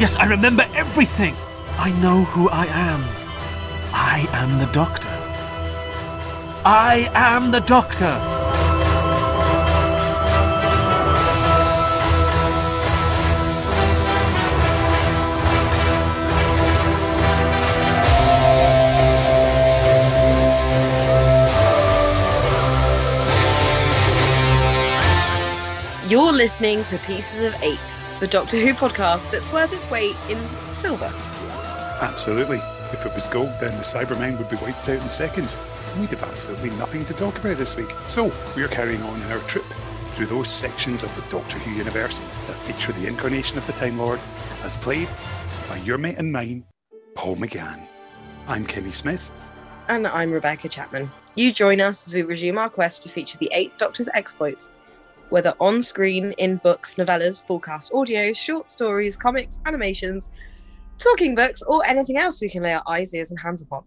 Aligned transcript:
Yes, 0.00 0.16
I 0.16 0.24
remember 0.24 0.66
everything. 0.74 1.36
I 1.78 1.92
know 2.00 2.24
who 2.24 2.48
I 2.48 2.64
am. 2.64 3.04
I 3.92 4.26
am 4.32 4.58
the 4.58 4.66
Doctor. 4.72 5.10
I 6.64 7.10
am 7.14 7.50
the 7.50 7.60
Doctor. 7.60 8.39
You're 26.10 26.32
listening 26.32 26.82
to 26.86 26.98
Pieces 26.98 27.42
of 27.42 27.54
Eight, 27.62 27.78
the 28.18 28.26
Doctor 28.26 28.58
Who 28.58 28.74
podcast 28.74 29.30
that's 29.30 29.52
worth 29.52 29.72
its 29.72 29.88
weight 29.92 30.16
in 30.28 30.44
silver. 30.74 31.08
Absolutely. 32.00 32.56
If 32.92 33.06
it 33.06 33.14
was 33.14 33.28
gold, 33.28 33.52
then 33.60 33.76
the 33.76 33.84
Cybermen 33.84 34.36
would 34.36 34.50
be 34.50 34.56
wiped 34.56 34.88
out 34.88 35.00
in 35.00 35.08
seconds. 35.08 35.56
We'd 36.00 36.08
have 36.08 36.24
absolutely 36.24 36.70
nothing 36.70 37.04
to 37.04 37.14
talk 37.14 37.38
about 37.38 37.58
this 37.58 37.76
week. 37.76 37.94
So, 38.08 38.32
we're 38.56 38.66
carrying 38.66 39.00
on 39.04 39.22
our 39.30 39.38
trip 39.42 39.64
through 40.14 40.26
those 40.26 40.50
sections 40.50 41.04
of 41.04 41.14
the 41.14 41.22
Doctor 41.30 41.60
Who 41.60 41.76
universe 41.76 42.18
that 42.18 42.56
feature 42.56 42.90
the 42.90 43.06
incarnation 43.06 43.56
of 43.56 43.66
the 43.68 43.72
Time 43.74 43.96
Lord, 43.96 44.18
as 44.64 44.76
played 44.78 45.10
by 45.68 45.76
your 45.76 45.96
mate 45.96 46.18
and 46.18 46.32
mine, 46.32 46.64
Paul 47.14 47.36
McGann. 47.36 47.86
I'm 48.48 48.66
Kenny 48.66 48.90
Smith. 48.90 49.30
And 49.86 50.08
I'm 50.08 50.32
Rebecca 50.32 50.68
Chapman. 50.68 51.12
You 51.36 51.52
join 51.52 51.80
us 51.80 52.08
as 52.08 52.14
we 52.14 52.22
resume 52.22 52.58
our 52.58 52.68
quest 52.68 53.04
to 53.04 53.08
feature 53.08 53.38
the 53.38 53.50
Eighth 53.52 53.78
Doctor's 53.78 54.08
exploits, 54.12 54.72
whether 55.30 55.54
on 55.60 55.80
screen, 55.80 56.32
in 56.32 56.56
books, 56.56 56.96
novellas, 56.96 57.44
fullcast 57.46 57.94
audio, 57.94 58.32
short 58.32 58.70
stories, 58.70 59.16
comics, 59.16 59.60
animations, 59.66 60.30
talking 60.98 61.34
books, 61.34 61.62
or 61.62 61.84
anything 61.86 62.18
else 62.18 62.40
we 62.40 62.50
can 62.50 62.62
lay 62.62 62.74
our 62.74 62.82
eyes, 62.86 63.14
ears, 63.14 63.30
and 63.30 63.40
hands 63.40 63.62
upon. 63.62 63.84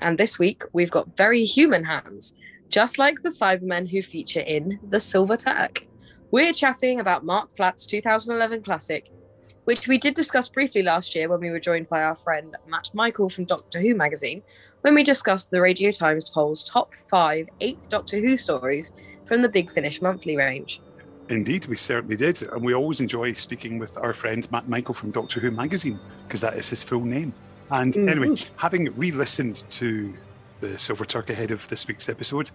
And 0.00 0.18
this 0.18 0.38
week, 0.38 0.64
we've 0.72 0.90
got 0.90 1.16
very 1.16 1.44
human 1.44 1.84
hands, 1.84 2.34
just 2.68 2.98
like 2.98 3.22
the 3.22 3.28
Cybermen 3.28 3.88
who 3.88 4.02
feature 4.02 4.40
in 4.40 4.78
The 4.90 5.00
Silver 5.00 5.36
Turk. 5.36 5.86
We're 6.30 6.52
chatting 6.52 7.00
about 7.00 7.24
Marc 7.24 7.54
Platt's 7.54 7.86
2011 7.86 8.62
classic, 8.62 9.10
which 9.64 9.88
we 9.88 9.98
did 9.98 10.14
discuss 10.14 10.48
briefly 10.48 10.82
last 10.82 11.14
year 11.14 11.28
when 11.28 11.40
we 11.40 11.50
were 11.50 11.60
joined 11.60 11.88
by 11.88 12.02
our 12.02 12.14
friend 12.14 12.56
Matt 12.68 12.90
Michael 12.94 13.28
from 13.28 13.44
Doctor 13.44 13.80
Who 13.80 13.94
magazine, 13.94 14.42
when 14.82 14.94
we 14.94 15.02
discussed 15.02 15.50
the 15.50 15.60
Radio 15.60 15.90
Times 15.90 16.30
poll's 16.30 16.62
top 16.62 16.94
five 16.94 17.48
eighth 17.60 17.88
Doctor 17.88 18.20
Who 18.20 18.36
stories 18.36 18.92
from 19.26 19.42
the 19.42 19.48
Big 19.48 19.70
Finish 19.70 20.00
monthly 20.00 20.36
range. 20.36 20.80
Indeed, 21.28 21.66
we 21.66 21.76
certainly 21.76 22.16
did. 22.16 22.42
And 22.42 22.62
we 22.62 22.72
always 22.74 23.00
enjoy 23.00 23.32
speaking 23.34 23.78
with 23.78 23.98
our 23.98 24.12
friend 24.12 24.46
Matt 24.52 24.68
Michael 24.68 24.94
from 24.94 25.10
Doctor 25.10 25.40
Who 25.40 25.50
magazine, 25.50 25.98
because 26.26 26.40
that 26.40 26.54
is 26.56 26.68
his 26.70 26.82
full 26.82 27.04
name. 27.04 27.34
And 27.70 27.92
Mhm. 27.92 28.08
anyway, 28.10 28.36
having 28.56 28.94
re 28.96 29.10
listened 29.10 29.64
to 29.70 30.14
the 30.60 30.78
Silver 30.78 31.04
Turk 31.04 31.28
ahead 31.30 31.50
of 31.50 31.68
this 31.68 31.88
week's 31.88 32.08
episode, 32.08 32.50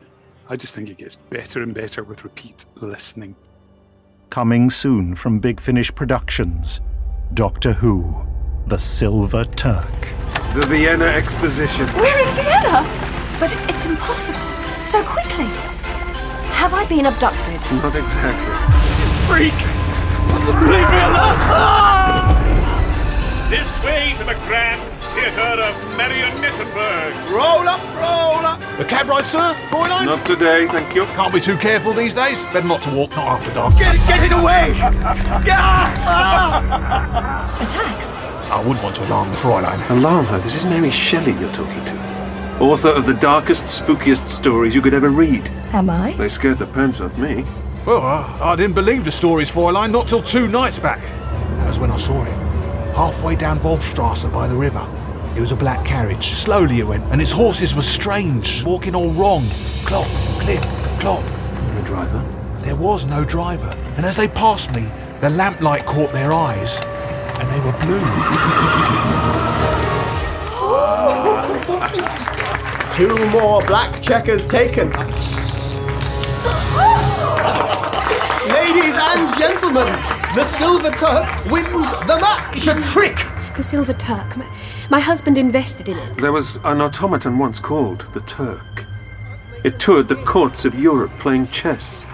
I 0.50 0.56
just 0.56 0.74
think 0.74 0.90
it 0.90 0.98
gets 0.98 1.18
better 1.18 1.62
and 1.62 1.74
better 1.74 2.04
with 2.04 2.24
repeat 2.24 2.66
listening. 2.76 3.36
Coming 4.30 4.70
soon 4.70 5.16
from 5.16 5.40
Big 5.40 5.60
Finish 5.60 5.94
Productions 5.94 6.80
Doctor 7.34 7.74
Who 7.74 8.26
The 8.68 8.78
Silver 8.80 9.44
Turk. 9.44 10.14
The 10.54 10.66
Vienna 10.68 11.06
Exposition. 11.06 11.88
We're 11.96 12.18
in 12.20 12.36
Vienna! 12.36 12.88
But 13.40 13.52
it's 13.70 13.86
impossible. 13.86 14.40
So 14.86 15.04
quickly. 15.04 15.48
Have 16.54 16.74
I 16.74 16.86
been 16.86 17.06
abducted? 17.06 17.60
Not 17.82 17.96
exactly. 17.96 18.56
Freak! 19.28 19.54
Leave 20.62 20.90
me 20.90 21.02
alone! 21.10 21.38
Ah! 21.50 22.38
This 23.50 23.84
way 23.84 24.14
to 24.18 24.24
the 24.24 24.36
Grand 24.48 24.82
Theatre 25.14 25.42
of 25.42 25.76
Marionettenburg. 25.98 27.14
Roll 27.30 27.68
up, 27.68 27.82
roll 27.96 28.46
up. 28.46 28.62
A 28.80 28.86
cab 28.86 29.10
ride, 29.10 29.26
sir? 29.28 29.54
Fräulein? 29.70 30.06
Not 30.06 30.26
today, 30.26 30.68
thank 30.68 30.94
you. 30.96 31.06
Can't 31.18 31.34
be 31.34 31.40
too 31.40 31.58
careful 31.58 31.94
these 31.94 32.14
days. 32.14 32.46
Better 32.46 32.68
not 32.68 32.82
to 32.84 32.92
walk, 32.92 33.10
not 33.12 33.28
after 33.28 33.52
dark. 33.54 33.74
Get, 33.78 33.96
get 34.08 34.24
it 34.24 34.32
away. 34.32 34.72
Ah! 35.48 37.58
Attacks? 37.60 38.18
I 38.52 38.60
wouldn't 38.60 38.84
want 38.84 38.96
to 38.98 39.06
alarm 39.06 39.30
the 39.32 39.38
Fräulein. 39.38 39.90
Alarm 39.90 40.26
her. 40.28 40.40
This 40.40 40.56
is 40.56 40.66
Mary 40.66 40.92
Shelley 40.92 41.34
you're 41.34 41.52
talking 41.52 41.84
to. 41.86 42.11
Author 42.62 42.90
of 42.90 43.08
the 43.08 43.16
darkest, 43.16 43.64
spookiest 43.64 44.30
stories 44.30 44.76
you 44.76 44.84
could 44.84 44.94
ever 44.94 45.10
read. 45.10 45.48
Am 45.74 45.90
I? 45.90 46.12
They 46.12 46.30
scared 46.30 46.60
the 46.60 46.68
pants 46.68 47.02
off 47.02 47.18
me. 47.18 47.44
Well, 47.88 48.04
I, 48.04 48.38
I 48.40 48.56
didn't 48.56 48.76
believe 48.76 49.04
the 49.04 49.12
stories, 49.12 49.50
Fräulein, 49.50 49.90
not 49.90 50.08
till 50.08 50.22
two 50.22 50.48
nights 50.48 50.78
back. 50.78 51.02
That 51.58 51.68
was 51.68 51.80
when 51.80 51.90
I 51.90 51.98
saw 51.98 52.24
him. 52.24 52.40
Halfway 52.94 53.36
down 53.36 53.58
Wolfstrasse 53.58 54.32
by 54.32 54.48
the 54.48 54.56
river. 54.56 54.88
It 55.36 55.40
was 55.40 55.52
a 55.52 55.56
black 55.56 55.84
carriage. 55.84 56.36
Slowly 56.36 56.78
it 56.78 56.84
went, 56.84 57.04
and 57.06 57.20
its 57.20 57.32
horses 57.32 57.74
were 57.74 57.82
strange, 57.82 58.62
walking 58.62 58.94
all 58.94 59.10
wrong. 59.10 59.44
Clop, 59.86 60.06
clip, 60.40 60.62
clop. 61.00 61.24
The 61.74 61.82
driver? 61.84 62.24
There 62.62 62.76
was 62.76 63.08
no 63.08 63.26
driver, 63.26 63.76
and 63.98 64.06
as 64.06 64.16
they 64.16 64.28
passed 64.28 64.72
me, 64.76 64.88
the 65.20 65.32
lamplight 65.32 65.88
caught 65.88 66.14
their 66.14 66.32
eyes, 66.32 66.80
and 67.40 67.50
they 67.50 67.60
were 67.66 67.72
blue. 67.80 68.02
Two 72.94 73.08
more 73.30 73.62
black 73.62 74.02
checkers 74.02 74.46
taken. 74.46 74.90
Ladies 78.50 78.98
and 78.98 79.38
gentlemen, 79.40 79.88
the 80.36 80.44
Silver 80.44 80.90
Turk 80.92 81.46
wins 81.46 81.90
the 81.92 82.18
match. 82.20 82.58
It's 82.58 82.68
a 82.68 82.76
trick. 82.92 83.18
The 83.56 83.64
Silver 83.64 83.94
Turk. 83.94 84.36
My, 84.36 84.46
my 84.90 85.00
husband 85.00 85.38
invested 85.38 85.88
in 85.88 85.98
it. 85.98 86.16
There 86.16 86.34
was 86.34 86.58
an 86.66 86.82
automaton 86.82 87.40
once 87.40 87.62
called 87.62 88.02
the 88.14 88.20
Turk. 88.22 88.86
It 89.64 89.80
toured 89.80 90.10
the 90.10 90.18
courts 90.26 90.66
of 90.66 90.76
Europe 90.76 91.12
playing 91.12 91.48
chess. 91.48 92.06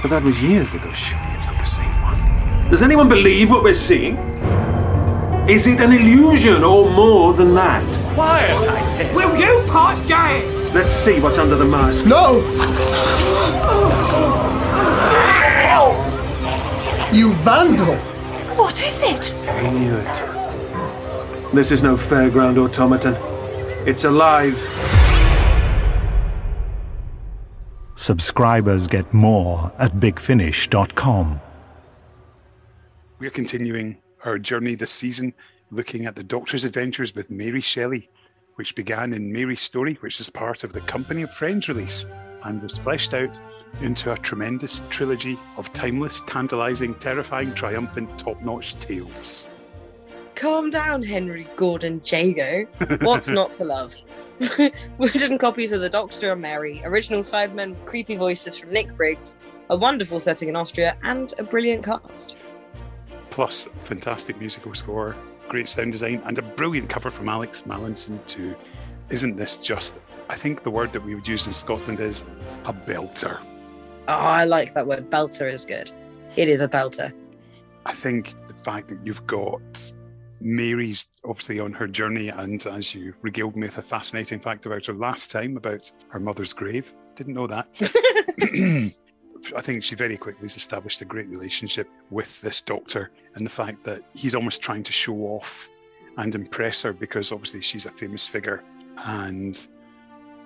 But 0.00 0.08
that 0.08 0.22
was 0.22 0.42
years 0.42 0.72
ago. 0.72 0.90
Surely 0.92 1.32
it's 1.34 1.48
not 1.48 1.58
the 1.58 1.64
same 1.64 1.92
one. 2.00 2.70
Does 2.70 2.82
anyone 2.82 3.10
believe 3.10 3.50
what 3.50 3.62
we're 3.62 3.74
seeing? 3.74 4.16
Is 5.48 5.66
it 5.66 5.80
an 5.80 5.92
illusion 5.92 6.64
or 6.64 6.90
more 6.90 7.34
than 7.34 7.54
that? 7.54 8.05
Quiet, 8.16 8.70
I 8.70 8.82
said. 8.82 9.14
Will 9.14 9.36
you 9.36 9.62
part 9.70 10.08
day? 10.08 10.48
Let's 10.72 10.94
see 10.94 11.20
what's 11.20 11.36
under 11.36 11.54
the 11.54 11.66
mask. 11.66 12.06
No. 12.06 12.38
You 17.12 17.34
vandal. 17.44 17.96
What 18.56 18.82
is 18.82 19.02
it? 19.02 19.34
I 19.46 19.68
knew 19.68 19.96
it. 19.96 21.54
This 21.54 21.70
is 21.70 21.82
no 21.82 21.94
fairground 21.94 22.56
automaton. 22.56 23.16
It's 23.86 24.04
alive. 24.04 24.56
Subscribers 27.96 28.86
get 28.86 29.12
more 29.12 29.70
at 29.76 29.92
bigfinish.com. 29.96 31.40
We're 33.18 33.28
continuing 33.28 33.98
our 34.24 34.38
journey 34.38 34.74
this 34.74 34.90
season 34.90 35.34
looking 35.70 36.06
at 36.06 36.16
the 36.16 36.24
Doctor's 36.24 36.64
adventures 36.64 37.14
with 37.14 37.30
Mary 37.30 37.60
Shelley, 37.60 38.08
which 38.54 38.74
began 38.74 39.12
in 39.12 39.32
Mary's 39.32 39.60
Story, 39.60 39.94
which 40.00 40.20
is 40.20 40.30
part 40.30 40.64
of 40.64 40.72
the 40.72 40.80
Company 40.82 41.22
of 41.22 41.32
Friends 41.32 41.68
release 41.68 42.06
and 42.44 42.62
was 42.62 42.78
fleshed 42.78 43.12
out 43.12 43.40
into 43.80 44.12
a 44.12 44.16
tremendous 44.16 44.82
trilogy 44.88 45.38
of 45.56 45.72
timeless, 45.72 46.22
tantalizing, 46.22 46.94
terrifying, 46.94 47.52
triumphant, 47.54 48.18
top 48.18 48.40
notch 48.42 48.78
tales. 48.78 49.50
Calm 50.36 50.70
down, 50.70 51.02
Henry 51.02 51.48
Gordon 51.56 52.00
Jago. 52.04 52.66
What's 53.00 53.28
not 53.28 53.54
to 53.54 53.64
love? 53.64 53.94
Wooden 54.98 55.38
copies 55.38 55.72
of 55.72 55.80
The 55.80 55.88
Doctor 55.88 56.32
and 56.32 56.42
Mary, 56.42 56.82
original 56.84 57.20
Cybermen 57.20 57.70
with 57.70 57.84
creepy 57.86 58.16
voices 58.16 58.56
from 58.56 58.70
Nick 58.70 58.94
Briggs, 58.96 59.36
a 59.70 59.76
wonderful 59.76 60.20
setting 60.20 60.48
in 60.48 60.56
Austria, 60.56 60.96
and 61.02 61.32
a 61.38 61.42
brilliant 61.42 61.84
cast. 61.84 62.36
Plus, 63.30 63.68
fantastic 63.84 64.38
musical 64.38 64.74
score, 64.74 65.16
great 65.48 65.68
sound 65.68 65.92
design, 65.92 66.22
and 66.26 66.38
a 66.38 66.42
brilliant 66.42 66.88
cover 66.88 67.10
from 67.10 67.28
Alex 67.28 67.62
Mallinson, 67.62 68.24
too. 68.26 68.54
Isn't 69.10 69.36
this 69.36 69.58
just, 69.58 70.00
I 70.28 70.36
think 70.36 70.62
the 70.62 70.70
word 70.70 70.92
that 70.92 71.04
we 71.04 71.14
would 71.14 71.26
use 71.26 71.46
in 71.46 71.52
Scotland 71.52 72.00
is 72.00 72.24
a 72.64 72.72
belter. 72.72 73.40
Oh, 74.08 74.12
I 74.12 74.44
like 74.44 74.74
that 74.74 74.86
word. 74.86 75.10
Belter 75.10 75.52
is 75.52 75.64
good. 75.64 75.92
It 76.36 76.48
is 76.48 76.60
a 76.60 76.68
belter. 76.68 77.12
I 77.84 77.92
think 77.92 78.34
the 78.48 78.54
fact 78.54 78.88
that 78.88 79.04
you've 79.04 79.26
got 79.26 79.92
Mary's 80.40 81.08
obviously 81.24 81.60
on 81.60 81.72
her 81.72 81.86
journey, 81.86 82.28
and 82.28 82.64
as 82.66 82.94
you 82.94 83.14
regaled 83.22 83.56
me 83.56 83.66
with 83.66 83.78
a 83.78 83.82
fascinating 83.82 84.40
fact 84.40 84.66
about 84.66 84.86
her 84.86 84.92
last 84.92 85.30
time 85.30 85.56
about 85.56 85.90
her 86.08 86.20
mother's 86.20 86.52
grave, 86.52 86.92
didn't 87.14 87.34
know 87.34 87.46
that. 87.46 88.92
I 89.54 89.60
think 89.60 89.82
she 89.82 89.94
very 89.94 90.16
quickly 90.16 90.44
has 90.44 90.56
established 90.56 91.00
a 91.02 91.04
great 91.04 91.28
relationship 91.28 91.88
with 92.10 92.40
this 92.40 92.60
doctor, 92.60 93.10
and 93.34 93.44
the 93.44 93.50
fact 93.50 93.84
that 93.84 94.02
he's 94.14 94.34
almost 94.34 94.62
trying 94.62 94.82
to 94.84 94.92
show 94.92 95.16
off 95.16 95.68
and 96.16 96.34
impress 96.34 96.82
her 96.82 96.92
because 96.92 97.32
obviously 97.32 97.60
she's 97.60 97.86
a 97.86 97.90
famous 97.90 98.26
figure, 98.26 98.62
and 99.04 99.68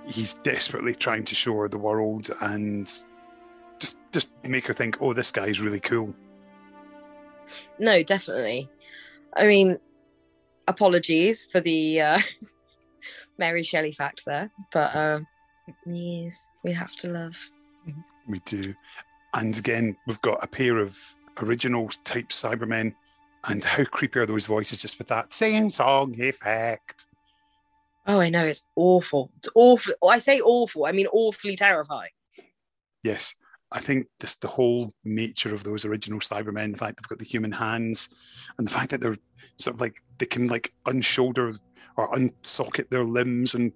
he's 0.07 0.35
desperately 0.35 0.95
trying 0.95 1.25
to 1.25 1.35
show 1.35 1.57
her 1.59 1.69
the 1.69 1.79
world 1.79 2.31
and 2.41 2.87
just 3.79 3.99
just 4.13 4.31
make 4.43 4.67
her 4.67 4.75
think, 4.75 5.01
oh, 5.01 5.13
this 5.13 5.31
guy's 5.31 5.61
really 5.61 5.81
cool. 5.81 6.15
No, 7.79 8.03
definitely. 8.03 8.69
I 9.37 9.47
mean, 9.47 9.79
apologies 10.69 11.45
for 11.45 11.61
the 11.61 12.01
uh, 12.01 12.19
Mary 13.39 13.63
Shelley 13.63 13.93
fact 13.93 14.25
there, 14.27 14.51
but 14.73 14.95
uh, 14.95 15.21
yes, 15.87 16.51
we 16.63 16.73
have 16.73 16.95
to 16.97 17.11
love. 17.11 17.51
We 18.29 18.41
do. 18.41 18.75
And 19.35 19.57
again, 19.57 19.97
we've 20.07 20.21
got 20.23 20.43
a 20.43 20.47
pair 20.47 20.79
of 20.79 20.99
original 21.43 21.89
type 22.05 22.29
Cybermen. 22.29 22.95
And 23.45 23.65
how 23.65 23.85
creepy 23.85 24.21
are 24.21 24.27
those 24.27 24.47
voices 24.47 24.83
just 24.83 24.99
with 24.99 25.09
that 25.09 25.33
sing 25.33 25.71
song 25.71 26.15
effect? 26.21 27.07
Oh, 28.07 28.21
I 28.21 28.29
know 28.29 28.45
it's 28.45 28.65
awful. 28.77 29.31
It's 29.39 29.49
awful. 29.55 29.95
I 30.07 30.19
say 30.19 30.41
awful. 30.41 30.85
I 30.87 30.93
mean 30.93 31.07
awfully 31.07 31.57
terrifying. 31.57 32.11
Yes, 33.03 33.35
I 33.73 33.81
think 33.81 34.09
just 34.21 34.41
the 34.41 34.49
whole 34.49 34.93
nature 35.05 35.55
of 35.55 35.65
those 35.65 35.85
original 35.85 36.21
Cybermen, 36.21 36.73
the 36.73 36.79
fact 36.79 36.97
they've 36.99 37.09
got 37.09 37.19
the 37.19 37.25
human 37.25 37.53
hands, 37.53 38.11
and 38.59 38.67
the 38.67 38.73
fact 38.73 38.91
that 38.91 39.01
they're 39.01 39.17
sort 39.59 39.75
of 39.75 39.81
like 39.81 40.03
they 40.19 40.27
can 40.27 40.49
like 40.49 40.73
unshoulder 40.87 41.55
or 41.97 42.15
unsocket 42.15 42.91
their 42.91 43.05
limbs, 43.05 43.55
and 43.55 43.73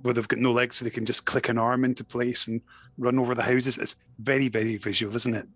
where 0.00 0.14
they've 0.14 0.28
got 0.28 0.38
no 0.38 0.52
legs, 0.52 0.76
so 0.76 0.84
they 0.84 0.90
can 0.90 1.04
just 1.04 1.26
click 1.26 1.48
an 1.48 1.58
arm 1.58 1.84
into 1.84 2.04
place 2.04 2.48
and 2.48 2.60
run 2.96 3.18
over 3.18 3.34
the 3.34 3.42
houses. 3.42 3.78
It's 3.78 3.96
very, 4.18 4.48
very 4.48 4.76
visual, 4.76 5.14
isn't 5.14 5.34
it? 5.34 5.46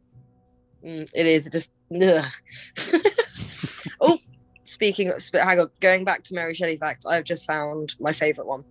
Mm, 0.85 1.09
it 1.15 1.27
is. 1.27 1.47
It 1.47 1.53
just. 1.53 1.71
oh, 4.01 4.19
speaking 4.65 5.09
of, 5.09 5.23
hang 5.33 5.61
on, 5.61 5.71
going 5.81 6.05
back 6.05 6.23
to 6.25 6.35
Mary 6.35 6.55
Shelley 6.55 6.77
facts, 6.77 7.07
I've 7.07 7.25
just 7.25 7.47
found 7.47 7.95
my 8.01 8.13
favourite 8.13 8.49
one. 8.49 8.65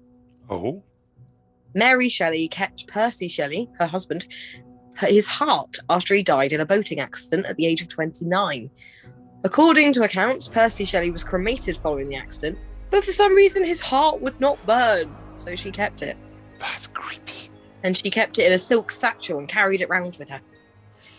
Oh. 0.49 0.83
Mary 1.73 2.09
Shelley 2.09 2.47
kept 2.47 2.87
Percy 2.87 3.27
Shelley, 3.27 3.69
her 3.79 3.87
husband, 3.87 4.27
his 4.97 5.27
heart 5.27 5.77
after 5.89 6.13
he 6.13 6.23
died 6.23 6.53
in 6.53 6.61
a 6.61 6.65
boating 6.65 6.99
accident 6.99 7.45
at 7.45 7.55
the 7.55 7.65
age 7.65 7.81
of 7.81 7.87
29. 7.87 8.69
According 9.43 9.93
to 9.93 10.03
accounts, 10.03 10.47
Percy 10.47 10.85
Shelley 10.85 11.11
was 11.11 11.23
cremated 11.23 11.77
following 11.77 12.09
the 12.09 12.15
accident, 12.15 12.59
but 12.89 13.03
for 13.03 13.11
some 13.11 13.33
reason 13.33 13.63
his 13.63 13.79
heart 13.79 14.21
would 14.21 14.39
not 14.39 14.63
burn, 14.65 15.15
so 15.35 15.55
she 15.55 15.71
kept 15.71 16.01
it. 16.01 16.17
That's 16.59 16.87
creepy. 16.87 17.49
And 17.83 17.97
she 17.97 18.09
kept 18.09 18.37
it 18.39 18.45
in 18.45 18.53
a 18.53 18.57
silk 18.57 18.91
satchel 18.91 19.39
and 19.39 19.47
carried 19.47 19.81
it 19.81 19.89
round 19.89 20.15
with 20.17 20.29
her. 20.29 20.41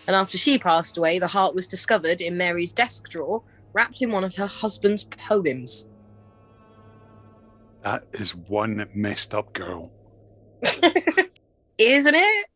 And 0.06 0.16
after 0.16 0.38
she 0.38 0.58
passed 0.58 0.96
away, 0.96 1.18
the 1.18 1.26
heart 1.26 1.54
was 1.54 1.66
discovered 1.66 2.20
in 2.20 2.36
Mary's 2.36 2.72
desk 2.72 3.08
drawer, 3.08 3.42
wrapped 3.72 4.02
in 4.02 4.10
one 4.10 4.24
of 4.24 4.36
her 4.36 4.46
husband's 4.46 5.04
poems. 5.04 5.88
That 7.82 8.02
is 8.12 8.34
one 8.34 8.86
messed 8.94 9.34
up 9.34 9.52
girl. 9.52 9.90
Isn't 11.78 12.14
it? 12.14 12.46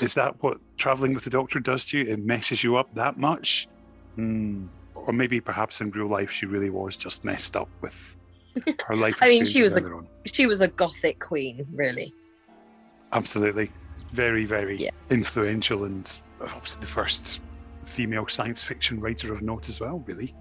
Is 0.00 0.14
that 0.14 0.40
what 0.42 0.58
traveling 0.76 1.14
with 1.14 1.24
the 1.24 1.30
doctor 1.30 1.58
does 1.58 1.84
to 1.86 1.98
you? 1.98 2.12
It 2.12 2.24
messes 2.24 2.62
you 2.62 2.76
up 2.76 2.94
that 2.94 3.18
much? 3.18 3.68
Hmm. 4.14 4.66
Or 4.94 5.12
maybe 5.12 5.40
perhaps 5.40 5.80
in 5.80 5.90
real 5.90 6.06
life 6.06 6.30
she 6.30 6.46
really 6.46 6.70
was 6.70 6.96
just 6.96 7.24
messed 7.24 7.56
up 7.56 7.68
with 7.80 8.16
her 8.86 8.96
life. 8.96 9.18
I 9.20 9.28
mean, 9.28 9.44
she 9.44 9.62
was 9.62 9.76
a 9.76 9.82
she 10.24 10.46
was 10.46 10.60
a 10.60 10.68
gothic 10.68 11.18
queen, 11.20 11.66
really. 11.72 12.12
Absolutely. 13.12 13.70
Very, 14.10 14.44
very 14.44 14.76
Yeah. 14.76 14.90
influential 15.10 15.84
and 15.84 16.20
uh, 16.40 16.44
obviously 16.44 16.80
the 16.80 16.86
first 16.86 17.40
female 17.84 18.26
science 18.28 18.62
fiction 18.62 19.00
writer 19.00 19.32
of 19.32 19.42
note 19.42 19.68
as 19.68 19.80
well, 19.80 20.02
really. 20.06 20.34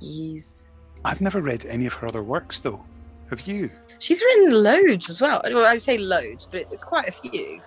Yes. 0.00 0.64
I've 1.04 1.20
never 1.20 1.40
read 1.40 1.64
any 1.66 1.86
of 1.86 1.92
her 1.94 2.06
other 2.08 2.22
works 2.22 2.60
though. 2.60 2.84
Have 3.30 3.42
you? 3.42 3.70
She's 3.98 4.22
written 4.22 4.62
loads 4.62 5.08
as 5.08 5.20
well. 5.20 5.40
Well, 5.44 5.66
I 5.66 5.72
would 5.72 5.82
say 5.82 5.98
loads, 5.98 6.46
but 6.50 6.62
it's 6.70 6.84
quite 6.84 7.08
a 7.08 7.12
few. 7.12 7.60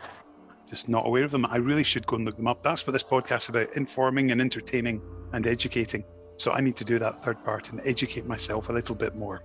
Just 0.69 0.89
not 0.89 1.07
aware 1.07 1.23
of 1.23 1.31
them. 1.31 1.45
I 1.45 1.57
really 1.57 1.83
should 1.83 2.05
go 2.05 2.17
and 2.17 2.25
look 2.25 2.35
them 2.35 2.47
up. 2.47 2.61
That's 2.61 2.85
what 2.85 2.93
this 2.93 3.03
podcast 3.03 3.43
is 3.43 3.49
about 3.49 3.75
informing 3.75 4.31
and 4.31 4.41
entertaining 4.41 5.01
and 5.33 5.47
educating. 5.47 6.03
So 6.37 6.51
I 6.51 6.61
need 6.61 6.75
to 6.77 6.85
do 6.85 6.99
that 6.99 7.15
third 7.19 7.43
part 7.43 7.71
and 7.71 7.81
educate 7.83 8.25
myself 8.25 8.69
a 8.69 8.73
little 8.73 8.95
bit 8.95 9.15
more. 9.15 9.43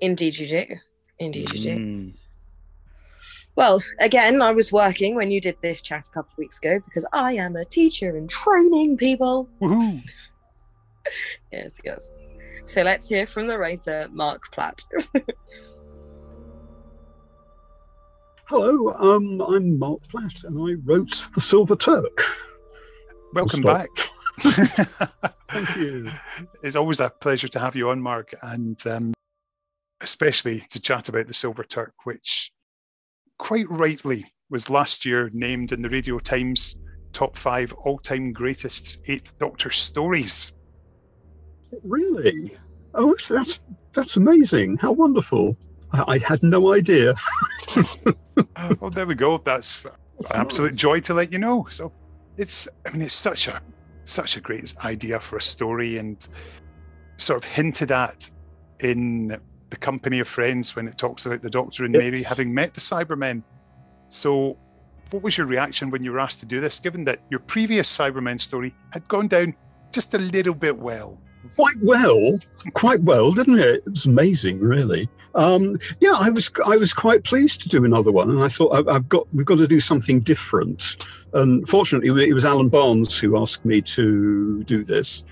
Indeed, 0.00 0.38
you 0.38 0.48
do. 0.48 0.64
Indeed, 1.18 1.52
you 1.52 1.60
do. 1.60 1.76
Mm. 1.76 2.18
Well, 3.54 3.82
again, 4.00 4.40
I 4.40 4.50
was 4.50 4.72
working 4.72 5.14
when 5.14 5.30
you 5.30 5.40
did 5.40 5.60
this 5.60 5.82
chat 5.82 6.06
a 6.08 6.10
couple 6.10 6.32
of 6.32 6.38
weeks 6.38 6.56
ago 6.58 6.80
because 6.86 7.04
I 7.12 7.34
am 7.34 7.54
a 7.54 7.64
teacher 7.64 8.16
and 8.16 8.28
training 8.28 8.96
people. 8.96 9.48
Woohoo! 9.60 10.00
Yes, 11.50 11.80
yes. 11.84 12.12
So 12.64 12.82
let's 12.82 13.08
hear 13.08 13.26
from 13.26 13.48
the 13.48 13.58
writer, 13.58 14.08
Marc 14.12 14.52
Platt. 14.52 14.84
Hello, 18.44 18.94
um, 18.94 19.40
I'm 19.40 19.80
Marc 19.80 20.02
Platt, 20.08 20.44
and 20.44 20.56
I 20.56 20.74
wrote 20.84 21.28
The 21.34 21.40
Silver 21.40 21.74
Turk. 21.74 22.22
Welcome 23.34 23.62
Stop. 23.62 23.88
back. 24.44 25.31
Thank 25.62 25.76
you. 25.76 26.10
It's 26.62 26.76
always 26.76 27.00
a 27.00 27.10
pleasure 27.10 27.48
to 27.48 27.58
have 27.58 27.74
you 27.74 27.90
on, 27.90 28.00
Marc, 28.00 28.34
and 28.40 28.80
um, 28.86 29.12
especially 30.00 30.60
to 30.70 30.80
chat 30.80 31.08
about 31.08 31.26
the 31.26 31.34
Silver 31.34 31.64
Turk, 31.64 31.94
which 32.04 32.52
quite 33.38 33.68
rightly 33.68 34.32
was 34.48 34.70
last 34.70 35.04
year 35.04 35.28
named 35.32 35.72
in 35.72 35.82
the 35.82 35.88
Radio 35.88 36.18
Times 36.20 36.76
top 37.12 37.36
five 37.36 37.72
all-time 37.72 38.32
greatest 38.32 38.98
Eighth 39.06 39.36
Doctor 39.38 39.70
stories. 39.70 40.52
Really? 41.82 42.56
Oh, 42.94 43.16
that's 43.28 43.60
that's, 43.92 44.16
amazing. 44.16 44.76
How 44.76 44.92
wonderful. 44.92 45.56
I, 45.92 46.04
I 46.06 46.18
had 46.18 46.42
no 46.42 46.72
idea. 46.72 47.14
well, 48.80 48.90
there 48.90 49.06
we 49.06 49.14
go. 49.14 49.38
That's 49.38 49.84
an 49.84 49.90
absolute 50.34 50.76
joy 50.76 51.00
to 51.00 51.14
let 51.14 51.32
you 51.32 51.38
know. 51.38 51.66
So 51.70 51.92
it's, 52.36 52.68
I 52.86 52.90
mean, 52.90 53.02
it's 53.02 53.14
such 53.14 53.48
a 53.48 53.60
such 54.04 54.36
a 54.36 54.40
great 54.40 54.74
idea 54.84 55.20
for 55.20 55.36
a 55.36 55.42
story 55.42 55.98
and 55.98 56.28
sort 57.16 57.44
of 57.44 57.50
hinted 57.50 57.90
at 57.90 58.30
in 58.80 59.38
the 59.70 59.76
company 59.76 60.18
of 60.18 60.28
friends 60.28 60.76
when 60.76 60.86
it 60.86 60.98
talks 60.98 61.24
about 61.24 61.42
the 61.42 61.50
Doctor 61.50 61.84
and 61.84 61.92
Mary 61.92 62.22
having 62.22 62.52
met 62.52 62.74
the 62.74 62.80
Cybermen. 62.80 63.42
So, 64.08 64.58
what 65.10 65.22
was 65.22 65.38
your 65.38 65.46
reaction 65.46 65.90
when 65.90 66.02
you 66.02 66.12
were 66.12 66.20
asked 66.20 66.40
to 66.40 66.46
do 66.46 66.60
this, 66.60 66.78
given 66.78 67.04
that 67.04 67.20
your 67.30 67.40
previous 67.40 67.90
Cybermen 67.96 68.40
story 68.40 68.74
had 68.90 69.06
gone 69.08 69.28
down 69.28 69.54
just 69.92 70.14
a 70.14 70.18
little 70.18 70.54
bit 70.54 70.76
well? 70.76 71.18
Quite 71.56 71.76
well, 71.80 72.38
quite 72.72 73.02
well, 73.02 73.32
didn't 73.32 73.58
it? 73.58 73.82
It 73.86 73.90
was 73.90 74.06
amazing, 74.06 74.60
really. 74.60 75.08
Um, 75.34 75.78
yeah, 76.00 76.14
I 76.18 76.30
was 76.30 76.50
I 76.66 76.76
was 76.76 76.92
quite 76.92 77.24
pleased 77.24 77.62
to 77.62 77.68
do 77.68 77.84
another 77.84 78.12
one, 78.12 78.30
and 78.30 78.42
I 78.42 78.48
thought 78.48 78.88
I've, 78.88 79.08
got 79.08 79.26
we've 79.34 79.46
got 79.46 79.58
to 79.58 79.68
do 79.68 79.80
something 79.80 80.20
different. 80.20 81.06
And 81.32 81.68
fortunately, 81.68 82.28
it 82.28 82.34
was 82.34 82.44
Alan 82.44 82.68
Barnes 82.68 83.18
who 83.18 83.40
asked 83.40 83.64
me 83.64 83.80
to 83.82 84.62
do 84.64 84.84
this, 84.84 85.24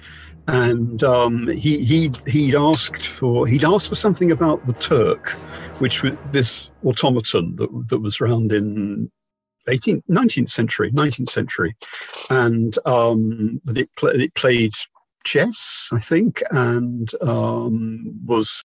and 0.49 1.03
um, 1.05 1.49
he 1.49 1.85
he 1.85 2.11
he'd 2.27 2.55
asked 2.55 3.07
for 3.07 3.47
he'd 3.47 3.65
asked 3.65 3.89
for 3.89 3.95
something 3.95 4.31
about 4.31 4.65
the 4.67 4.73
Turk, 4.75 5.31
which 5.81 6.03
was 6.03 6.13
this 6.33 6.71
automaton 6.85 7.57
that 7.57 7.89
that 7.89 7.99
was 7.99 8.21
around 8.21 8.53
in 8.53 9.11
18th, 9.69 10.03
19th 10.09 10.51
century, 10.51 10.91
19th 10.93 11.29
century, 11.29 11.77
and 12.31 12.79
um, 12.87 13.61
it, 13.69 13.89
pla 13.97 14.11
it 14.11 14.35
played 14.35 14.73
chess, 15.25 15.91
I 15.93 16.01
think, 16.01 16.43
and 16.51 17.11
um, 17.23 18.21
was 18.27 18.63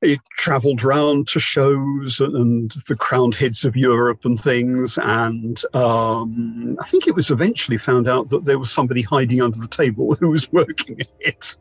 it 0.00 0.20
travelled 0.36 0.84
round 0.84 1.26
to 1.28 1.40
shows 1.40 2.20
and, 2.20 2.36
and 2.36 2.70
the 2.86 2.94
crowned 2.94 3.34
heads 3.34 3.64
of 3.64 3.76
Europe 3.76 4.24
and 4.24 4.38
things. 4.38 4.98
And 5.02 5.60
um, 5.74 6.76
I 6.80 6.84
think 6.84 7.06
it 7.06 7.16
was 7.16 7.30
eventually 7.30 7.78
found 7.78 8.06
out 8.06 8.30
that 8.30 8.44
there 8.44 8.58
was 8.58 8.70
somebody 8.70 9.02
hiding 9.02 9.42
under 9.42 9.58
the 9.58 9.68
table 9.68 10.14
who 10.20 10.28
was 10.28 10.50
working 10.52 11.00
it. 11.20 11.56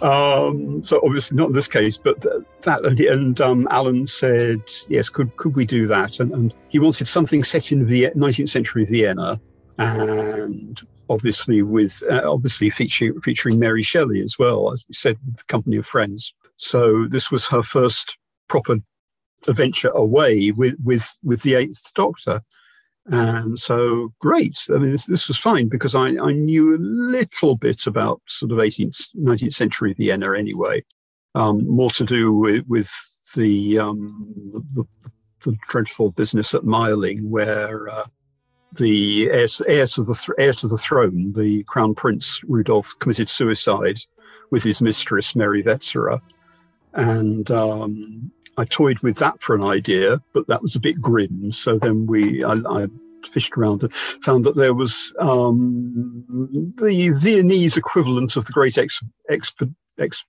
um, 0.00 0.82
so 0.84 1.00
obviously 1.04 1.36
not 1.36 1.48
in 1.48 1.52
this 1.52 1.68
case, 1.68 1.96
but 1.96 2.22
th- 2.22 2.34
that 2.62 2.84
and, 2.84 2.98
and 3.00 3.40
um, 3.40 3.68
Alan 3.70 4.06
said 4.06 4.62
yes, 4.88 5.10
could 5.10 5.36
could 5.36 5.54
we 5.54 5.66
do 5.66 5.86
that? 5.86 6.18
And, 6.18 6.32
and 6.32 6.54
he 6.68 6.78
wanted 6.78 7.06
something 7.08 7.44
set 7.44 7.70
in 7.70 7.86
Vie- 7.86 8.12
19th 8.16 8.48
century 8.48 8.86
Vienna, 8.86 9.38
and 9.76 10.80
obviously 11.08 11.62
with 11.62 12.02
uh, 12.10 12.22
obviously 12.24 12.70
featuring 12.70 13.20
featuring 13.20 13.58
Mary 13.58 13.82
Shelley 13.82 14.20
as 14.20 14.38
well, 14.38 14.72
as 14.72 14.84
we 14.88 14.94
said, 14.94 15.18
with 15.24 15.36
the 15.36 15.44
company 15.44 15.76
of 15.76 15.86
friends. 15.86 16.32
So 16.56 17.06
this 17.08 17.30
was 17.30 17.46
her 17.48 17.62
first 17.62 18.16
proper 18.48 18.76
adventure 19.46 19.90
away 19.90 20.50
with 20.50 20.76
with 20.82 21.16
with 21.22 21.42
the 21.42 21.54
Eighth 21.54 21.92
Doctor. 21.94 22.42
And 23.10 23.58
so, 23.58 24.12
great. 24.20 24.58
I 24.68 24.74
mean, 24.74 24.92
this, 24.92 25.06
this 25.06 25.28
was 25.28 25.38
fine 25.38 25.68
because 25.68 25.94
I, 25.94 26.08
I 26.08 26.32
knew 26.32 26.76
a 26.76 26.78
little 26.78 27.56
bit 27.56 27.86
about 27.86 28.20
sort 28.28 28.52
of 28.52 28.58
18th, 28.58 29.16
19th 29.16 29.54
century 29.54 29.94
Vienna 29.94 30.36
anyway. 30.36 30.84
Um, 31.34 31.66
more 31.66 31.88
to 31.90 32.04
do 32.04 32.34
with, 32.34 32.66
with 32.68 32.92
the, 33.34 33.78
um, 33.78 34.34
the, 34.52 34.84
the, 35.04 35.10
the 35.50 35.56
dreadful 35.68 36.10
business 36.10 36.52
at 36.52 36.62
Mayerling, 36.62 37.22
where 37.22 37.88
uh, 37.88 38.06
the 38.72 39.30
heir, 39.30 39.46
to 39.86 40.02
the 40.02 40.14
th- 40.14 40.36
heir 40.38 40.52
to 40.54 40.68
the 40.68 40.76
throne, 40.76 41.32
the 41.32 41.62
Crown 41.64 41.94
Prince 41.94 42.42
Rudolf 42.44 42.94
committed 42.98 43.28
suicide 43.28 43.98
with 44.50 44.62
his 44.62 44.80
mistress, 44.80 45.34
Mary 45.34 45.62
Vetsera. 45.62 46.20
And 46.94 47.50
um, 47.50 48.30
I 48.56 48.64
toyed 48.64 48.98
with 49.00 49.16
that 49.18 49.40
for 49.42 49.54
an 49.54 49.62
idea, 49.62 50.22
but 50.32 50.46
that 50.48 50.62
was 50.62 50.74
a 50.74 50.80
bit 50.80 51.00
grim. 51.00 51.52
So 51.52 51.78
then 51.78 52.06
we, 52.06 52.44
I, 52.44 52.54
I 52.68 52.86
fished 53.30 53.56
around 53.56 53.82
and 53.82 53.94
found 53.94 54.44
that 54.44 54.56
there 54.56 54.74
was 54.74 55.12
um, 55.18 56.24
the 56.76 57.10
Viennese 57.10 57.76
equivalent 57.76 58.36
of 58.36 58.46
the 58.46 58.52
Great 58.52 58.78
ex, 58.78 59.02
exp, 59.30 59.74
ex, 59.98 60.24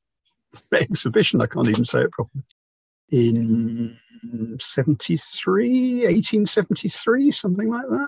Exhibition. 0.74 1.42
I 1.42 1.46
can't 1.46 1.68
even 1.68 1.86
say 1.86 2.02
it 2.02 2.12
properly. 2.12 2.44
In 3.10 3.98
73, 4.60 6.06
1873, 6.06 7.32
something 7.32 7.70
like 7.70 7.88
that. 7.90 8.08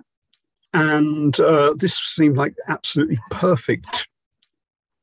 And 0.74 1.38
uh, 1.40 1.74
this 1.78 1.98
seemed 1.98 2.38
like 2.38 2.56
absolutely 2.68 3.20
perfect 3.30 4.08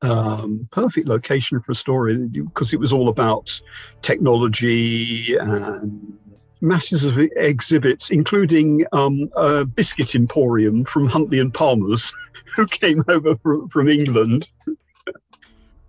um, 0.01 0.67
perfect 0.71 1.07
location 1.07 1.59
for 1.61 1.73
a 1.73 1.75
story 1.75 2.15
because 2.15 2.73
it 2.73 2.79
was 2.79 2.93
all 2.93 3.09
about 3.09 3.61
technology 4.01 5.35
and 5.35 6.17
masses 6.61 7.03
of 7.03 7.17
exhibits, 7.35 8.09
including 8.09 8.85
um, 8.91 9.29
a 9.35 9.65
biscuit 9.65 10.15
emporium 10.15 10.85
from 10.85 11.07
Huntley 11.07 11.39
and 11.39 11.53
Palmer's, 11.53 12.13
who 12.55 12.65
came 12.65 13.03
over 13.07 13.35
from, 13.69 13.89
England. 13.89 14.49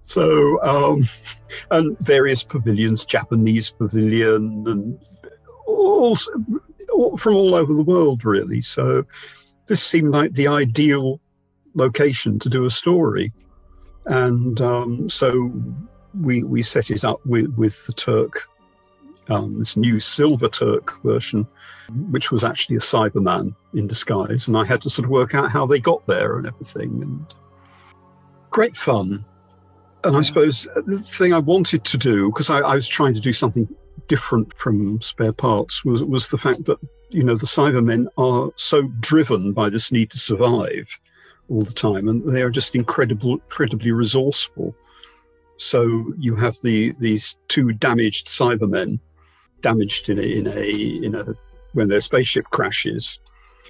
so, 0.02 0.62
um, 0.62 1.08
and 1.70 1.98
various 2.00 2.42
pavilions, 2.42 3.04
Japanese 3.04 3.70
pavilion, 3.70 4.64
and 4.66 4.98
all 5.66 6.16
from 7.16 7.34
all 7.34 7.54
over 7.54 7.72
the 7.72 7.82
world, 7.82 8.24
really. 8.24 8.60
So, 8.60 9.04
this 9.70 9.82
seemed 9.82 10.12
like 10.12 10.34
the 10.34 10.48
ideal 10.48 11.20
location 11.74 12.40
to 12.40 12.48
do 12.48 12.64
a 12.64 12.70
story. 12.70 13.32
And 14.06 14.60
um, 14.60 15.08
so 15.08 15.52
we 16.20 16.42
we 16.42 16.60
set 16.62 16.90
it 16.90 17.04
up 17.04 17.24
with, 17.24 17.54
with 17.56 17.86
the 17.86 17.92
Turk 17.92 18.48
um, 19.28 19.60
this 19.60 19.76
new 19.76 20.00
Silver 20.00 20.48
Turk 20.48 21.00
version, 21.04 21.46
which 22.10 22.32
was 22.32 22.42
actually 22.42 22.74
a 22.76 22.80
Cyberman 22.80 23.54
in 23.74 23.86
disguise. 23.86 24.48
And 24.48 24.56
I 24.56 24.64
had 24.64 24.82
to 24.82 24.90
sort 24.90 25.04
of 25.04 25.12
work 25.12 25.36
out 25.36 25.52
how 25.52 25.66
they 25.66 25.78
got 25.78 26.04
there 26.08 26.36
and 26.36 26.48
everything. 26.48 27.00
And 27.00 27.34
great 28.50 28.76
fun. 28.76 29.24
And 30.02 30.16
I 30.16 30.22
suppose 30.22 30.66
the 30.86 30.98
thing 30.98 31.32
I 31.32 31.38
wanted 31.38 31.84
to 31.84 31.96
do, 31.96 32.30
because 32.30 32.50
I, 32.50 32.58
I, 32.58 32.74
was 32.74 32.88
trying 32.88 33.14
to 33.14 33.20
do 33.20 33.32
something 33.32 33.68
different 34.08 34.52
from 34.58 35.00
spare 35.00 35.32
parts, 35.32 35.84
was, 35.84 36.02
was 36.02 36.26
the 36.26 36.38
fact 36.38 36.64
that, 36.64 36.78
you 37.10 37.22
know, 37.22 37.34
the 37.34 37.46
Cybermen 37.46 38.06
are 38.16 38.50
so 38.56 38.82
driven 39.00 39.52
by 39.52 39.68
this 39.68 39.92
need 39.92 40.10
to 40.10 40.18
survive 40.18 40.98
all 41.48 41.62
the 41.62 41.72
time. 41.72 42.08
And 42.08 42.34
they 42.34 42.42
are 42.42 42.50
just 42.50 42.74
incredible, 42.74 43.34
incredibly 43.34 43.92
resourceful. 43.92 44.74
So 45.56 46.12
you 46.18 46.36
have 46.36 46.56
the 46.62 46.92
these 46.98 47.36
two 47.48 47.72
damaged 47.72 48.28
Cybermen 48.28 48.98
damaged 49.60 50.08
in 50.08 50.18
a, 50.18 50.22
in 50.22 50.46
a 50.46 51.04
in 51.04 51.14
a 51.14 51.34
when 51.72 51.88
their 51.88 52.00
spaceship 52.00 52.46
crashes 52.46 53.18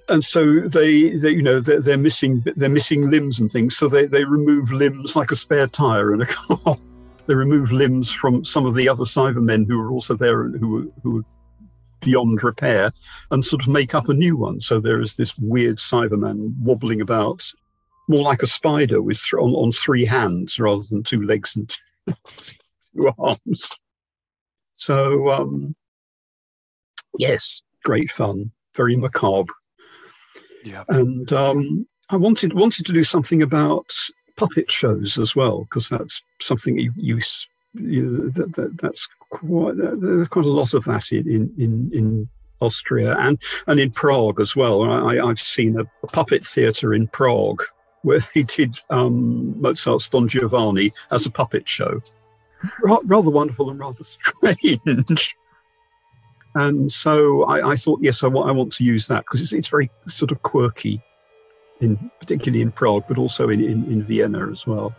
and 0.09 0.25
so 0.25 0.61
they, 0.61 1.11
they 1.16 1.30
you 1.30 1.42
know 1.42 1.61
they're, 1.61 1.80
they're, 1.80 1.99
missing 1.99 2.42
they're 2.56 2.68
missing 2.68 3.09
limbs 3.09 3.38
and 3.38 3.50
things 3.50 3.76
so 3.76 3.88
they, 3.88 4.06
they 4.06 4.25
remove 4.25 4.73
limbs 4.73 5.16
like 5.16 5.30
a 5.30 5.37
spare 5.37 5.66
tire 5.66 6.12
in 6.12 6.20
a 6.20 6.26
car 6.26 6.76
they 7.26 7.35
remove 7.35 7.73
limbs 7.73 8.11
from 8.11 8.44
some 8.44 8.66
of 8.66 8.75
the 8.75 8.88
other 8.88 9.04
cybermen 9.04 9.66
who 9.66 9.80
are 9.80 9.90
also 9.90 10.14
there 10.14 10.42
and 10.42 10.59
who 10.59 10.92
who 11.02 11.25
beyond 12.00 12.42
repair 12.42 12.92
and 13.30 13.45
sort 13.45 13.62
of 13.62 13.69
make 13.69 13.95
up 13.95 14.09
a 14.09 14.14
new 14.14 14.37
one 14.37 14.61
so 14.61 14.80
there 14.80 15.00
is 15.00 15.16
this 15.16 15.37
weird 15.38 15.76
cyberman 15.76 16.54
wobbling 16.61 17.00
about 17.00 17.50
more 18.09 18.23
like 18.23 18.42
a 18.42 18.47
spider 18.47 19.00
with 19.00 19.21
th- 19.21 19.40
on, 19.40 19.50
on 19.50 19.71
three 19.73 20.04
hands 20.04 20.59
rather 20.59 20.83
than 20.90 21.02
two 21.02 21.23
legs 21.23 21.57
and 21.57 21.76
two 22.95 23.12
arms 23.19 23.71
so 24.80 25.28
um, 25.30 25.76
yes, 27.19 27.62
great 27.85 28.11
fun, 28.11 28.50
very 28.75 28.97
macabre. 28.97 29.52
Yeah. 30.64 30.85
And 30.88 31.30
um, 31.33 31.87
I 32.09 32.16
wanted 32.16 32.54
wanted 32.54 32.87
to 32.87 32.92
do 32.92 33.04
something 33.04 33.42
about 33.42 33.92
puppet 34.37 34.71
shows 34.71 35.19
as 35.19 35.37
well 35.37 35.64
because 35.64 35.90
that's 35.90 36.23
something 36.40 36.78
you, 36.78 36.92
you, 36.97 37.21
you 37.74 38.30
that, 38.32 38.54
that, 38.54 38.78
that's 38.80 39.08
quite 39.30 39.76
there's 39.76 40.28
quite 40.28 40.44
a 40.44 40.48
lot 40.48 40.74
of 40.74 40.84
that 40.84 41.12
in 41.12 41.52
in 41.58 41.90
in 41.92 42.28
Austria 42.60 43.16
and 43.18 43.40
and 43.66 43.80
in 43.80 43.90
Prague 43.90 44.40
as 44.40 44.56
well. 44.56 44.82
I, 44.82 45.18
I've 45.18 45.40
seen 45.40 45.78
a, 45.78 45.84
a 46.02 46.06
puppet 46.08 46.44
theatre 46.44 46.94
in 46.94 47.06
Prague 47.08 47.62
where 48.02 48.20
they 48.34 48.42
did 48.42 48.78
um, 48.90 49.60
Mozart's 49.60 50.08
Don 50.08 50.28
Giovanni 50.28 50.92
as 51.10 51.26
a 51.26 51.30
puppet 51.30 51.68
show. 51.68 52.00
Ra- 52.82 53.00
rather 53.04 53.30
wonderful 53.30 53.70
and 53.70 53.78
rather 53.78 54.04
strange. 54.04 55.36
And 56.54 56.90
so 56.90 57.44
I, 57.44 57.72
I 57.72 57.76
thought, 57.76 58.00
yes, 58.02 58.24
I 58.24 58.26
want, 58.26 58.54
want 58.56 58.72
to 58.72 58.84
use 58.84 59.06
that 59.06 59.24
because 59.24 59.40
it's, 59.40 59.52
it's 59.52 59.68
very 59.68 59.90
sort 60.08 60.32
of 60.32 60.42
quirky, 60.42 61.00
in 61.80 62.10
particularly 62.18 62.62
in 62.62 62.72
Prague, 62.72 63.04
but 63.06 63.18
also 63.18 63.48
in, 63.48 63.62
in, 63.62 63.84
in 63.84 64.02
Vienna 64.02 64.50
as 64.50 64.66
well. 64.66 64.94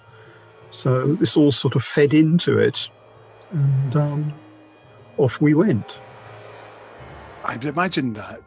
So 0.71 1.13
this 1.15 1.37
all 1.37 1.51
sort 1.51 1.75
of 1.75 1.83
fed 1.83 2.13
into 2.13 2.57
it, 2.57 2.89
and 3.51 3.95
um, 3.95 4.33
off 5.17 5.39
we 5.39 5.53
went. 5.53 5.99
I'd 7.43 7.65
imagine 7.65 8.13
that 8.13 8.41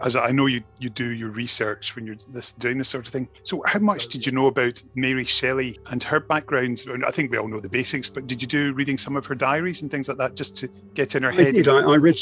as 0.00 0.14
I 0.14 0.30
know 0.30 0.46
you, 0.46 0.62
you 0.78 0.90
do 0.90 1.10
your 1.10 1.30
research 1.30 1.96
when 1.96 2.06
you're 2.06 2.16
this, 2.28 2.52
doing 2.52 2.78
this 2.78 2.88
sort 2.88 3.06
of 3.06 3.12
thing. 3.12 3.28
So, 3.44 3.62
how 3.64 3.78
much 3.78 4.08
did 4.08 4.26
you 4.26 4.32
know 4.32 4.46
about 4.46 4.82
Mary 4.94 5.24
Shelley 5.24 5.78
and 5.86 6.02
her 6.02 6.20
background? 6.20 6.84
I 7.06 7.10
think 7.10 7.30
we 7.30 7.38
all 7.38 7.48
know 7.48 7.60
the 7.60 7.68
basics, 7.68 8.10
but 8.10 8.26
did 8.26 8.42
you 8.42 8.48
do 8.48 8.74
reading 8.74 8.98
some 8.98 9.16
of 9.16 9.24
her 9.26 9.34
diaries 9.34 9.82
and 9.82 9.90
things 9.90 10.08
like 10.08 10.18
that 10.18 10.36
just 10.36 10.56
to 10.56 10.68
get 10.94 11.14
in 11.14 11.22
her 11.22 11.30
head? 11.30 11.48
I 11.48 11.52
did. 11.52 11.68
I, 11.68 11.78
I 11.78 11.96
read, 11.96 12.16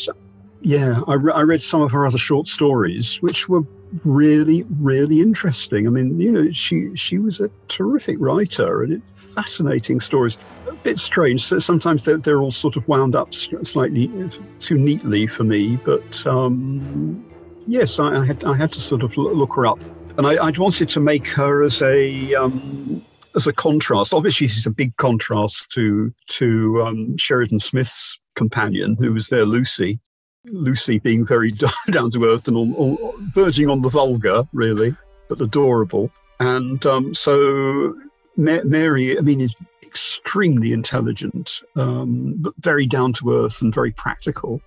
yeah, 0.60 1.00
I, 1.08 1.14
re- 1.14 1.32
I 1.32 1.40
read 1.40 1.60
some 1.60 1.82
of 1.82 1.90
her 1.90 2.06
other 2.06 2.18
short 2.18 2.46
stories, 2.46 3.20
which 3.22 3.48
were 3.48 3.62
really, 4.04 4.64
really 4.80 5.20
interesting. 5.20 5.86
I 5.86 5.90
mean, 5.90 6.18
you 6.18 6.32
know, 6.32 6.50
she 6.50 6.94
she 6.96 7.18
was 7.18 7.40
a 7.40 7.50
terrific 7.68 8.16
writer 8.18 8.82
and 8.82 8.94
it, 8.94 9.02
fascinating 9.14 10.00
stories. 10.00 10.38
A 10.68 10.72
bit 10.72 10.98
strange. 10.98 11.44
So 11.44 11.58
sometimes 11.58 12.04
they're, 12.04 12.18
they're 12.18 12.40
all 12.40 12.52
sort 12.52 12.76
of 12.76 12.86
wound 12.88 13.14
up 13.14 13.34
slightly 13.34 14.10
too 14.58 14.78
neatly 14.78 15.26
for 15.26 15.44
me, 15.44 15.76
but. 15.76 16.26
Um, 16.26 17.24
yes, 17.66 17.98
I, 17.98 18.20
I, 18.20 18.24
had 18.24 18.44
I 18.44 18.56
had 18.56 18.72
to 18.72 18.80
sort 18.80 19.02
of 19.02 19.16
look 19.16 19.54
her 19.54 19.66
up, 19.66 19.80
and 20.16 20.26
I, 20.26 20.34
I 20.34 20.50
wanted 20.50 20.88
to 20.90 21.00
make 21.00 21.28
her 21.28 21.62
as 21.62 21.82
a 21.82 22.34
um, 22.34 23.04
as 23.34 23.46
a 23.46 23.52
contrast. 23.52 24.12
Obviously, 24.12 24.46
she's 24.46 24.66
a 24.66 24.70
big 24.70 24.96
contrast 24.96 25.70
to 25.70 26.12
to 26.28 26.82
um, 26.82 27.16
Sheridan 27.16 27.58
Smith's 27.58 28.18
companion, 28.34 28.96
who 28.98 29.12
was 29.12 29.28
there, 29.28 29.44
Lucy. 29.44 30.00
Lucy 30.46 30.98
being 30.98 31.26
very 31.26 31.52
down 31.90 32.10
to 32.12 32.24
earth 32.24 32.48
and 32.48 32.56
on, 32.56 32.74
on, 32.74 33.32
verging 33.34 33.68
on 33.68 33.82
the 33.82 33.88
vulgar, 33.88 34.44
really, 34.52 34.94
but 35.28 35.40
adorable. 35.40 36.10
And 36.40 36.84
um, 36.86 37.14
so 37.14 37.94
Ma- 38.36 38.64
Mary, 38.64 39.16
I 39.16 39.20
mean, 39.20 39.40
is 39.40 39.54
extremely 39.82 40.72
intelligent, 40.72 41.62
um, 41.76 42.34
but 42.38 42.54
very 42.58 42.86
down 42.86 43.12
to 43.14 43.32
earth 43.32 43.62
and 43.62 43.74
very 43.74 43.92
practical 43.92 44.60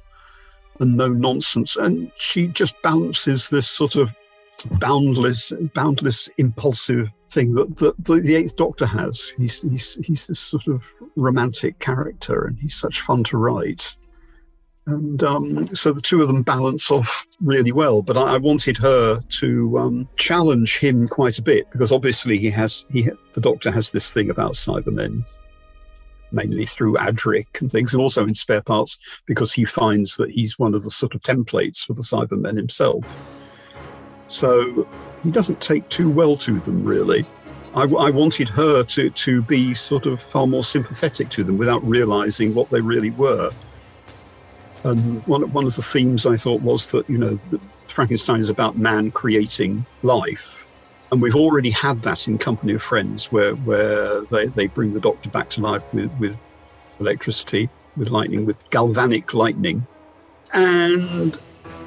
and 0.79 0.95
no 0.95 1.07
nonsense. 1.09 1.75
And 1.75 2.11
she 2.17 2.47
just 2.47 2.81
balances 2.81 3.49
this 3.49 3.69
sort 3.69 3.95
of 3.95 4.09
boundless, 4.79 5.51
boundless, 5.73 6.29
impulsive 6.37 7.09
thing 7.29 7.53
that, 7.53 7.75
that 7.77 8.03
the, 8.03 8.21
the 8.21 8.35
Eighth 8.35 8.55
Doctor 8.55 8.85
has. 8.85 9.33
He's, 9.37 9.61
he's 9.61 9.95
he's 10.05 10.27
this 10.27 10.39
sort 10.39 10.67
of 10.67 10.83
romantic 11.15 11.79
character, 11.79 12.45
and 12.45 12.57
he's 12.57 12.75
such 12.75 13.01
fun 13.01 13.23
to 13.25 13.37
write. 13.37 13.95
And 14.87 15.21
um, 15.21 15.75
so 15.75 15.91
the 15.91 16.01
two 16.01 16.21
of 16.21 16.27
them 16.27 16.43
balance 16.43 16.89
off 16.89 17.27
really 17.41 17.73
well. 17.73 18.01
But 18.01 18.17
I, 18.17 18.35
I 18.35 18.37
wanted 18.37 18.77
her 18.77 19.19
to 19.19 19.79
um, 19.79 20.09
challenge 20.15 20.79
him 20.79 21.07
quite 21.09 21.37
a 21.37 21.41
bit 21.41 21.69
because 21.71 21.91
obviously 21.91 22.37
he 22.37 22.49
has 22.51 22.85
he 22.89 23.09
the 23.33 23.41
Doctor 23.41 23.69
has 23.69 23.91
this 23.91 24.11
thing 24.11 24.29
about 24.29 24.53
Cybermen 24.53 25.25
mainly 26.31 26.65
through 26.65 26.95
Adric 26.95 27.61
and 27.61 27.71
things, 27.71 27.93
and 27.93 28.01
also 28.01 28.25
in 28.25 28.33
spare 28.33 28.61
parts 28.61 28.97
because 29.25 29.53
he 29.53 29.65
finds 29.65 30.17
that 30.17 30.29
he's 30.29 30.59
one 30.59 30.73
of 30.73 30.83
the 30.83 30.89
sort 30.89 31.15
of 31.15 31.21
templates 31.21 31.85
for 31.85 31.93
the 31.93 32.01
Cybermen 32.01 32.57
himself. 32.57 33.05
So 34.27 34.87
he 35.23 35.31
doesn't 35.31 35.61
take 35.61 35.87
too 35.89 36.09
well 36.09 36.35
to 36.37 36.59
them, 36.59 36.83
really. 36.83 37.25
I, 37.75 37.83
I, 37.83 38.09
wanted 38.09 38.49
her 38.49 38.83
to, 38.83 39.09
to 39.09 39.41
be 39.43 39.73
sort 39.73 40.05
of 40.05 40.21
far 40.21 40.47
more 40.47 40.63
sympathetic 40.63 41.29
to 41.29 41.43
them 41.43 41.57
without 41.57 41.83
realizing 41.85 42.53
what 42.53 42.69
they 42.69 42.81
really 42.81 43.11
were. 43.11 43.51
And 44.87 45.25
one, 45.27 45.51
one 45.51 45.65
of 45.65 45.75
the 45.75 45.81
themes 45.81 46.25
I 46.25 46.37
thought 46.37 46.61
was 46.61 46.87
that, 46.91 47.09
you 47.09 47.17
know, 47.17 47.37
Frankenstein 47.89 48.39
is 48.39 48.49
about 48.49 48.77
man 48.77 49.11
creating 49.11 49.85
life. 50.01 50.65
And 51.11 51.21
we've 51.21 51.35
already 51.35 51.69
had 51.69 52.03
that 52.03 52.27
in 52.27 52.37
Company 52.37 52.73
of 52.73 52.81
Friends, 52.81 53.31
where 53.31 53.55
where 53.55 54.21
they, 54.25 54.47
they 54.47 54.67
bring 54.67 54.93
the 54.93 54.99
Doctor 54.99 55.29
back 55.29 55.49
to 55.51 55.61
life 55.61 55.83
with 55.93 56.11
with 56.19 56.37
electricity, 56.99 57.69
with 57.95 58.11
lightning, 58.11 58.45
with 58.45 58.57
galvanic 58.69 59.33
lightning, 59.33 59.87
and 60.53 61.37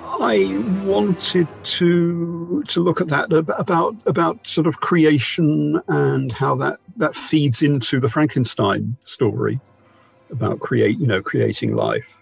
I 0.04 0.46
wanted 0.84 1.48
to 1.64 2.64
to 2.66 2.80
look 2.82 3.00
at 3.00 3.08
that 3.08 3.32
about 3.32 3.94
about 4.06 4.46
sort 4.46 4.66
of 4.66 4.80
creation 4.80 5.80
and 5.88 6.32
how 6.32 6.54
that 6.56 6.78
that 6.96 7.14
feeds 7.14 7.62
into 7.62 8.00
the 8.00 8.08
Frankenstein 8.08 8.96
story 9.04 9.60
about 10.30 10.60
create 10.60 10.98
you 10.98 11.06
know 11.06 11.20
creating 11.22 11.74
life 11.74 12.16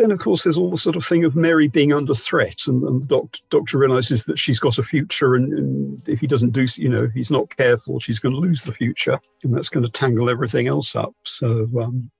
then, 0.00 0.10
of 0.10 0.18
course, 0.18 0.42
there's 0.42 0.56
all 0.56 0.70
the 0.70 0.76
sort 0.76 0.96
of 0.96 1.04
thing 1.04 1.24
of 1.24 1.36
Mary 1.36 1.68
being 1.68 1.92
under 1.92 2.14
threat, 2.14 2.66
and, 2.66 2.82
and 2.84 3.02
the 3.02 3.06
doctor, 3.06 3.40
doctor 3.50 3.78
realizes 3.78 4.24
that 4.24 4.38
she's 4.38 4.58
got 4.58 4.78
a 4.78 4.82
future, 4.82 5.34
and, 5.34 5.52
and, 5.52 6.08
if 6.08 6.20
he 6.20 6.26
doesn't 6.26 6.50
do, 6.50 6.66
you 6.76 6.88
know, 6.88 7.04
if 7.04 7.12
he's 7.12 7.30
not 7.30 7.54
careful, 7.56 8.00
she's 8.00 8.18
going 8.18 8.34
to 8.34 8.40
lose 8.40 8.62
the 8.62 8.72
future, 8.72 9.20
and 9.44 9.54
that's 9.54 9.68
going 9.68 9.84
to 9.84 9.92
tangle 9.92 10.30
everything 10.30 10.66
else 10.66 10.96
up. 10.96 11.14
So, 11.24 11.68
um, 11.80 12.10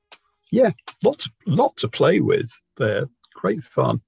yeah, 0.51 0.71
lots, 1.05 1.29
lot 1.47 1.77
to 1.79 1.89
play 1.89 2.21
with 2.21 2.51
there. 2.77 3.09
Great 3.35 3.65
fun. 3.65 4.03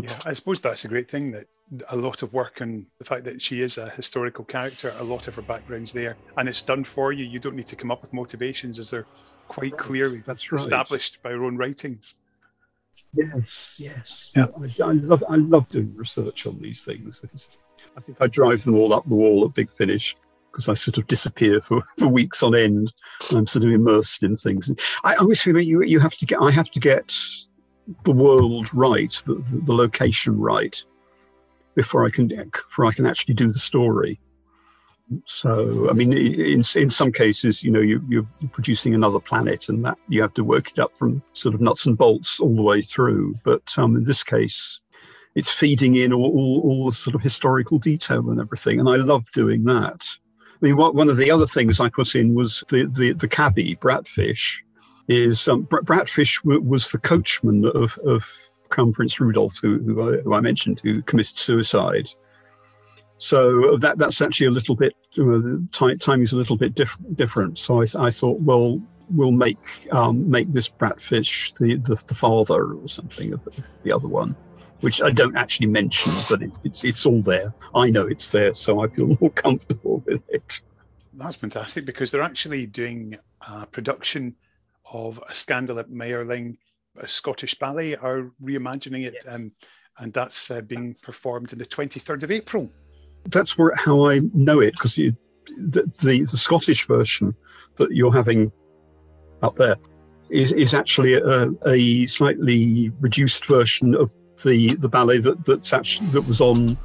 yeah, 0.00 0.18
I 0.24 0.32
suppose 0.32 0.60
that's 0.62 0.84
a 0.84 0.88
great 0.88 1.10
thing 1.10 1.32
that 1.32 1.46
a 1.88 1.96
lot 1.96 2.22
of 2.22 2.32
work 2.32 2.60
and 2.60 2.86
the 2.98 3.04
fact 3.04 3.24
that 3.24 3.40
she 3.42 3.60
is 3.60 3.78
a 3.78 3.90
historical 3.90 4.44
character, 4.44 4.94
a 4.98 5.04
lot 5.04 5.28
of 5.28 5.34
her 5.34 5.42
background's 5.42 5.92
there, 5.92 6.16
and 6.36 6.48
it's 6.48 6.62
done 6.62 6.84
for 6.84 7.12
you. 7.12 7.24
You 7.24 7.38
don't 7.38 7.56
need 7.56 7.66
to 7.66 7.76
come 7.76 7.90
up 7.90 8.02
with 8.02 8.12
motivations, 8.12 8.78
as 8.78 8.90
they're 8.90 9.06
quite 9.48 9.76
clearly 9.76 10.22
That's 10.26 10.50
right. 10.50 10.60
established 10.60 11.22
by 11.22 11.30
her 11.30 11.44
own 11.44 11.56
writings. 11.56 12.14
Yes, 13.12 13.76
yes. 13.78 14.32
Yeah. 14.36 14.46
I, 14.56 14.82
I 14.82 14.92
love 14.92 15.24
I 15.28 15.36
love 15.36 15.68
doing 15.68 15.94
research 15.96 16.46
on 16.46 16.60
these 16.60 16.82
things. 16.82 17.24
I 17.96 18.00
think 18.00 18.18
I 18.20 18.26
drive 18.28 18.62
them 18.64 18.76
all 18.76 18.92
up 18.92 19.08
the 19.08 19.16
wall 19.16 19.44
at 19.44 19.54
Big 19.54 19.70
Finish 19.72 20.16
because 20.50 20.68
I 20.68 20.74
sort 20.74 20.98
of 20.98 21.06
disappear 21.06 21.60
for, 21.60 21.82
for 21.98 22.08
weeks 22.08 22.42
on 22.42 22.54
end. 22.54 22.92
I'm 23.34 23.46
sort 23.46 23.64
of 23.64 23.70
immersed 23.70 24.22
in 24.22 24.36
things. 24.36 24.70
I 25.04 25.14
always 25.16 25.40
feel 25.42 25.58
you 25.58 25.82
you 25.82 25.98
have 25.98 26.14
to 26.18 26.26
get 26.26 26.40
I 26.40 26.50
have 26.50 26.70
to 26.70 26.80
get 26.80 27.14
the 28.04 28.12
world 28.12 28.72
right, 28.72 29.12
the, 29.26 29.34
the, 29.34 29.62
the 29.64 29.74
location 29.74 30.38
right, 30.38 30.82
before 31.74 32.04
I 32.04 32.10
can 32.10 32.28
before 32.28 32.86
I 32.86 32.92
can 32.92 33.06
actually 33.06 33.34
do 33.34 33.52
the 33.52 33.58
story. 33.58 34.20
So, 35.24 35.88
I 35.90 35.92
mean, 35.92 36.12
in 36.12 36.62
in 36.74 36.90
some 36.90 37.12
cases, 37.12 37.64
you 37.64 37.70
know, 37.70 37.80
you, 37.80 38.04
you're 38.08 38.26
producing 38.52 38.94
another 38.94 39.20
planet, 39.20 39.68
and 39.68 39.84
that 39.84 39.98
you 40.08 40.22
have 40.22 40.34
to 40.34 40.44
work 40.44 40.70
it 40.70 40.78
up 40.78 40.96
from 40.96 41.22
sort 41.32 41.54
of 41.54 41.60
nuts 41.60 41.86
and 41.86 41.98
bolts 41.98 42.40
all 42.40 42.54
the 42.54 42.62
way 42.62 42.80
through. 42.80 43.34
But 43.44 43.72
um, 43.76 43.96
in 43.96 44.04
this 44.04 44.22
case, 44.22 44.80
it's 45.34 45.52
feeding 45.52 45.96
in 45.96 46.12
all, 46.12 46.30
all, 46.30 46.60
all 46.64 46.84
the 46.86 46.92
sort 46.92 47.14
of 47.14 47.22
historical 47.22 47.78
detail 47.78 48.30
and 48.30 48.40
everything, 48.40 48.78
and 48.78 48.88
I 48.88 48.96
love 48.96 49.24
doing 49.32 49.64
that. 49.64 50.06
I 50.38 50.58
mean, 50.60 50.76
what, 50.76 50.94
one 50.94 51.08
of 51.08 51.16
the 51.16 51.30
other 51.30 51.46
things 51.46 51.80
I 51.80 51.88
put 51.88 52.14
in 52.14 52.34
was 52.34 52.62
the 52.68 52.86
the, 52.86 53.12
the 53.12 53.28
cabbie 53.28 53.76
Bratfish. 53.76 54.62
Is 55.08 55.48
um, 55.48 55.62
Br- 55.62 55.80
Bratfish 55.80 56.40
w- 56.44 56.60
was 56.60 56.92
the 56.92 56.98
coachman 56.98 57.64
of, 57.74 57.98
of 58.06 58.24
Crown 58.68 58.92
Prince 58.92 59.18
Rudolph, 59.18 59.58
who, 59.60 59.80
who, 59.80 60.08
I, 60.08 60.20
who 60.20 60.34
I 60.34 60.40
mentioned, 60.40 60.78
who 60.84 61.02
committed 61.02 61.36
suicide. 61.36 62.08
So 63.20 63.76
that 63.76 63.98
that's 63.98 64.22
actually 64.22 64.46
a 64.46 64.50
little 64.50 64.74
bit 64.74 64.94
uh, 65.18 65.58
time 65.72 65.98
timing's 65.98 66.32
a 66.32 66.36
little 66.36 66.56
bit 66.56 66.74
diff- 66.74 66.96
different. 67.16 67.58
So 67.58 67.82
I, 67.82 67.86
I 67.98 68.10
thought, 68.10 68.40
well, 68.40 68.80
we'll 69.10 69.30
make 69.30 69.86
um, 69.92 70.28
make 70.30 70.50
this 70.50 70.70
Bratfish 70.70 71.54
the, 71.58 71.76
the 71.76 72.02
the 72.06 72.14
father 72.14 72.72
or 72.72 72.88
something 72.88 73.34
of 73.34 73.44
the, 73.44 73.62
the 73.82 73.92
other 73.92 74.08
one, 74.08 74.34
which 74.80 75.02
I 75.02 75.10
don't 75.10 75.36
actually 75.36 75.66
mention, 75.66 76.14
but 76.30 76.42
it, 76.42 76.50
it's 76.64 76.82
it's 76.82 77.04
all 77.04 77.20
there. 77.20 77.52
I 77.74 77.90
know 77.90 78.06
it's 78.06 78.30
there, 78.30 78.54
so 78.54 78.80
I 78.80 78.88
feel 78.88 79.14
more 79.20 79.30
comfortable 79.32 80.02
with 80.06 80.22
it. 80.30 80.62
That's 81.12 81.36
fantastic 81.36 81.84
because 81.84 82.10
they're 82.10 82.22
actually 82.22 82.64
doing 82.64 83.18
a 83.46 83.66
production 83.66 84.34
of 84.90 85.22
a 85.28 85.34
scandal 85.34 85.78
at 85.78 85.90
Mayerling. 85.90 86.56
A 86.96 87.06
Scottish 87.06 87.54
ballet 87.54 87.96
are 87.96 88.32
reimagining 88.42 89.04
it, 89.04 89.22
um, 89.28 89.52
and 89.98 90.10
that's 90.10 90.50
uh, 90.50 90.62
being 90.62 90.96
performed 91.02 91.52
on 91.52 91.58
the 91.58 91.66
23rd 91.66 92.22
of 92.22 92.30
April. 92.30 92.72
That's 93.26 93.56
where 93.58 93.74
how 93.74 94.08
I 94.08 94.20
know 94.34 94.60
it 94.60 94.74
because 94.74 94.94
the, 94.94 95.14
the 95.56 96.22
the 96.22 96.36
Scottish 96.36 96.86
version 96.86 97.34
that 97.76 97.92
you're 97.92 98.12
having 98.12 98.52
up 99.42 99.56
there 99.56 99.76
is 100.30 100.52
is 100.52 100.74
actually 100.74 101.14
a, 101.14 101.48
a 101.66 102.06
slightly 102.06 102.92
reduced 103.00 103.46
version 103.46 103.94
of 103.94 104.12
the 104.42 104.74
the 104.76 104.88
ballet 104.88 105.18
that 105.18 105.44
that's 105.44 105.72
actually 105.72 106.08
that 106.08 106.22
was 106.22 106.40
on 106.40 106.78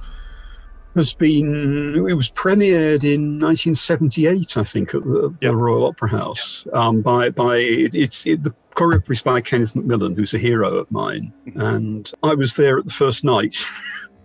has 0.96 1.14
been 1.14 2.06
it 2.08 2.14
was 2.14 2.32
premiered 2.32 3.04
in 3.04 3.40
1978 3.40 4.58
i 4.58 4.64
think 4.64 4.96
at 4.96 5.04
the, 5.04 5.36
the 5.42 5.56
royal 5.56 5.86
opera 5.86 6.10
house 6.10 6.66
um, 6.74 7.02
by 7.02 7.30
by 7.30 7.58
it, 7.58 7.96
it's 7.96 8.26
it, 8.26 8.44
the 8.44 8.54
choreography 8.76 9.12
is 9.12 9.22
by 9.22 9.42
kenneth 9.42 9.76
macmillan 9.76 10.16
who's 10.16 10.34
a 10.34 10.38
hero 10.38 10.76
of 10.76 10.92
mine. 10.92 11.32
And 11.56 12.12
i 12.24 12.34
was 12.34 12.56
there 12.56 12.78
at 12.78 12.86
the 12.86 12.92
first 12.92 13.24
night 13.24 13.56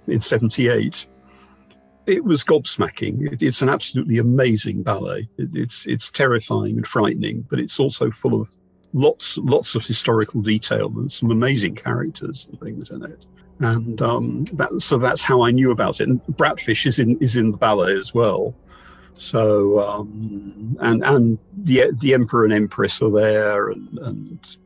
in 0.07 0.21
78 0.21 1.07
it 2.11 2.25
was 2.25 2.45
gobsmacking 2.45 3.33
it, 3.33 3.43
it's 3.43 3.63
an 3.63 3.69
absolutely 3.69 4.19
amazing 4.19 4.83
ballet 4.83 5.29
it, 5.39 5.49
it's 5.55 5.87
it's 5.87 6.11
terrifying 6.11 6.77
and 6.77 6.87
frightening 6.87 7.43
but 7.49 7.59
it's 7.59 7.79
also 7.79 8.11
full 8.11 8.41
of 8.41 8.49
lots 8.93 9.39
lots 9.39 9.75
of 9.75 9.85
historical 9.87 10.43
detail 10.43 10.89
and 10.97 11.11
some 11.11 11.31
amazing 11.31 11.75
characters 11.75 12.49
and 12.51 12.61
things 12.61 12.91
in 12.91 13.05
it 13.05 13.25
and 13.61 14.01
um, 14.01 14.45
that, 14.55 14.81
so 14.81 14.97
that's 14.97 15.23
how 15.23 15.43
I 15.43 15.51
knew 15.51 15.71
about 15.71 16.01
it. 16.01 16.09
And 16.09 16.23
Bratfish 16.25 16.87
is 16.87 16.99
in 16.99 17.19
is 17.19 17.37
in 17.37 17.51
the 17.51 17.59
ballet 17.59 17.97
as 17.97 18.15
well. 18.15 18.55
So 19.13 19.81
um, 19.81 20.79
and 20.81 21.05
and 21.05 21.39
the 21.57 21.93
the 21.99 22.15
emperor 22.15 22.45
and 22.45 22.53
empress 22.55 23.03
are 23.03 23.11
there, 23.11 23.69
and, 23.69 23.99
and 23.99 24.57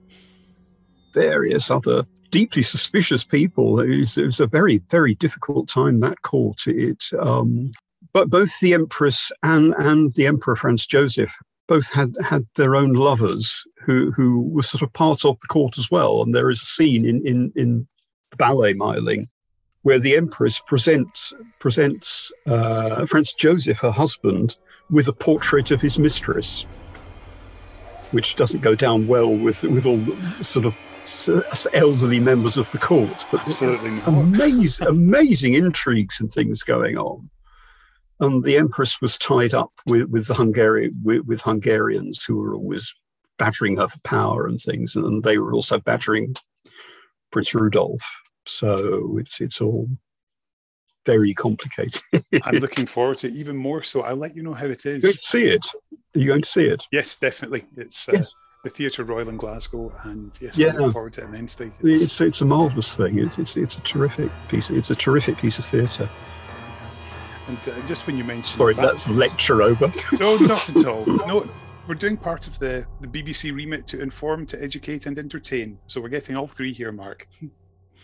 various 1.13 1.71
other 1.71 2.07
deeply 2.35 2.63
suspicious 2.63 3.23
people. 3.23 3.79
It 3.79 3.97
was, 3.97 4.41
a 4.41 4.47
very 4.49 4.79
very 4.91 5.15
difficult 5.15 5.69
time 5.69 6.01
that 6.01 6.23
court. 6.23 6.67
It 6.67 7.05
um, 7.21 7.71
but 8.13 8.29
both 8.29 8.59
the 8.59 8.75
empress 8.75 9.31
and 9.45 9.73
and 9.79 10.13
the 10.15 10.27
emperor 10.27 10.57
Franz 10.57 10.85
Joseph 10.85 11.33
both 11.69 11.93
had 11.93 12.17
had 12.21 12.45
their 12.57 12.75
own 12.75 12.95
lovers 12.95 13.65
who 13.85 14.11
who 14.11 14.41
were 14.41 14.63
sort 14.63 14.83
of 14.83 14.93
part 14.93 15.25
of 15.25 15.39
the 15.39 15.47
court 15.47 15.79
as 15.79 15.93
well. 15.93 16.23
And 16.23 16.35
there 16.35 16.51
is 16.51 16.61
a 16.61 16.67
scene 16.67 17.07
in 17.07 17.25
in 17.25 17.53
in 17.55 17.87
ballet 18.37 18.75
Mayerling, 18.75 19.29
where 19.83 20.01
the 20.01 20.17
Empress 20.17 20.61
presents 20.67 21.33
presents 21.61 22.33
uh, 22.49 23.07
Franz 23.07 23.33
Joseph, 23.33 23.79
her 23.79 23.93
husband, 23.93 24.57
with 24.91 25.07
a 25.07 25.13
portrait 25.13 25.71
of 25.71 25.81
his 25.81 26.01
mistress, 26.01 26.67
which 28.11 28.35
doesn't 28.35 28.61
go 28.61 28.75
down 28.75 29.07
well 29.07 29.33
with 29.33 29.63
with 29.63 29.87
all 29.87 29.99
the 29.99 30.43
sort 30.43 30.67
of 30.67 30.75
elderly 31.73 32.21
members 32.21 32.57
of 32.57 32.71
the 32.73 32.79
court. 32.79 33.27
But 33.31 33.41
Absolutely 33.47 34.01
amazing, 34.07 34.87
amazing 34.87 35.55
intrigues 35.55 36.21
and 36.21 36.31
things 36.31 36.63
going 36.63 36.97
on. 36.97 37.31
And 38.21 38.45
the 38.45 38.57
Empress 38.57 39.01
was 39.01 39.19
tied 39.19 39.55
up 39.55 39.73
with 39.87 40.09
with 40.09 40.29
the 40.29 40.35
Hungary 40.35 40.93
with, 41.03 41.23
with 41.27 41.43
Hungarians 41.43 42.25
who 42.25 42.37
were 42.37 42.55
always 42.55 42.93
battering 43.39 43.77
her 43.77 43.89
for 43.89 43.99
power 44.01 44.47
and 44.47 44.61
things, 44.61 44.95
and 44.95 45.23
they 45.23 45.39
were 45.39 45.53
also 45.53 45.79
battering 45.79 46.35
Prince 47.31 47.55
Rudolf. 47.55 48.03
So 48.47 49.19
it's 49.19 49.41
it's 49.41 49.61
all 49.61 49.89
very 51.05 51.35
complicated. 51.35 52.01
I'm 52.43 52.55
looking 52.61 52.87
forward 52.87 53.19
to 53.19 53.29
it 53.29 53.35
even 53.35 53.57
more. 53.57 53.83
So 53.83 54.03
I'll 54.03 54.17
let 54.17 54.37
you 54.37 54.43
know 54.43 54.55
how 54.55 54.67
it 54.67 54.87
is. 54.87 55.03
You're 55.03 55.11
going 55.11 55.13
to 55.13 55.19
see 55.19 55.45
it. 55.45 55.67
Are 56.15 56.19
you 56.19 56.27
going 56.27 56.43
to 56.43 56.49
see 56.49 56.65
it? 56.65 56.87
Yes, 56.93 57.17
definitely. 57.17 57.65
It's 57.77 58.09
uh, 58.09 58.13
Yes. 58.15 58.33
The 58.65 58.71
Theatre 58.71 59.05
Royal 59.05 59.29
in 59.29 59.37
Glasgow, 59.37 59.93
and 60.05 60.33
yes, 60.41 60.57
Yeah. 60.59 60.69
I 60.69 60.79
look 60.79 60.95
forward 60.95 61.13
to 61.15 61.21
it 61.21 61.25
immensely. 61.25 61.71
It's 61.83 62.19
it's 62.23 62.41
a 62.41 62.47
marvelous 62.47 62.97
thing. 62.97 63.19
It's 63.19 63.39
it's, 63.39 63.57
it's 63.59 63.77
a 63.77 63.83
terrific 63.83 64.31
piece. 64.49 64.71
It's 64.71 64.91
a 64.91 64.95
terrific 64.95 65.37
piece 65.37 65.59
of 65.59 65.67
theatre. 65.67 66.09
And 67.47 67.59
uh, 67.69 67.79
just 67.87 68.07
when 68.07 68.17
you 68.17 68.25
mentioned, 68.25 68.57
Sorry, 68.57 68.73
Brat- 68.73 68.87
that's 68.93 69.07
lecture 69.11 69.61
over. 69.61 69.93
no, 70.19 70.37
not 70.37 70.67
at 70.71 70.87
all. 70.87 71.05
No, 71.05 71.47
we're 71.87 71.95
doing 71.95 72.17
part 72.17 72.47
of 72.47 72.59
the 72.59 72.87
the 73.03 73.07
BBC 73.07 73.55
remit 73.55 73.87
to 73.89 74.01
inform, 74.01 74.47
to 74.47 74.63
educate, 74.63 75.05
and 75.05 75.19
entertain. 75.19 75.79
So 75.87 76.01
we're 76.01 76.09
getting 76.09 76.35
all 76.35 76.49
three 76.49 76.73
here, 76.73 76.91
Marc. 76.91 77.29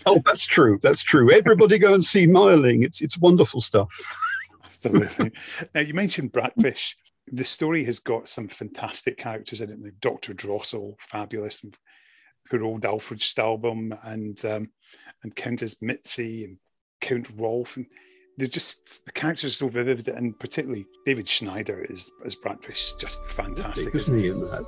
oh, 0.05 0.21
that's 0.27 0.45
true. 0.45 0.79
That's 0.83 1.03
true. 1.03 1.33
Everybody 1.33 1.79
go 1.79 1.95
and 1.95 2.05
see 2.05 2.27
Mayerling. 2.27 2.85
It's 2.85 3.01
it's 3.01 3.17
wonderful 3.17 3.63
stuff. 3.63 3.89
Absolutely. 4.85 5.33
now 5.75 5.81
you 5.81 5.95
mentioned 5.95 6.33
Bratfish. 6.35 6.97
The 7.33 7.45
story 7.45 7.85
has 7.85 7.99
got 7.99 8.29
some 8.29 8.49
fantastic 8.49 9.17
characters 9.17 9.61
in 9.61 9.71
it. 9.71 9.83
Like 9.83 10.01
Dr. 10.01 10.35
Drossel, 10.35 10.95
fabulous, 10.99 11.63
and 11.63 11.77
poor 12.51 12.65
old 12.65 12.85
Alfred 12.85 13.21
Stalbum, 13.21 13.97
and 14.05 14.45
um, 14.45 14.71
and 15.23 15.35
Countess 15.37 15.77
Mitzi 15.81 16.45
and 16.45 16.59
Count 17.01 17.31
Rolf, 17.37 17.77
and 17.77 17.87
they're 18.37 18.49
just 18.49 19.05
the 19.07 19.13
characters 19.13 19.53
are 19.53 19.55
so 19.55 19.69
vivid, 19.69 20.09
and 20.09 20.39
particularly 20.39 20.87
David 21.05 21.29
Schneider 21.29 21.85
is 21.89 22.11
as 22.25 22.37
Bratfish, 22.37 22.99
just 22.99 23.25
fantastic, 23.27 23.95
isn't 23.95 24.17
isn't 24.17 24.25
he 24.25 24.31
in 24.31 24.41
that? 24.51 24.65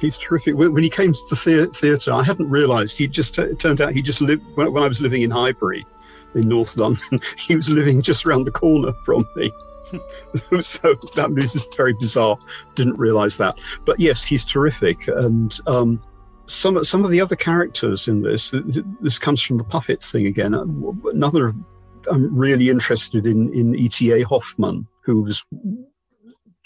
He's 0.00 0.18
terrific. 0.18 0.56
When, 0.56 0.76
he 0.82 0.90
came 0.90 1.12
to 1.12 1.20
the 1.30 1.70
theatre, 1.72 2.12
I 2.12 2.24
hadn't 2.24 2.50
realised 2.50 2.98
he 2.98 3.06
just 3.06 3.38
it 3.38 3.60
turned 3.60 3.80
out 3.80 3.92
he 3.92 4.02
just 4.02 4.20
lived 4.20 4.42
when 4.56 4.76
I 4.76 4.88
was 4.88 5.00
living 5.00 5.22
in 5.22 5.30
Highbury 5.30 5.86
in 6.34 6.48
North 6.48 6.76
London. 6.76 7.20
He 7.38 7.56
was 7.56 7.70
living 7.70 8.02
just 8.02 8.26
around 8.26 8.44
the 8.44 8.50
corner 8.50 8.92
from 9.04 9.26
me. 9.36 9.52
so 10.60 10.94
that 11.16 11.30
was 11.30 11.68
very 11.76 11.94
bizarre. 11.94 12.38
Didn't 12.74 12.98
realise 12.98 13.36
that. 13.36 13.56
But 13.84 14.00
yes, 14.00 14.24
he's 14.24 14.44
terrific. 14.44 15.08
And 15.08 15.58
um, 15.66 16.02
some 16.46 16.82
some 16.84 17.04
of 17.04 17.10
the 17.10 17.20
other 17.20 17.36
characters 17.36 18.08
in 18.08 18.22
this, 18.22 18.50
th- 18.50 18.64
th- 18.72 18.86
this 19.00 19.18
comes 19.18 19.40
from 19.42 19.58
the 19.58 19.64
puppet 19.64 20.02
thing 20.02 20.26
again. 20.26 20.54
Uh, 20.54 20.64
Another, 21.10 21.54
I'm 22.10 22.36
really 22.36 22.70
interested 22.70 23.26
in 23.26 23.52
in 23.54 23.74
E.T.A. 23.74 24.22
Hoffmann, 24.22 24.86
who 25.04 25.22
was 25.22 25.44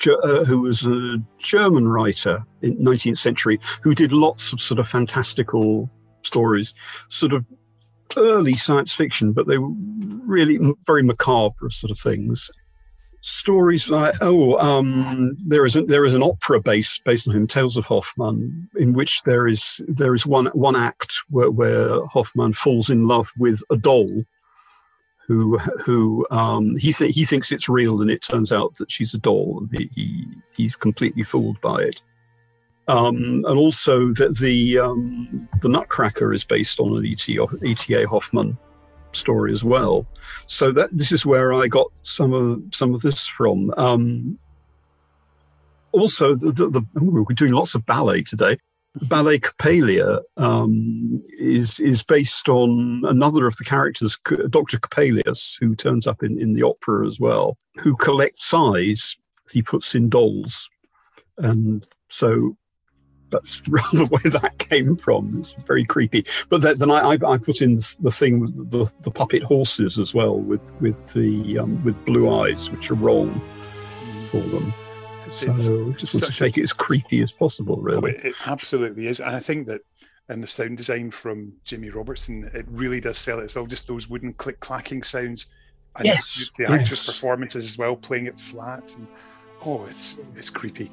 uh, 0.07 0.45
who 0.45 0.61
was 0.61 0.87
a 0.87 1.19
German 1.39 1.89
writer 1.89 2.45
in 2.63 2.77
19th 2.79 3.19
century 3.19 3.59
who 3.83 3.95
did 3.95 4.13
lots 4.13 4.53
of 4.53 4.61
sort 4.61 4.79
of 4.79 4.89
fantastical 4.89 5.91
stories, 6.23 6.75
sort 7.09 7.33
of 7.33 7.45
early 8.17 8.55
science 8.55 8.93
fiction, 8.93 9.33
but 9.33 9.47
they 9.47 9.59
were 9.59 9.73
really 10.25 10.59
very 10.87 11.03
macabre 11.03 11.71
sort 11.71 11.91
of 11.91 11.99
things. 11.99 12.51
Stories 13.29 13.91
like 13.91 14.15
oh, 14.23 14.57
um, 14.59 15.37
there 15.39 15.67
is 15.67 15.77
a, 15.77 15.83
there 15.83 16.07
is 16.07 16.15
an 16.15 16.23
opera 16.23 16.61
based 16.61 17.05
based 17.05 17.29
on 17.29 17.37
him, 17.37 17.47
Tales 17.47 17.77
of 17.77 17.85
Hoffmann, 17.85 18.71
in 18.77 18.95
which 18.95 19.23
there 19.25 19.47
is 19.47 19.83
there 19.87 20.15
is 20.15 20.27
one 20.27 20.47
one 20.47 20.75
act 20.75 21.13
where, 21.29 21.51
where 21.51 22.05
Hoffmann 22.07 22.55
falls 22.55 22.89
in 22.89 23.05
love 23.05 23.31
with 23.37 23.63
a 23.71 23.77
doll, 23.77 24.25
who 25.27 25.59
who 25.59 26.27
um, 26.31 26.77
he 26.77 26.91
th- 26.91 27.15
he 27.15 27.27
thinks 27.27 27.53
it's 27.53 27.69
real, 27.69 28.01
and 28.01 28.11
it 28.11 28.23
turns 28.23 28.51
out 28.51 28.77
that 28.77 28.91
she's 28.91 29.13
a 29.13 29.19
doll, 29.19 29.59
and 29.61 29.79
he, 29.79 29.91
he 29.95 30.27
he's 30.57 30.75
completely 30.75 31.23
fooled 31.23 31.61
by 31.61 31.83
it. 31.83 32.03
Um, 32.89 33.45
and 33.47 33.59
also 33.59 34.15
that 34.15 34.39
the 34.39 34.79
um, 34.79 35.49
the 35.61 35.69
Nutcracker 35.69 36.33
is 36.33 36.45
based 36.45 36.81
on 36.81 36.97
an 36.97 37.05
E.T.A. 37.05 38.09
Hoffmann 38.09 38.57
story 39.13 39.53
as 39.53 39.65
well. 39.65 40.07
So 40.47 40.73
that 40.73 40.91
this 40.93 41.13
is 41.13 41.27
where 41.27 41.53
I 41.53 41.69
got 41.69 41.89
some 42.03 42.33
of 42.33 42.63
some 42.73 42.95
of 42.95 43.03
this 43.03 43.27
from. 43.27 43.73
Um, 43.77 44.39
also, 45.93 46.35
the, 46.35 46.53
the, 46.53 46.69
the, 46.69 46.83
we're 46.95 47.25
doing 47.35 47.53
lots 47.53 47.75
of 47.75 47.87
ballet 47.87 48.23
today. 48.23 48.59
Ballet 49.03 49.39
Coppelia 49.39 50.21
um, 50.37 51.23
is 51.39 51.79
is 51.81 52.03
based 52.03 52.49
on 52.49 53.03
another 53.05 53.47
of 53.47 53.57
the 53.57 53.65
characters, 53.65 54.19
Dr. 54.51 54.79
Coppelius, 54.79 55.57
who 55.61 55.75
turns 55.77 56.07
up 56.07 56.23
in, 56.23 56.41
in 56.41 56.55
the 56.55 56.63
opera 56.63 57.07
as 57.07 57.21
well, 57.21 57.57
who 57.79 57.97
collects 57.97 58.53
eyes 58.53 59.17
he 59.53 59.63
puts 59.63 59.95
in 59.95 60.09
dolls. 60.09 60.69
And 61.39 61.87
so 62.09 62.57
that's 63.31 63.63
rather 63.69 64.07
where 64.07 64.31
that 64.33 64.59
came 64.59 64.97
from. 64.97 65.39
It's 65.39 65.53
very 65.65 65.85
creepy. 65.85 66.25
But 66.49 66.63
then 66.63 66.91
I, 66.91 67.19
I, 67.27 67.39
put 67.39 67.63
in 67.63 67.77
the 68.01 68.11
thing 68.11 68.41
with 68.41 68.71
the, 68.71 68.91
the 69.01 69.11
puppet 69.11 69.43
horses 69.43 69.99
as 69.99 70.15
well, 70.15 70.39
with 70.39 70.61
with 70.81 71.09
the 71.09 71.59
um, 71.59 71.83
with 71.85 72.03
blue 72.05 72.31
eyes, 72.31 72.71
which 72.71 72.91
are 72.91 72.95
wrong 72.95 73.41
for 74.31 74.41
them. 74.41 74.73
So 75.31 75.51
it's 75.51 76.01
just 76.01 76.15
want 76.15 76.33
to 76.33 76.43
make 76.43 76.57
it 76.57 76.63
as 76.63 76.73
creepy 76.73 77.21
as 77.21 77.31
possible, 77.31 77.77
really. 77.77 77.99
Oh, 77.99 78.07
it, 78.07 78.25
it 78.25 78.35
absolutely 78.47 79.09
is, 79.09 79.21
and 79.21 79.37
I 79.37 79.41
think 79.41 79.67
that 79.67 79.83
and 80.29 80.43
the 80.43 80.47
sound 80.47 80.77
design 80.77 81.11
from 81.11 81.55
Jimmy 81.65 81.91
Robertson, 81.91 82.51
it 82.53 82.67
really 82.69 83.01
does 83.01 83.17
sell 83.17 83.41
it. 83.41 83.45
It's 83.45 83.57
all 83.57 83.67
just 83.67 83.89
those 83.89 84.09
wooden 84.09 84.35
click 84.35 84.61
clacking 84.61 85.03
sounds. 85.03 85.47
And 85.97 86.07
yes, 86.07 86.51
the 86.59 86.67
actress' 86.67 87.07
yes. 87.07 87.17
performances 87.17 87.65
as 87.65 87.79
well, 87.79 87.97
playing 87.97 88.27
it 88.27 88.39
flat. 88.39 88.95
And, 88.97 89.09
oh, 89.65 89.87
it's 89.87 90.21
it's 90.37 90.51
creepy. 90.51 90.91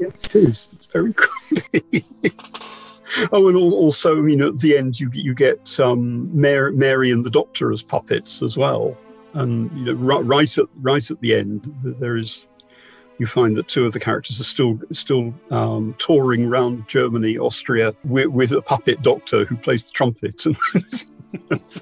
Yes, 0.00 0.24
it 0.24 0.34
is. 0.34 0.68
It's 0.72 0.86
very 0.86 1.12
creepy. 1.12 2.06
oh, 3.32 3.48
and 3.48 3.56
also, 3.56 4.24
you 4.24 4.36
know, 4.36 4.48
at 4.48 4.58
the 4.58 4.76
end, 4.76 4.98
you 4.98 5.10
you 5.12 5.34
get 5.34 5.78
um, 5.78 6.34
Mary, 6.38 6.72
Mary 6.72 7.10
and 7.10 7.24
the 7.24 7.30
Doctor 7.30 7.70
as 7.70 7.82
puppets 7.82 8.42
as 8.42 8.56
well. 8.56 8.96
And 9.34 9.70
you 9.78 9.84
know, 9.84 9.92
right, 9.92 10.58
at 10.58 10.66
right 10.80 11.10
at 11.10 11.20
the 11.20 11.34
end, 11.34 11.72
there 11.84 12.16
is 12.16 12.48
you 13.18 13.26
find 13.26 13.54
that 13.56 13.68
two 13.68 13.84
of 13.84 13.92
the 13.92 14.00
characters 14.00 14.40
are 14.40 14.44
still 14.44 14.80
still 14.92 15.34
um, 15.50 15.94
touring 15.98 16.46
around 16.46 16.88
Germany, 16.88 17.36
Austria 17.38 17.94
with, 18.04 18.28
with, 18.28 18.52
a 18.52 18.62
puppet 18.62 19.02
doctor 19.02 19.44
who 19.44 19.56
plays 19.58 19.84
the 19.84 19.92
trumpet. 19.92 20.46
And 20.46 20.56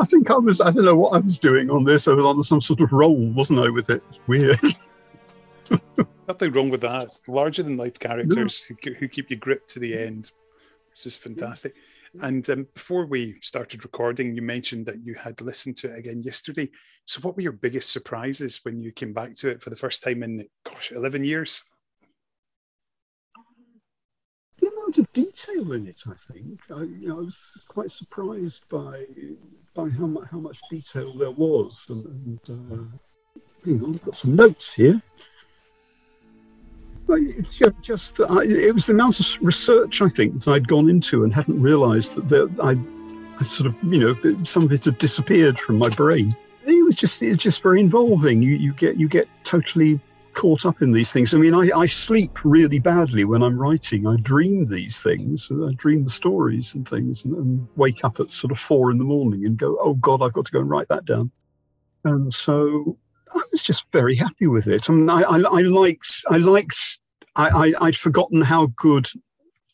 I 0.00 0.04
think 0.06 0.30
I 0.30 0.38
was 0.38 0.62
I 0.62 0.70
don't 0.70 0.86
know 0.86 0.96
what 0.96 1.10
I 1.10 1.18
was 1.18 1.38
doing 1.38 1.68
on 1.70 1.84
this. 1.84 2.08
I 2.08 2.14
was 2.14 2.24
on 2.24 2.42
some 2.42 2.62
sort 2.62 2.80
of 2.80 2.92
roll, 2.92 3.28
wasn't 3.32 3.60
I? 3.60 3.68
With 3.68 3.90
it, 3.90 4.02
weird. 4.26 4.58
Nothing 6.28 6.52
wrong 6.52 6.70
with 6.70 6.80
that. 6.82 7.18
Larger 7.28 7.62
than 7.62 7.76
life 7.76 7.98
characters 7.98 8.66
no. 8.68 8.76
who, 8.82 8.94
who, 8.94 9.08
keep 9.08 9.30
you 9.30 9.36
gripped 9.36 9.68
to 9.70 9.78
the 9.78 9.98
end, 9.98 10.30
which 10.90 11.06
is 11.06 11.16
fantastic. 11.16 11.74
And 12.20 12.48
um, 12.50 12.66
before 12.74 13.06
we 13.06 13.36
started 13.42 13.84
recording, 13.84 14.34
you 14.34 14.42
mentioned 14.42 14.86
that 14.86 15.04
you 15.04 15.14
had 15.14 15.40
listened 15.40 15.76
to 15.78 15.92
it 15.92 15.98
again 15.98 16.22
yesterday. 16.22 16.70
So, 17.06 17.20
what 17.20 17.36
were 17.36 17.42
your 17.42 17.52
biggest 17.52 17.90
surprises 17.90 18.60
when 18.62 18.80
you 18.80 18.92
came 18.92 19.12
back 19.12 19.34
to 19.36 19.48
it 19.48 19.62
for 19.62 19.70
the 19.70 19.76
first 19.76 20.02
time 20.02 20.22
in, 20.22 20.46
gosh, 20.64 20.92
11 20.92 21.24
years? 21.24 21.62
The 24.58 24.68
amount 24.68 24.98
of 24.98 25.12
detail 25.12 25.72
in 25.72 25.88
it, 25.88 26.02
I 26.06 26.32
think. 26.32 26.60
I, 26.70 26.82
you 26.82 27.08
know, 27.08 27.18
I 27.18 27.22
was 27.22 27.50
quite 27.68 27.90
surprised 27.90 28.68
by 28.68 29.04
by 29.74 29.88
how 29.90 30.06
much, 30.06 30.28
how 30.30 30.38
much 30.38 30.60
detail 30.70 31.16
there 31.18 31.32
was. 31.32 31.84
And, 31.88 32.04
and 32.06 32.40
uh, 32.48 32.98
hang 33.64 33.82
on, 33.82 33.94
I've 33.94 34.04
got 34.04 34.16
some 34.16 34.36
notes 34.36 34.74
here. 34.74 35.02
Just, 37.50 37.80
just 37.82 38.20
it 38.20 38.74
was 38.74 38.86
the 38.86 38.92
amount 38.92 39.20
of 39.20 39.26
research 39.42 40.00
I 40.00 40.08
think 40.08 40.42
that 40.42 40.50
I'd 40.50 40.68
gone 40.68 40.88
into 40.88 41.24
and 41.24 41.34
hadn't 41.34 41.60
realised 41.60 42.16
that 42.28 42.50
I, 42.62 42.76
I 43.38 43.42
sort 43.42 43.66
of 43.66 43.92
you 43.92 43.98
know 43.98 44.44
some 44.44 44.64
of 44.64 44.72
it 44.72 44.84
had 44.84 44.98
disappeared 44.98 45.58
from 45.60 45.78
my 45.78 45.88
brain. 45.90 46.34
It 46.64 46.84
was 46.84 46.96
just 46.96 47.22
it's 47.22 47.42
just 47.42 47.62
very 47.62 47.80
involving. 47.80 48.42
You 48.42 48.56
you 48.56 48.72
get 48.72 48.96
you 48.96 49.08
get 49.08 49.28
totally 49.44 50.00
caught 50.34 50.66
up 50.66 50.82
in 50.82 50.92
these 50.92 51.12
things. 51.12 51.32
I 51.32 51.38
mean, 51.38 51.54
I, 51.54 51.70
I 51.76 51.86
sleep 51.86 52.44
really 52.44 52.80
badly 52.80 53.24
when 53.24 53.42
I'm 53.42 53.58
writing. 53.58 54.06
I 54.06 54.16
dream 54.16 54.66
these 54.66 55.00
things. 55.00 55.50
I 55.50 55.72
dream 55.74 56.04
the 56.04 56.10
stories 56.10 56.74
and 56.74 56.86
things, 56.86 57.24
and, 57.24 57.34
and 57.34 57.68
wake 57.76 58.04
up 58.04 58.20
at 58.20 58.30
sort 58.30 58.50
of 58.50 58.58
four 58.58 58.90
in 58.90 58.98
the 58.98 59.04
morning 59.04 59.46
and 59.46 59.56
go, 59.56 59.76
"Oh 59.80 59.94
God, 59.94 60.22
I've 60.22 60.32
got 60.32 60.46
to 60.46 60.52
go 60.52 60.60
and 60.60 60.70
write 60.70 60.88
that 60.88 61.04
down." 61.04 61.30
And 62.04 62.32
so 62.32 62.98
I 63.34 63.42
was 63.50 63.62
just 63.62 63.84
very 63.92 64.14
happy 64.14 64.46
with 64.46 64.66
it. 64.66 64.88
I 64.88 64.92
mean, 64.92 65.10
I, 65.10 65.22
I, 65.22 65.36
I 65.38 65.60
liked, 65.62 66.24
I 66.30 66.38
liked, 66.38 67.00
I, 67.36 67.74
I, 67.78 67.84
would 67.84 67.96
forgotten 67.96 68.42
how 68.42 68.66
good, 68.76 69.08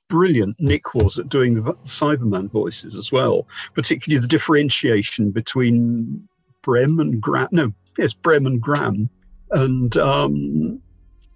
brilliant 0.09 0.61
Nick 0.61 0.95
was 0.95 1.19
at 1.19 1.29
doing 1.29 1.55
the 1.55 1.63
Cyberman 1.85 2.51
voices 2.51 2.97
as 2.97 3.13
well, 3.13 3.47
particularly 3.75 4.21
the 4.21 4.29
differentiation 4.29 5.31
between 5.31 6.29
Brem 6.63 7.01
and 7.01 7.21
Gram. 7.21 7.49
No, 7.53 7.73
yes, 7.97 8.13
Brem 8.13 8.47
and 8.47 8.61
Gram. 8.61 9.09
And 9.53 9.97
um, 9.97 10.83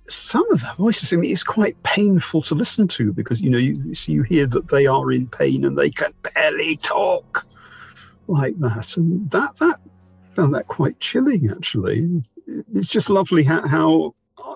some 0.09 0.51
of 0.51 0.61
the 0.61 0.73
voices, 0.77 1.13
I 1.13 1.17
mean, 1.17 1.33
it's 1.33 1.45
quite 1.45 1.81
painful 1.83 2.43
to 2.43 2.55
listen 2.55 2.89
to 2.89 3.13
because, 3.13 3.41
you 3.41 3.49
know, 3.51 3.59
you, 3.59 3.95
so 3.95 4.13
you 4.13 4.23
hear 4.23 4.47
that 4.49 4.69
they 4.69 4.87
are 4.87 5.11
in 5.13 5.27
pain 5.29 5.65
and 5.65 5.79
they 5.79 5.91
can 5.91 6.13
barely 6.35 6.77
talk 6.77 7.47
like 8.27 8.59
that. 8.59 8.97
And 8.97 9.31
that, 9.31 9.57
that 9.57 9.81
found 10.35 10.55
that 10.55 10.69
quite 10.69 11.01
chilling, 11.01 11.51
actually. 11.51 12.23
It's 12.75 12.91
just 12.91 13.11
lovely 13.11 13.45
how, 13.45 13.67
how 13.67 14.15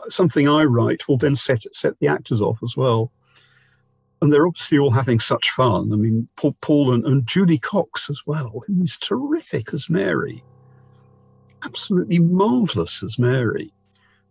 something 0.08 0.48
I 0.48 0.64
write 0.64 1.08
will 1.08 1.18
then 1.18 1.36
set 1.36 1.62
set 1.72 1.98
the 1.98 2.08
actors 2.08 2.42
off 2.42 2.58
as 2.62 2.76
well. 2.76 3.12
And 4.20 4.32
they're 4.32 4.46
obviously 4.46 4.78
all 4.78 4.90
having 4.90 5.20
such 5.20 5.50
fun. 5.50 5.92
I 5.92 5.96
mean, 5.96 6.28
Paul, 6.36 6.56
Paul 6.60 6.92
and, 6.92 7.06
and 7.06 7.26
Julie 7.26 7.58
Cox 7.58 8.10
as 8.10 8.22
well, 8.26 8.62
who's 8.66 8.96
terrific 8.96 9.72
as 9.72 9.88
Mary. 9.88 10.42
Absolutely 11.64 12.18
marvellous 12.18 13.02
as 13.02 13.18
Mary. 13.18 13.72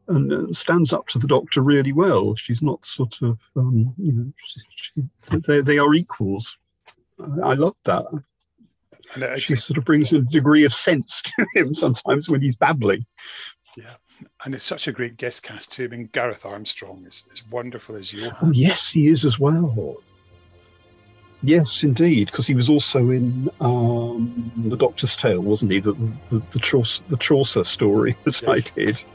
And 0.10 0.32
uh, 0.32 0.54
stands 0.54 0.94
up 0.94 1.08
to 1.08 1.20
the 1.20 1.28
doctor 1.28 1.62
really 1.62 1.94
well. 1.94 2.36
She's 2.36 2.62
not 2.62 2.86
sort 2.86 3.22
of, 3.22 3.40
um, 3.56 3.94
you 3.98 4.12
know, 4.12 4.32
she, 4.38 4.60
she, 4.76 5.04
they, 5.48 5.62
they 5.62 5.78
are 5.78 5.94
equals. 5.94 6.58
I, 7.20 7.52
I 7.52 7.54
love 7.54 7.76
that. 7.86 8.06
And 9.16 9.42
she 9.42 9.56
sort 9.56 9.78
of 9.78 9.86
brings 9.86 10.12
a 10.14 10.22
degree 10.22 10.66
of 10.66 10.74
sense 10.74 11.22
to 11.22 11.46
him 11.56 11.74
sometimes 11.74 12.30
when 12.30 12.42
he's 12.42 12.56
babbling. 12.56 13.06
Yeah. 13.76 13.96
And 14.44 14.56
it's 14.56 14.64
such 14.64 14.88
a 14.88 14.92
great 14.92 15.18
guest 15.18 15.44
cast 15.44 15.72
too. 15.72 15.86
I 15.86 15.88
mean, 15.88 16.10
Gareth 16.12 16.46
Armstrong 16.46 17.06
is 17.06 17.24
as 17.32 17.46
wonderful 17.48 17.96
as 17.96 18.14
you. 18.14 18.32
Oh, 18.42 18.52
yes, 18.52 18.92
he 18.92 19.08
is 19.08 19.26
as 19.26 19.40
well. 19.40 19.98
Yes, 21.44 21.84
indeed, 21.84 22.28
because 22.28 22.48
he 22.48 22.56
was 22.56 22.70
also 22.70 23.12
in 23.12 23.50
um, 23.62 24.52
the 24.58 24.76
Doctor's 24.76 25.16
Tale, 25.16 25.40
wasn't 25.40 25.72
he? 25.72 25.80
The 25.80 25.94
the, 26.30 26.42
the, 26.50 26.60
Chaucer, 26.60 27.04
the 27.10 27.18
Chaucer 27.18 27.64
story 27.64 28.18
that 28.24 28.42
yes. 28.42 28.44
I 28.48 28.76
did, 28.76 29.06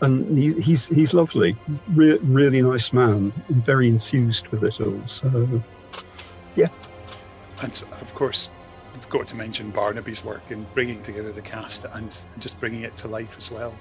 and 0.00 0.38
he, 0.38 0.58
he's 0.60 0.86
he's 0.86 1.12
lovely, 1.12 1.56
Re- 1.88 2.18
really 2.22 2.62
nice 2.62 2.94
man, 2.94 3.32
and 3.48 3.64
very 3.66 3.88
enthused 3.88 4.48
with 4.48 4.64
it 4.64 4.80
all. 4.80 5.06
So, 5.06 5.62
yeah. 6.56 6.68
And 7.62 7.84
of 8.00 8.14
course, 8.14 8.50
got 9.10 9.26
to 9.26 9.36
mention 9.36 9.70
Barnaby's 9.70 10.24
work 10.24 10.42
in 10.50 10.64
bringing 10.72 11.02
together 11.02 11.32
the 11.32 11.42
cast 11.42 11.84
and 11.92 12.26
just 12.38 12.58
bringing 12.60 12.82
it 12.82 12.96
to 12.98 13.08
life 13.08 13.36
as 13.36 13.50
well. 13.50 13.74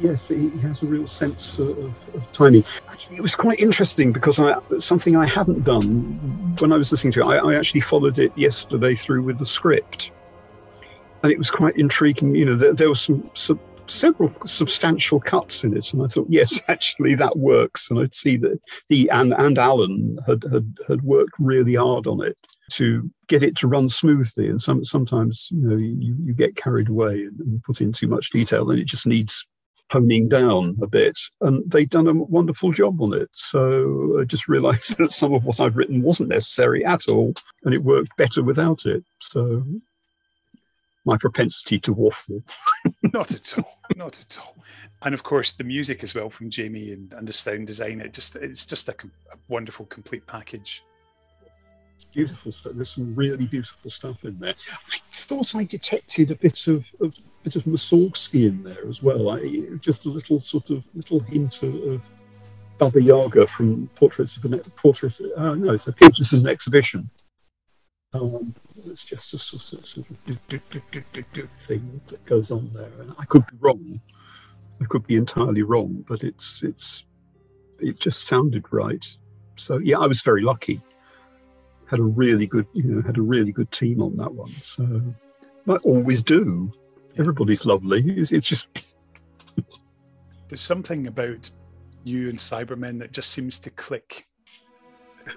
Yes, 0.00 0.28
he 0.28 0.50
has 0.58 0.82
a 0.82 0.86
real 0.86 1.08
sense 1.08 1.58
of, 1.58 1.78
of 1.78 2.32
timing. 2.32 2.64
Actually, 2.88 3.16
it 3.16 3.22
was 3.22 3.34
quite 3.34 3.58
interesting 3.58 4.12
because 4.12 4.38
I, 4.38 4.56
something 4.78 5.16
I 5.16 5.26
hadn't 5.26 5.64
done 5.64 6.54
when 6.58 6.72
I 6.72 6.76
was 6.76 6.92
listening 6.92 7.12
to 7.14 7.22
it, 7.22 7.24
I, 7.24 7.36
I 7.38 7.54
actually 7.56 7.80
followed 7.80 8.18
it 8.18 8.36
yesterday 8.36 8.94
through 8.94 9.22
with 9.22 9.38
the 9.38 9.46
script. 9.46 10.12
And 11.22 11.32
it 11.32 11.38
was 11.38 11.50
quite 11.50 11.76
intriguing. 11.76 12.34
You 12.36 12.44
know, 12.44 12.54
there, 12.54 12.74
there 12.74 12.88
was 12.88 13.00
some, 13.00 13.28
some 13.34 13.58
several 13.88 14.32
substantial 14.46 15.18
cuts 15.18 15.64
in 15.64 15.76
it, 15.76 15.92
and 15.92 16.02
I 16.02 16.06
thought, 16.06 16.28
yes, 16.28 16.60
actually 16.68 17.16
that 17.16 17.36
works. 17.36 17.90
And 17.90 17.98
I'd 17.98 18.14
see 18.14 18.36
that 18.36 18.60
he 18.88 19.08
and 19.08 19.34
and 19.34 19.58
Alan 19.58 20.16
had 20.26 20.44
had, 20.52 20.78
had 20.86 21.02
worked 21.02 21.34
really 21.40 21.74
hard 21.74 22.06
on 22.06 22.24
it 22.24 22.38
to 22.72 23.10
get 23.28 23.42
it 23.42 23.56
to 23.56 23.68
run 23.68 23.88
smoothly. 23.88 24.48
And 24.48 24.60
some 24.60 24.84
sometimes 24.84 25.48
you 25.50 25.68
know 25.68 25.76
you, 25.76 26.16
you 26.24 26.32
get 26.34 26.56
carried 26.56 26.88
away 26.88 27.24
and, 27.24 27.38
and 27.40 27.62
put 27.62 27.80
in 27.80 27.92
too 27.92 28.08
much 28.08 28.30
detail, 28.30 28.70
and 28.70 28.78
it 28.78 28.86
just 28.86 29.06
needs 29.06 29.46
honing 29.90 30.28
down 30.28 30.76
a 30.82 30.86
bit, 30.86 31.18
and 31.40 31.70
they've 31.70 31.88
done 31.88 32.06
a 32.06 32.12
wonderful 32.12 32.72
job 32.72 33.00
on 33.00 33.14
it. 33.14 33.28
So 33.32 34.20
I 34.20 34.24
just 34.24 34.48
realised 34.48 34.96
that 34.98 35.12
some 35.12 35.32
of 35.32 35.44
what 35.44 35.60
I'd 35.60 35.76
written 35.76 36.02
wasn't 36.02 36.30
necessary 36.30 36.84
at 36.84 37.08
all, 37.08 37.34
and 37.64 37.74
it 37.74 37.82
worked 37.82 38.16
better 38.16 38.42
without 38.42 38.86
it. 38.86 39.04
So 39.20 39.64
my 41.08 41.16
propensity 41.16 41.80
to 41.80 41.92
waffle. 41.92 42.42
not 43.14 43.32
at 43.32 43.58
all. 43.58 43.78
Not 43.96 44.20
at 44.20 44.38
all. 44.38 44.54
And 45.02 45.14
of 45.14 45.22
course, 45.22 45.52
the 45.52 45.64
music 45.64 46.02
as 46.02 46.14
well 46.14 46.28
from 46.28 46.50
Jamie 46.50 46.92
and, 46.92 47.12
and 47.14 47.26
the 47.26 47.32
sound 47.32 47.66
design. 47.66 48.00
It 48.00 48.12
just 48.12 48.36
it's 48.36 48.66
just 48.66 48.88
a, 48.88 48.94
a 49.32 49.36
wonderful 49.48 49.86
complete 49.86 50.26
package. 50.26 50.84
Beautiful 52.18 52.50
stuff. 52.50 52.72
There's 52.74 52.96
some 52.96 53.14
really 53.14 53.46
beautiful 53.46 53.88
stuff 53.88 54.24
in 54.24 54.40
there. 54.40 54.56
I 54.92 54.98
thought 55.12 55.54
I 55.54 55.62
detected 55.62 56.32
a 56.32 56.34
bit 56.34 56.66
of, 56.66 56.84
of 57.00 57.14
bit 57.44 57.54
of 57.54 57.62
Mussorgsky 57.62 58.48
in 58.48 58.64
there 58.64 58.88
as 58.88 59.00
well. 59.00 59.30
I, 59.30 59.68
just 59.80 60.04
a 60.04 60.08
little 60.08 60.40
sort 60.40 60.70
of 60.70 60.82
little 60.94 61.20
hint 61.20 61.62
of, 61.62 61.76
of 61.76 62.02
Baba 62.76 63.00
Yaga 63.00 63.46
from 63.46 63.88
Portraits 63.94 64.36
of 64.36 64.52
an 64.52 64.58
Portrait. 64.74 65.16
Uh, 65.36 65.54
no, 65.54 65.74
it's 65.74 65.86
a 65.86 65.94
an 66.32 66.48
Exhibition. 66.48 67.08
Um, 68.12 68.52
it's 68.86 69.04
just 69.04 69.32
a 69.34 69.38
sort 69.38 69.80
of, 69.80 69.86
sort 69.86 70.10
of 70.10 70.24
do, 70.48 70.60
do, 70.72 71.22
do, 71.32 71.48
thing 71.60 72.00
that 72.08 72.24
goes 72.24 72.50
on 72.50 72.68
there, 72.74 72.90
and 73.00 73.14
I 73.16 73.26
could 73.26 73.46
be 73.46 73.56
wrong. 73.60 74.00
I 74.80 74.86
could 74.86 75.06
be 75.06 75.14
entirely 75.14 75.62
wrong, 75.62 76.04
but 76.08 76.24
it's 76.24 76.64
it's 76.64 77.04
it 77.78 78.00
just 78.00 78.26
sounded 78.26 78.64
right. 78.72 79.06
So 79.54 79.78
yeah, 79.78 79.98
I 79.98 80.08
was 80.08 80.20
very 80.20 80.42
lucky. 80.42 80.80
Had 81.88 82.00
a 82.00 82.04
really 82.04 82.46
good, 82.46 82.66
you 82.72 82.84
know, 82.84 83.02
had 83.02 83.18
a 83.18 83.22
really 83.22 83.52
good 83.52 83.70
team 83.72 84.02
on 84.02 84.16
that 84.16 84.32
one. 84.32 84.52
So 84.62 85.02
I 85.68 85.76
always 85.76 86.22
do. 86.22 86.72
Everybody's 87.16 87.64
lovely. 87.64 88.04
It's, 88.06 88.32
it's 88.32 88.46
just 88.46 88.68
there's 90.48 90.60
something 90.60 91.06
about 91.06 91.50
you 92.04 92.28
and 92.28 92.38
Cybermen 92.38 92.98
that 93.00 93.12
just 93.12 93.30
seems 93.30 93.58
to 93.60 93.70
click 93.70 94.28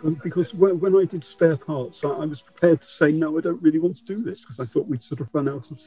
um, 0.04 0.20
because 0.24 0.54
when, 0.54 0.80
when, 0.80 0.96
I 0.96 1.06
did 1.06 1.24
spare 1.24 1.58
parts, 1.58 2.04
I, 2.04 2.10
I, 2.10 2.26
was 2.26 2.42
prepared 2.42 2.82
to 2.82 2.88
say 2.88 3.12
no, 3.12 3.38
I 3.38 3.42
don't 3.42 3.62
really 3.62 3.80
want 3.80 3.98
to 3.98 4.06
do 4.06 4.24
this 4.24 4.42
because 4.42 4.60
I 4.60 4.66
thought 4.66 4.88
we'd 4.88 5.04
sort 5.04 5.22
of 5.22 5.30
run 5.34 5.50
out 5.50 5.70
of 5.70 5.82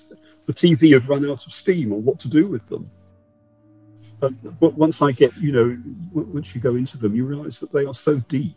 the 0.47 0.53
TV 0.53 0.93
had 0.93 1.09
run 1.09 1.29
out 1.29 1.47
of 1.47 1.53
steam 1.53 1.93
on 1.93 2.05
what 2.05 2.19
to 2.21 2.29
do 2.29 2.47
with 2.47 2.67
them. 2.69 2.91
But, 4.21 4.61
but 4.61 4.75
once 4.75 5.03
I 5.03 5.13
get, 5.13 5.37
you 5.37 5.53
know, 5.53 5.79
once 6.13 6.55
you 6.55 6.61
go 6.61 6.77
into 6.77 6.99
them, 6.99 7.15
you 7.15 7.25
realise 7.25 7.59
that 7.59 7.73
they 7.73 7.85
are 7.85 7.95
so 7.95 8.19
deep. 8.29 8.57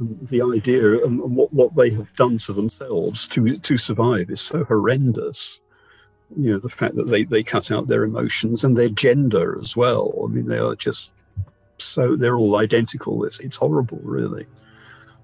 The 0.00 0.42
idea 0.42 1.04
and, 1.04 1.20
what, 1.20 1.52
what 1.52 1.76
they 1.76 1.90
have 1.90 2.12
done 2.16 2.38
to 2.38 2.52
themselves 2.52 3.28
to 3.28 3.58
to 3.58 3.76
survive 3.76 4.30
is 4.30 4.40
so 4.40 4.64
horrendous 4.64 5.60
you 6.36 6.52
know 6.52 6.58
the 6.58 6.70
fact 6.70 6.94
that 6.94 7.08
they 7.08 7.24
they 7.24 7.42
cut 7.42 7.72
out 7.72 7.88
their 7.88 8.04
emotions 8.04 8.62
and 8.62 8.76
their 8.76 8.88
gender 8.88 9.58
as 9.60 9.76
well 9.76 10.14
i 10.24 10.28
mean 10.28 10.46
they 10.46 10.58
are 10.58 10.76
just 10.76 11.10
so 11.82 12.16
they're 12.16 12.36
all 12.36 12.56
identical. 12.56 13.24
It's 13.24 13.40
it's 13.40 13.56
horrible, 13.56 14.00
really. 14.02 14.46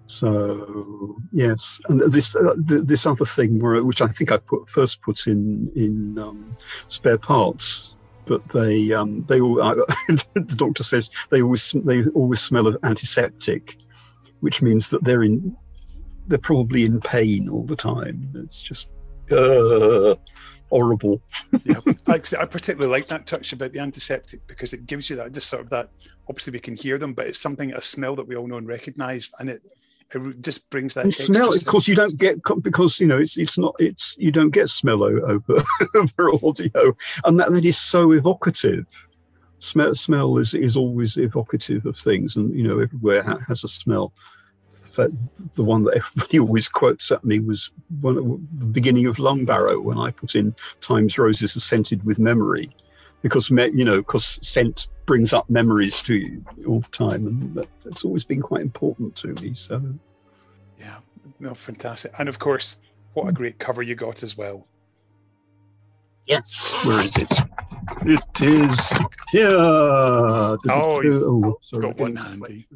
So 0.07 1.17
yes, 1.33 1.81
and 1.89 2.01
this 2.01 2.37
uh, 2.37 2.55
th- 2.69 2.85
this 2.85 3.07
other 3.07 3.25
thing, 3.25 3.59
where, 3.59 3.83
which 3.83 4.01
I 4.01 4.09
think 4.09 4.31
I 4.31 4.39
put 4.39 4.69
first 4.69 5.03
put 5.03 5.27
in 5.27 5.71
in 5.75 6.19
um, 6.19 6.57
spare 6.89 7.19
parts, 7.19 7.97
but 8.25 8.47
they 8.51 8.93
um, 8.93 9.25
they 9.29 9.41
all 9.41 9.57
the 10.09 10.55
doctor 10.57 10.83
says 10.83 11.11
they 11.31 11.43
always 11.43 11.75
they 11.85 12.05
always 12.15 12.41
smell 12.41 12.67
of 12.67 12.77
antiseptic, 12.85 13.77
which 14.41 14.63
means 14.63 14.91
that 14.91 15.05
they're 15.05 15.23
in 15.23 15.57
they're 16.29 16.39
probably 16.39 16.85
in 16.85 17.01
pain 17.01 17.49
all 17.49 17.65
the 17.65 17.77
time. 17.77 18.33
It's 18.35 18.61
just 18.61 18.89
uh, 19.31 20.17
horrible. 20.71 21.23
yeah, 21.65 21.81
I, 22.07 22.15
I 22.15 22.45
particularly 22.47 22.89
like 22.89 23.07
that 23.07 23.27
touch 23.27 23.53
about 23.53 23.73
the 23.73 23.79
antiseptic 23.79 24.47
because 24.47 24.73
it 24.73 24.87
gives 24.87 25.09
you 25.09 25.17
that 25.17 25.33
just 25.33 25.49
sort 25.49 25.63
of 25.63 25.71
that 25.71 25.91
obviously 26.29 26.53
we 26.53 26.59
can 26.59 26.77
hear 26.77 26.99
them, 26.99 27.15
but 27.15 27.27
it's 27.27 27.39
something 27.39 27.73
a 27.73 27.81
smell 27.81 28.17
that 28.17 28.27
we 28.27 28.37
all 28.37 28.47
know 28.47 28.57
and 28.57 28.67
recognise, 28.67 29.31
and 29.39 29.51
it 29.51 29.63
it 30.15 30.41
just 30.41 30.69
brings 30.71 30.95
that 30.95 31.13
smell. 31.13 31.53
Of 31.53 31.65
course, 31.65 31.89
you 31.89 31.95
don't 31.95 32.17
get 32.17 32.37
because 32.63 33.01
you 33.01 33.07
know 33.07 33.19
it's 33.19 33.37
it's 33.37 33.59
not 33.59 33.75
it's 33.79 34.17
you 34.19 34.31
don't 34.31 34.51
get 34.51 34.69
smell 34.69 35.03
over 35.03 35.43
over 35.95 36.31
audio, 36.47 36.97
and 37.25 37.39
that 37.41 37.51
that 37.51 37.65
is 37.65 37.79
so 37.79 38.13
evocative. 38.13 38.87
Smell 39.59 39.95
smell 39.95 40.39
is 40.39 40.55
is 40.55 40.77
always 40.77 41.17
evocative 41.17 41.87
of 41.87 41.97
things, 41.97 42.37
and 42.37 42.55
you 42.55 42.63
know 42.67 42.79
everywhere 42.79 43.23
ha- 43.23 43.39
has 43.49 43.65
a 43.65 43.69
smell. 43.69 44.13
But 44.95 45.11
The 45.55 45.65
one 45.65 45.85
that 45.85 45.97
everybody 45.97 46.39
always 46.41 46.69
quotes 46.69 47.11
at 47.11 47.25
me 47.25 47.39
was 47.39 47.71
one 48.01 48.17
of 48.17 48.25
the 48.59 48.65
beginning 48.67 49.07
of 49.07 49.19
Long 49.19 49.45
Barrow 49.45 49.81
when 49.81 49.99
I 49.99 50.11
put 50.11 50.35
in 50.35 50.55
"Times 50.81 51.19
roses 51.19 51.57
are 51.57 51.61
scented 51.61 52.05
with 52.05 52.19
memory," 52.19 52.75
because 53.23 53.51
you 53.51 53.85
know 53.85 53.99
because 53.99 54.39
scent 54.43 54.89
brings 55.07 55.33
up 55.33 55.49
memories 55.49 56.03
to 56.03 56.15
you 56.15 56.45
all 56.67 56.81
the 56.81 56.89
time, 56.89 57.27
and 57.27 57.55
that, 57.55 57.69
that's 57.83 58.05
always 58.05 58.25
been 58.25 58.43
quite 58.43 58.61
important 58.61 59.15
to 59.17 59.29
me. 59.43 59.55
So, 59.55 59.81
yeah, 60.79 60.99
no, 61.41 61.55
fantastic, 61.55 62.13
and 62.19 62.29
of 62.29 62.39
course, 62.39 62.81
what 63.15 63.29
a 63.29 63.33
great 63.33 63.59
cover 63.59 63.83
you 63.83 63.95
got 63.95 64.23
as 64.23 64.37
well. 64.37 64.67
Yes, 66.27 66.71
where 66.85 67.01
is 67.01 67.17
it? 67.17 67.33
It 68.09 68.41
is 68.41 68.91
here. 69.33 69.49
Oh, 69.51 70.57
oh 70.69 71.59
sorry, 71.61 71.83
got 71.83 71.97
one 71.97 72.17
handy. 72.17 72.67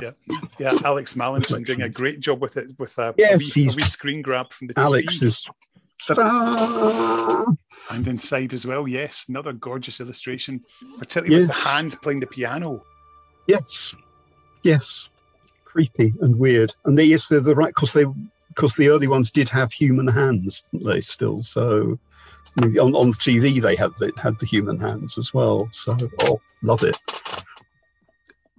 yeah, 0.00 0.10
yeah. 0.58 0.70
Alex 0.84 1.14
Mallinson 1.14 1.64
doing 1.64 1.82
a 1.82 1.88
great 1.88 2.20
job 2.20 2.40
with 2.40 2.56
it 2.56 2.78
with 2.78 2.96
a, 2.98 3.12
yes, 3.18 3.56
a, 3.56 3.60
wee, 3.60 3.68
a 3.68 3.74
wee 3.74 3.82
screen 3.82 4.22
grab 4.22 4.52
from 4.52 4.68
the 4.68 4.74
TV. 4.74 4.82
Alex 4.82 5.22
is 5.22 5.48
Ta-da! 6.06 7.44
And 7.90 8.08
inside 8.08 8.54
as 8.54 8.66
well, 8.66 8.86
yes, 8.86 9.26
another 9.28 9.52
gorgeous 9.52 10.00
illustration, 10.00 10.62
particularly 10.98 11.42
yes. 11.42 11.48
with 11.48 11.64
the 11.64 11.68
hand 11.70 11.96
playing 12.02 12.20
the 12.20 12.26
piano. 12.26 12.82
Yes, 13.46 13.94
yes, 14.62 15.08
creepy 15.64 16.14
and 16.20 16.38
weird. 16.38 16.74
And 16.84 16.96
they, 16.96 17.04
yes, 17.04 17.28
they're 17.28 17.40
the 17.40 17.54
right 17.54 17.74
because 17.74 17.92
they 17.92 18.04
because 18.48 18.74
the 18.74 18.88
early 18.88 19.08
ones 19.08 19.30
did 19.30 19.48
have 19.48 19.72
human 19.72 20.06
hands, 20.06 20.62
they 20.72 21.00
still. 21.00 21.42
So 21.42 21.98
on, 22.62 22.94
on 22.94 23.12
TV 23.12 23.60
they 23.60 23.76
had 23.76 23.92
they 23.98 24.10
had 24.16 24.38
the 24.38 24.46
human 24.46 24.78
hands 24.78 25.18
as 25.18 25.34
well. 25.34 25.68
So 25.72 25.96
oh, 26.22 26.40
love 26.62 26.82
it. 26.82 26.98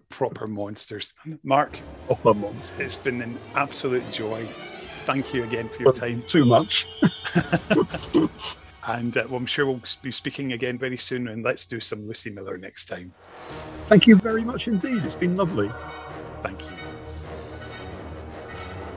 Proper 0.10 0.48
monsters, 0.48 1.14
Marc. 1.44 1.80
Proper 2.06 2.34
monsters. 2.34 2.80
It's 2.80 2.96
been 2.96 3.22
an 3.22 3.38
absolute 3.56 4.10
joy 4.12 4.48
thank 5.06 5.34
you 5.34 5.44
again 5.44 5.70
for 5.70 5.84
your 5.84 5.94
time. 5.94 6.24
Too 6.24 6.46
much. 6.46 6.88
and 8.88 9.16
uh, 9.18 9.24
well, 9.30 9.38
I'm 9.38 9.46
sure 9.46 9.66
we'll 9.66 9.82
be 10.02 10.12
speaking 10.12 10.54
again 10.54 10.78
very 10.78 10.98
soon. 10.98 11.28
And 11.28 11.44
let's 11.44 11.66
do 11.66 11.80
some 11.80 12.08
Lucy 12.08 12.32
Miller 12.32 12.58
next 12.58 12.86
time. 12.86 13.14
Thank 13.86 14.08
you 14.08 14.16
very 14.16 14.44
much 14.44 14.68
indeed. 14.68 15.06
It's 15.06 15.16
been 15.16 15.36
lovely. 15.36 15.72
Thank 16.42 16.62
you. 16.64 16.76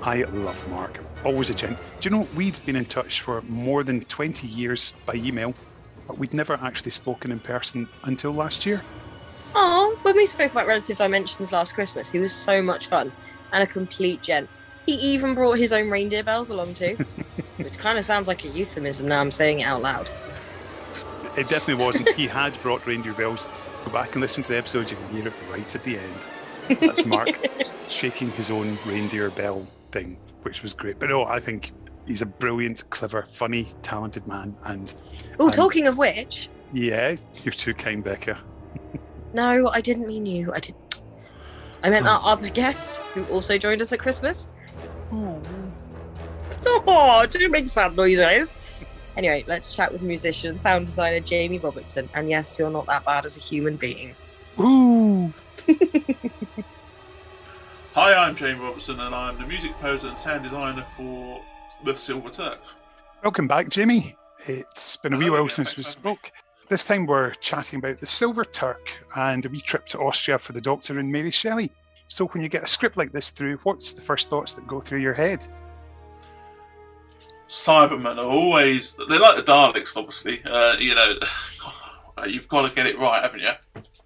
I 0.03 0.23
love 0.25 0.69
Marc. 0.71 1.01
Always 1.25 1.51
a 1.51 1.55
gent. 1.55 1.79
Do 2.01 2.09
you 2.09 2.17
know, 2.17 2.29
we'd 2.35 2.65
been 2.65 2.77
in 2.77 2.85
touch 2.85 3.21
for 3.21 3.43
more 3.43 3.83
than 3.83 4.03
20 4.05 4.47
years 4.47 4.95
by 5.05 5.15
email, 5.15 5.55
but 6.07 6.19
we'd 6.19 6.33
never 6.33 6.55
actually 6.55 6.93
spoken 6.93 7.33
in 7.33 7.41
person 7.41 7.89
until 8.05 8.33
last 8.33 8.65
year. 8.65 8.83
Oh, 9.55 9.99
when 10.03 10.17
we 10.17 10.27
spoke 10.27 10.53
about 10.53 10.67
Relative 10.67 10.97
Dimensions 10.97 11.53
last 11.53 11.75
Christmas, 11.75 12.11
he 12.11 12.19
was 12.19 12.33
so 12.33 12.63
much 12.63 12.87
fun 12.87 13.13
and 13.53 13.63
a 13.63 13.67
complete 13.67 14.23
gent. 14.23 14.49
He 14.87 14.95
even 14.95 15.35
brought 15.35 15.59
his 15.59 15.73
own 15.73 15.91
reindeer 15.91 16.23
bells 16.23 16.51
along 16.51 16.75
too, 16.75 16.97
which 17.57 17.77
kind 17.79 17.99
of 17.99 18.05
sounds 18.05 18.29
like 18.29 18.45
a 18.45 18.49
euphemism 18.49 19.09
now 19.09 19.21
I'm 19.21 19.31
saying 19.31 19.61
it 19.61 19.65
out 19.65 19.83
loud. 19.83 20.09
It 21.37 21.49
definitely 21.49 21.85
wasn't. 21.85 22.09
he 22.11 22.27
had 22.27 22.59
brought 22.63 22.87
reindeer 22.87 23.13
bells. 23.13 23.47
Go 23.85 23.93
back 23.93 24.13
and 24.13 24.21
listen 24.21 24.43
to 24.45 24.53
the 24.53 24.59
episode, 24.59 24.91
you 24.91 24.97
can 24.97 25.09
hear 25.09 25.29
it 25.29 25.35
right 25.51 25.75
at 25.75 25.85
the 25.85 25.99
end. 25.99 26.27
That's 26.81 27.05
Marc 27.05 27.39
shaking 27.89 28.31
his 28.33 28.51
own 28.51 28.79
reindeer 28.87 29.31
bell 29.31 29.67
thing, 29.93 30.17
which 30.43 30.63
was 30.63 30.75
great. 30.75 30.99
But 30.99 31.11
no, 31.11 31.25
I 31.25 31.41
think 31.41 31.73
he's 32.07 32.23
a 32.23 32.27
brilliant, 32.27 32.89
clever, 32.91 33.23
funny, 33.23 33.69
talented 33.83 34.27
man. 34.27 34.57
And 34.65 34.95
oh, 35.39 35.51
talking 35.51 35.87
of 35.87 35.99
which, 35.99 36.49
yeah, 36.73 37.17
you're 37.43 37.53
too 37.53 37.75
kind, 37.75 38.03
Becca. 38.05 38.39
no, 39.33 39.69
I 39.69 39.81
didn't 39.81 40.07
mean 40.07 40.27
you. 40.27 40.53
I 40.53 40.61
did. 40.61 40.75
I 41.83 41.91
meant 41.91 42.07
our 42.07 42.21
other 42.25 42.51
guest 42.51 42.97
who 42.97 43.25
also 43.27 43.57
joined 43.57 43.81
us 43.81 43.93
at 43.93 44.01
Christmas. 44.01 44.49
Oh. 45.13 45.41
Oh, 46.67 47.27
do 47.27 47.49
make 47.49 47.69
sad 47.69 47.97
noises. 47.97 48.57
Anyway, 49.17 49.45
let's 49.47 49.75
chat 49.75 49.93
with 49.93 50.03
musician, 50.03 50.59
sound 50.59 50.87
designer 50.87 51.21
Jamie 51.21 51.59
Robertson. 51.59 52.09
And 52.15 52.29
yes, 52.29 52.59
you're 52.59 52.71
not 52.71 52.87
that 52.87 53.05
bad 53.05 53.25
as 53.25 53.37
a 53.37 53.41
human 53.41 53.77
being. 53.77 54.15
Ooh. 54.61 55.33
Hi, 58.01 58.15
I'm 58.15 58.37
Jamie 58.37 58.61
Robertson, 58.61 59.01
and 59.01 59.13
I'm 59.13 59.41
the 59.41 59.45
music 59.45 59.73
composer 59.73 60.07
and 60.07 60.17
sound 60.17 60.45
designer 60.45 60.85
for 60.85 61.43
The 61.83 61.97
Silver 61.97 62.31
Turk. 62.31 62.61
Welcome 63.25 63.49
back, 63.49 63.69
Jimmy. 63.71 64.15
It's 64.47 64.97
been 64.97 65.15
a 65.15 65.19
wee 65.19 65.31
while 65.31 65.49
since 65.49 65.77
we 65.77 65.83
spoke. 65.83 66.31
This 66.69 66.85
time 66.85 67.07
we're 67.07 67.33
chatting 67.33 67.81
about 67.81 67.99
The 67.99 68.07
Silver 68.07 68.45
Turk 68.45 68.93
and 69.17 69.45
a 69.45 69.49
wee 69.49 69.59
trip 69.59 69.85
to 69.87 69.99
Austria 69.99 70.39
for 70.39 70.53
the 70.53 70.61
Doctor 70.61 71.01
and 71.01 71.11
Mary 71.11 71.33
Shelley. 71.33 71.73
So 72.07 72.29
when 72.29 72.41
you 72.41 72.49
get 72.49 72.63
a 72.63 72.69
script 72.69 72.97
like 72.97 73.11
this 73.11 73.31
through, 73.31 73.57
what's 73.65 73.93
the 73.93 74.01
first 74.01 74.31
thoughts 74.31 74.53
that 74.55 74.69
go 74.69 74.81
through 74.81 75.01
your 75.01 75.15
head? 75.15 75.45
Cybermen 77.49 78.19
are 78.19 78.31
always 78.31 78.97
they're 79.09 79.19
like 79.19 79.35
the 79.35 79.43
Daleks, 79.43 79.97
obviously. 79.97 80.41
Uh, 80.45 80.77
you 80.79 80.95
know, 80.95 81.15
you've 82.29 82.47
got 82.47 82.69
to 82.69 82.73
get 82.73 82.87
it 82.87 82.97
right, 82.97 83.25
haven't 83.25 83.41
you? 83.41 83.51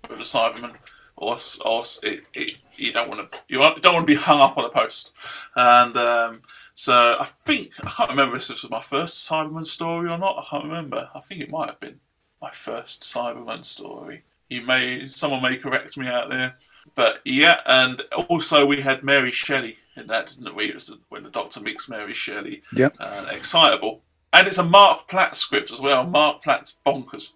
With 0.08 0.18
the 0.18 0.24
Cyberman, 0.24 0.76
or 1.14 1.36
or 1.66 1.84
it, 2.04 2.24
it, 2.32 2.58
you 2.82 2.92
don't 2.92 3.08
want 3.08 3.30
to 3.30 3.38
you 3.48 3.58
don't 3.58 3.94
want 3.94 4.06
to 4.06 4.12
be 4.12 4.18
hung 4.18 4.40
up 4.40 4.58
on 4.58 4.64
a 4.64 4.68
post. 4.68 5.12
And 5.56 5.96
um, 5.96 6.40
so 6.74 7.16
I 7.18 7.24
think 7.24 7.72
I 7.84 7.90
can't 7.90 8.10
remember 8.10 8.36
if 8.36 8.48
this 8.48 8.62
was 8.62 8.70
my 8.70 8.80
first 8.80 9.28
Cyberman 9.28 9.66
story 9.66 10.10
or 10.10 10.18
not. 10.18 10.38
I 10.38 10.44
can't 10.48 10.64
remember. 10.64 11.08
I 11.14 11.20
think 11.20 11.40
it 11.40 11.50
might 11.50 11.68
have 11.68 11.80
been 11.80 12.00
my 12.40 12.50
first 12.50 13.02
Cyberman 13.02 13.64
story. 13.64 14.24
You 14.48 14.62
may 14.62 15.08
someone 15.08 15.42
may 15.42 15.56
correct 15.56 15.96
me 15.96 16.08
out 16.08 16.28
there, 16.28 16.56
but 16.94 17.20
yeah. 17.24 17.60
And 17.66 18.02
also 18.28 18.66
we 18.66 18.80
had 18.80 19.04
Mary 19.04 19.32
Shelley 19.32 19.76
in 19.96 20.06
that, 20.08 20.28
didn't 20.28 20.54
we? 20.54 20.66
It 20.66 20.74
was 20.74 20.98
when 21.08 21.22
the 21.22 21.30
Doctor 21.30 21.60
meets 21.60 21.88
Mary 21.88 22.14
Shelley. 22.14 22.62
Yep. 22.74 22.94
Uh, 22.98 23.26
excitable. 23.30 24.02
And 24.32 24.48
it's 24.48 24.58
a 24.58 24.64
Mark 24.64 25.08
Platt 25.08 25.36
script 25.36 25.70
as 25.72 25.80
well. 25.80 26.04
Mark 26.04 26.42
Platt's 26.42 26.78
bonkers. 26.86 27.32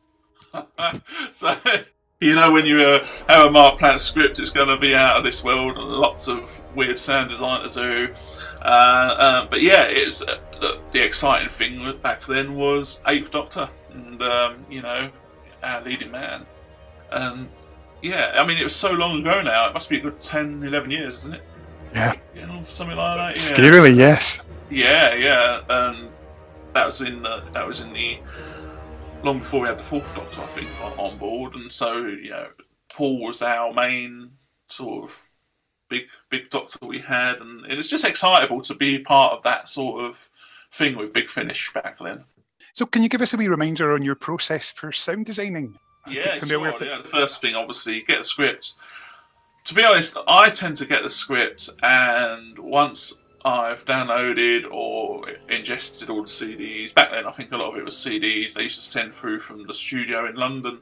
so 1.30 1.54
you 2.20 2.34
know 2.34 2.50
when 2.52 2.66
you 2.66 2.80
uh, 2.80 3.06
have 3.28 3.46
a 3.46 3.50
Marc 3.50 3.78
Platt 3.78 4.00
script, 4.00 4.38
it's 4.38 4.50
going 4.50 4.68
to 4.68 4.78
be 4.78 4.94
out 4.94 5.18
of 5.18 5.24
this 5.24 5.44
world. 5.44 5.76
and 5.76 5.86
Lots 5.86 6.28
of 6.28 6.62
weird 6.74 6.98
sound 6.98 7.28
design 7.28 7.68
to 7.68 7.70
do. 7.70 8.14
Uh, 8.62 8.64
uh, 8.64 9.46
but 9.48 9.60
yeah, 9.60 9.84
it's 9.88 10.22
uh, 10.22 10.38
the, 10.60 10.80
the 10.90 11.04
exciting 11.04 11.48
thing 11.48 11.98
back 12.02 12.24
then 12.26 12.54
was 12.54 13.02
Eighth 13.06 13.30
Doctor, 13.30 13.68
and 13.92 14.22
um, 14.22 14.64
you 14.70 14.82
know 14.82 15.10
our 15.62 15.82
leading 15.82 16.10
man. 16.10 16.46
And 17.10 17.48
yeah, 18.02 18.32
I 18.34 18.46
mean 18.46 18.56
it 18.56 18.64
was 18.64 18.74
so 18.74 18.92
long 18.92 19.20
ago 19.20 19.42
now. 19.42 19.68
It 19.68 19.74
must 19.74 19.90
be 19.90 19.98
a 19.98 20.00
good 20.00 20.22
10, 20.22 20.62
11 20.62 20.90
years, 20.90 21.16
isn't 21.18 21.34
it? 21.34 21.42
Yeah. 21.94 22.12
You 22.34 22.46
know, 22.46 22.62
something 22.68 22.96
like 22.96 23.16
that. 23.16 23.36
Yeah. 23.36 23.56
Scarily, 23.56 23.96
yes. 23.96 24.40
Yeah, 24.70 25.14
yeah, 25.14 25.60
and 25.68 26.08
that 26.74 26.86
was 26.86 27.00
in 27.00 27.22
the, 27.22 27.44
that 27.52 27.66
was 27.66 27.80
in 27.80 27.92
the 27.92 28.18
long 29.22 29.40
before 29.40 29.62
we 29.62 29.68
had 29.68 29.78
the 29.78 29.82
fourth 29.82 30.14
Doctor, 30.14 30.42
I 30.42 30.46
think, 30.46 30.68
on, 30.82 30.92
on 30.98 31.18
board, 31.18 31.54
and 31.54 31.72
so 31.72 32.06
you 32.06 32.30
know, 32.30 32.48
Paul 32.92 33.20
was 33.20 33.42
our 33.42 33.72
main 33.72 34.32
sort 34.68 35.04
of 35.04 35.22
big 35.88 36.04
big 36.30 36.50
Doctor 36.50 36.78
we 36.86 37.00
had, 37.00 37.40
and 37.40 37.64
it 37.66 37.76
was 37.76 37.90
just 37.90 38.04
excitable 38.04 38.60
to 38.62 38.74
be 38.74 38.98
part 38.98 39.32
of 39.32 39.42
that 39.42 39.68
sort 39.68 40.04
of 40.04 40.30
thing 40.70 40.96
with 40.96 41.12
Big 41.12 41.28
Finish 41.28 41.72
back 41.72 41.98
then. 41.98 42.24
So, 42.72 42.86
can 42.86 43.02
you 43.02 43.08
give 43.08 43.22
us 43.22 43.34
a 43.34 43.36
wee 43.36 43.48
reminder 43.48 43.92
on 43.92 44.02
your 44.02 44.14
process 44.14 44.70
for 44.70 44.92
sound 44.92 45.26
designing? 45.26 45.78
Yeah, 46.08 46.38
sure. 46.38 46.68
Yeah, 46.68 46.98
the 46.98 47.08
first 47.08 47.40
thing, 47.40 47.54
obviously, 47.54 48.02
get 48.02 48.18
the 48.18 48.24
script. 48.24 48.74
To 49.64 49.74
be 49.74 49.82
honest, 49.82 50.16
I 50.28 50.50
tend 50.50 50.76
to 50.76 50.86
get 50.86 51.02
the 51.02 51.08
script, 51.08 51.70
and 51.82 52.58
once 52.58 53.14
I've 53.46 53.84
downloaded 53.84 54.68
or 54.72 55.24
ingested 55.48 56.10
all 56.10 56.22
the 56.22 56.28
CDs, 56.28 56.92
back 56.92 57.12
then 57.12 57.26
I 57.26 57.30
think 57.30 57.52
a 57.52 57.56
lot 57.56 57.72
of 57.72 57.78
it 57.78 57.84
was 57.84 57.94
CDs. 57.94 58.54
They 58.54 58.64
used 58.64 58.84
to 58.84 58.90
send 58.90 59.14
through 59.14 59.38
from 59.38 59.64
the 59.68 59.72
studio 59.72 60.28
in 60.28 60.34
London. 60.34 60.80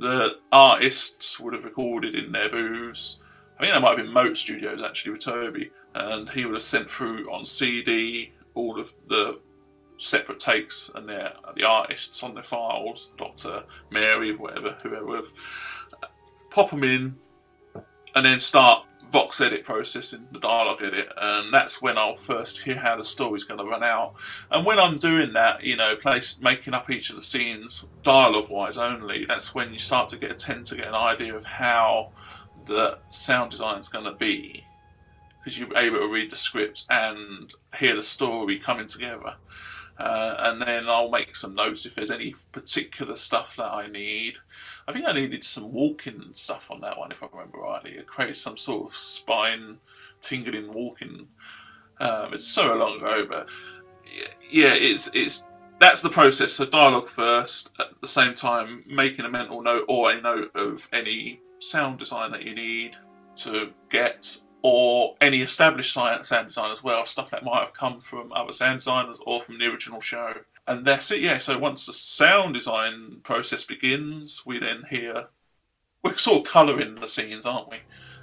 The 0.00 0.38
artists 0.50 1.38
would 1.38 1.54
have 1.54 1.64
recorded 1.64 2.16
in 2.16 2.32
their 2.32 2.48
booths. 2.48 3.18
I 3.56 3.62
think 3.62 3.72
that 3.72 3.80
might 3.80 3.96
have 3.96 3.98
been 3.98 4.12
Moat 4.12 4.36
Studios 4.36 4.82
actually 4.82 5.12
with 5.12 5.20
Toby, 5.20 5.70
and 5.94 6.28
he 6.30 6.44
would 6.44 6.54
have 6.54 6.64
sent 6.64 6.90
through 6.90 7.30
on 7.30 7.46
CD 7.46 8.32
all 8.54 8.80
of 8.80 8.92
the 9.08 9.38
separate 9.98 10.40
takes 10.40 10.90
and 10.96 11.08
their 11.08 11.34
the 11.54 11.62
artists 11.62 12.24
on 12.24 12.34
their 12.34 12.42
files, 12.42 13.10
Doctor 13.18 13.62
Mary, 13.90 14.34
whatever, 14.34 14.76
whoever, 14.82 15.22
pop 16.50 16.70
them 16.70 16.82
in, 16.82 17.14
and 18.16 18.26
then 18.26 18.40
start 18.40 18.84
Vox 19.10 19.40
edit 19.40 19.64
processing 19.64 20.28
the 20.30 20.38
dialogue 20.38 20.82
edit, 20.82 21.08
and 21.16 21.52
that's 21.52 21.82
when 21.82 21.98
I'll 21.98 22.14
first 22.14 22.62
hear 22.62 22.76
how 22.76 22.96
the 22.96 23.04
story's 23.04 23.44
going 23.44 23.58
to 23.58 23.64
run 23.64 23.82
out. 23.82 24.14
And 24.50 24.64
when 24.64 24.78
I'm 24.78 24.96
doing 24.96 25.32
that, 25.32 25.64
you 25.64 25.76
know, 25.76 25.96
place 25.96 26.38
making 26.40 26.74
up 26.74 26.88
each 26.90 27.10
of 27.10 27.16
the 27.16 27.22
scenes 27.22 27.86
dialogue 28.02 28.48
wise 28.48 28.78
only, 28.78 29.24
that's 29.24 29.54
when 29.54 29.72
you 29.72 29.78
start 29.78 30.08
to 30.10 30.18
get 30.18 30.30
a 30.30 30.34
tend 30.34 30.66
to 30.66 30.76
get 30.76 30.88
an 30.88 30.94
idea 30.94 31.34
of 31.34 31.44
how 31.44 32.12
the 32.66 32.98
sound 33.10 33.50
design 33.50 33.78
is 33.78 33.88
going 33.88 34.04
to 34.04 34.12
be 34.12 34.64
because 35.38 35.58
you're 35.58 35.76
able 35.76 35.98
to 35.98 36.08
read 36.08 36.30
the 36.30 36.36
script 36.36 36.84
and 36.90 37.54
hear 37.78 37.96
the 37.96 38.02
story 38.02 38.58
coming 38.58 38.86
together. 38.86 39.34
Uh, 40.00 40.34
and 40.38 40.62
then 40.62 40.88
I'll 40.88 41.10
make 41.10 41.36
some 41.36 41.54
notes 41.54 41.84
if 41.84 41.94
there's 41.94 42.10
any 42.10 42.34
particular 42.52 43.14
stuff 43.14 43.54
that 43.56 43.74
I 43.74 43.86
need. 43.86 44.38
I 44.88 44.92
think 44.92 45.04
I 45.06 45.12
needed 45.12 45.44
some 45.44 45.70
walking 45.70 46.30
stuff 46.32 46.70
on 46.70 46.80
that 46.80 46.98
one, 46.98 47.12
if 47.12 47.22
I 47.22 47.26
remember 47.30 47.58
rightly. 47.58 47.92
It 47.92 48.06
created 48.06 48.38
some 48.38 48.56
sort 48.56 48.90
of 48.90 48.96
spine 48.96 49.76
tingling 50.22 50.70
walking. 50.72 51.28
Um, 52.00 52.32
it's 52.32 52.48
so 52.48 52.74
long 52.74 52.96
ago, 52.96 53.26
but 53.28 53.46
yeah, 54.50 54.72
it's 54.72 55.10
it's 55.12 55.46
that's 55.80 56.00
the 56.00 56.08
process. 56.08 56.54
So 56.54 56.64
dialogue 56.64 57.08
first, 57.08 57.72
at 57.78 57.88
the 58.00 58.08
same 58.08 58.34
time 58.34 58.84
making 58.86 59.26
a 59.26 59.30
mental 59.30 59.62
note 59.62 59.84
or 59.86 60.12
a 60.12 60.20
note 60.20 60.50
of 60.54 60.88
any 60.94 61.40
sound 61.58 61.98
design 61.98 62.32
that 62.32 62.42
you 62.42 62.54
need 62.54 62.96
to 63.36 63.74
get, 63.90 64.38
or 64.62 65.16
any 65.20 65.42
established 65.42 65.92
sound 65.92 66.22
design 66.22 66.70
as 66.70 66.84
well, 66.84 67.06
stuff 67.06 67.30
that 67.30 67.44
might 67.44 67.60
have 67.60 67.72
come 67.72 68.00
from 68.00 68.32
other 68.32 68.52
sound 68.52 68.78
designers 68.78 69.20
or 69.26 69.40
from 69.40 69.58
the 69.58 69.66
original 69.66 70.00
show. 70.00 70.34
And 70.66 70.86
that's 70.86 71.10
it, 71.10 71.20
yeah. 71.20 71.38
So 71.38 71.58
once 71.58 71.86
the 71.86 71.92
sound 71.92 72.54
design 72.54 73.20
process 73.22 73.64
begins, 73.64 74.42
we 74.44 74.58
then 74.58 74.84
hear 74.90 75.28
we're 76.02 76.16
sort 76.16 76.46
of 76.46 76.52
colouring 76.52 76.94
the 76.94 77.06
scenes, 77.06 77.46
aren't 77.46 77.70
we? 77.70 77.78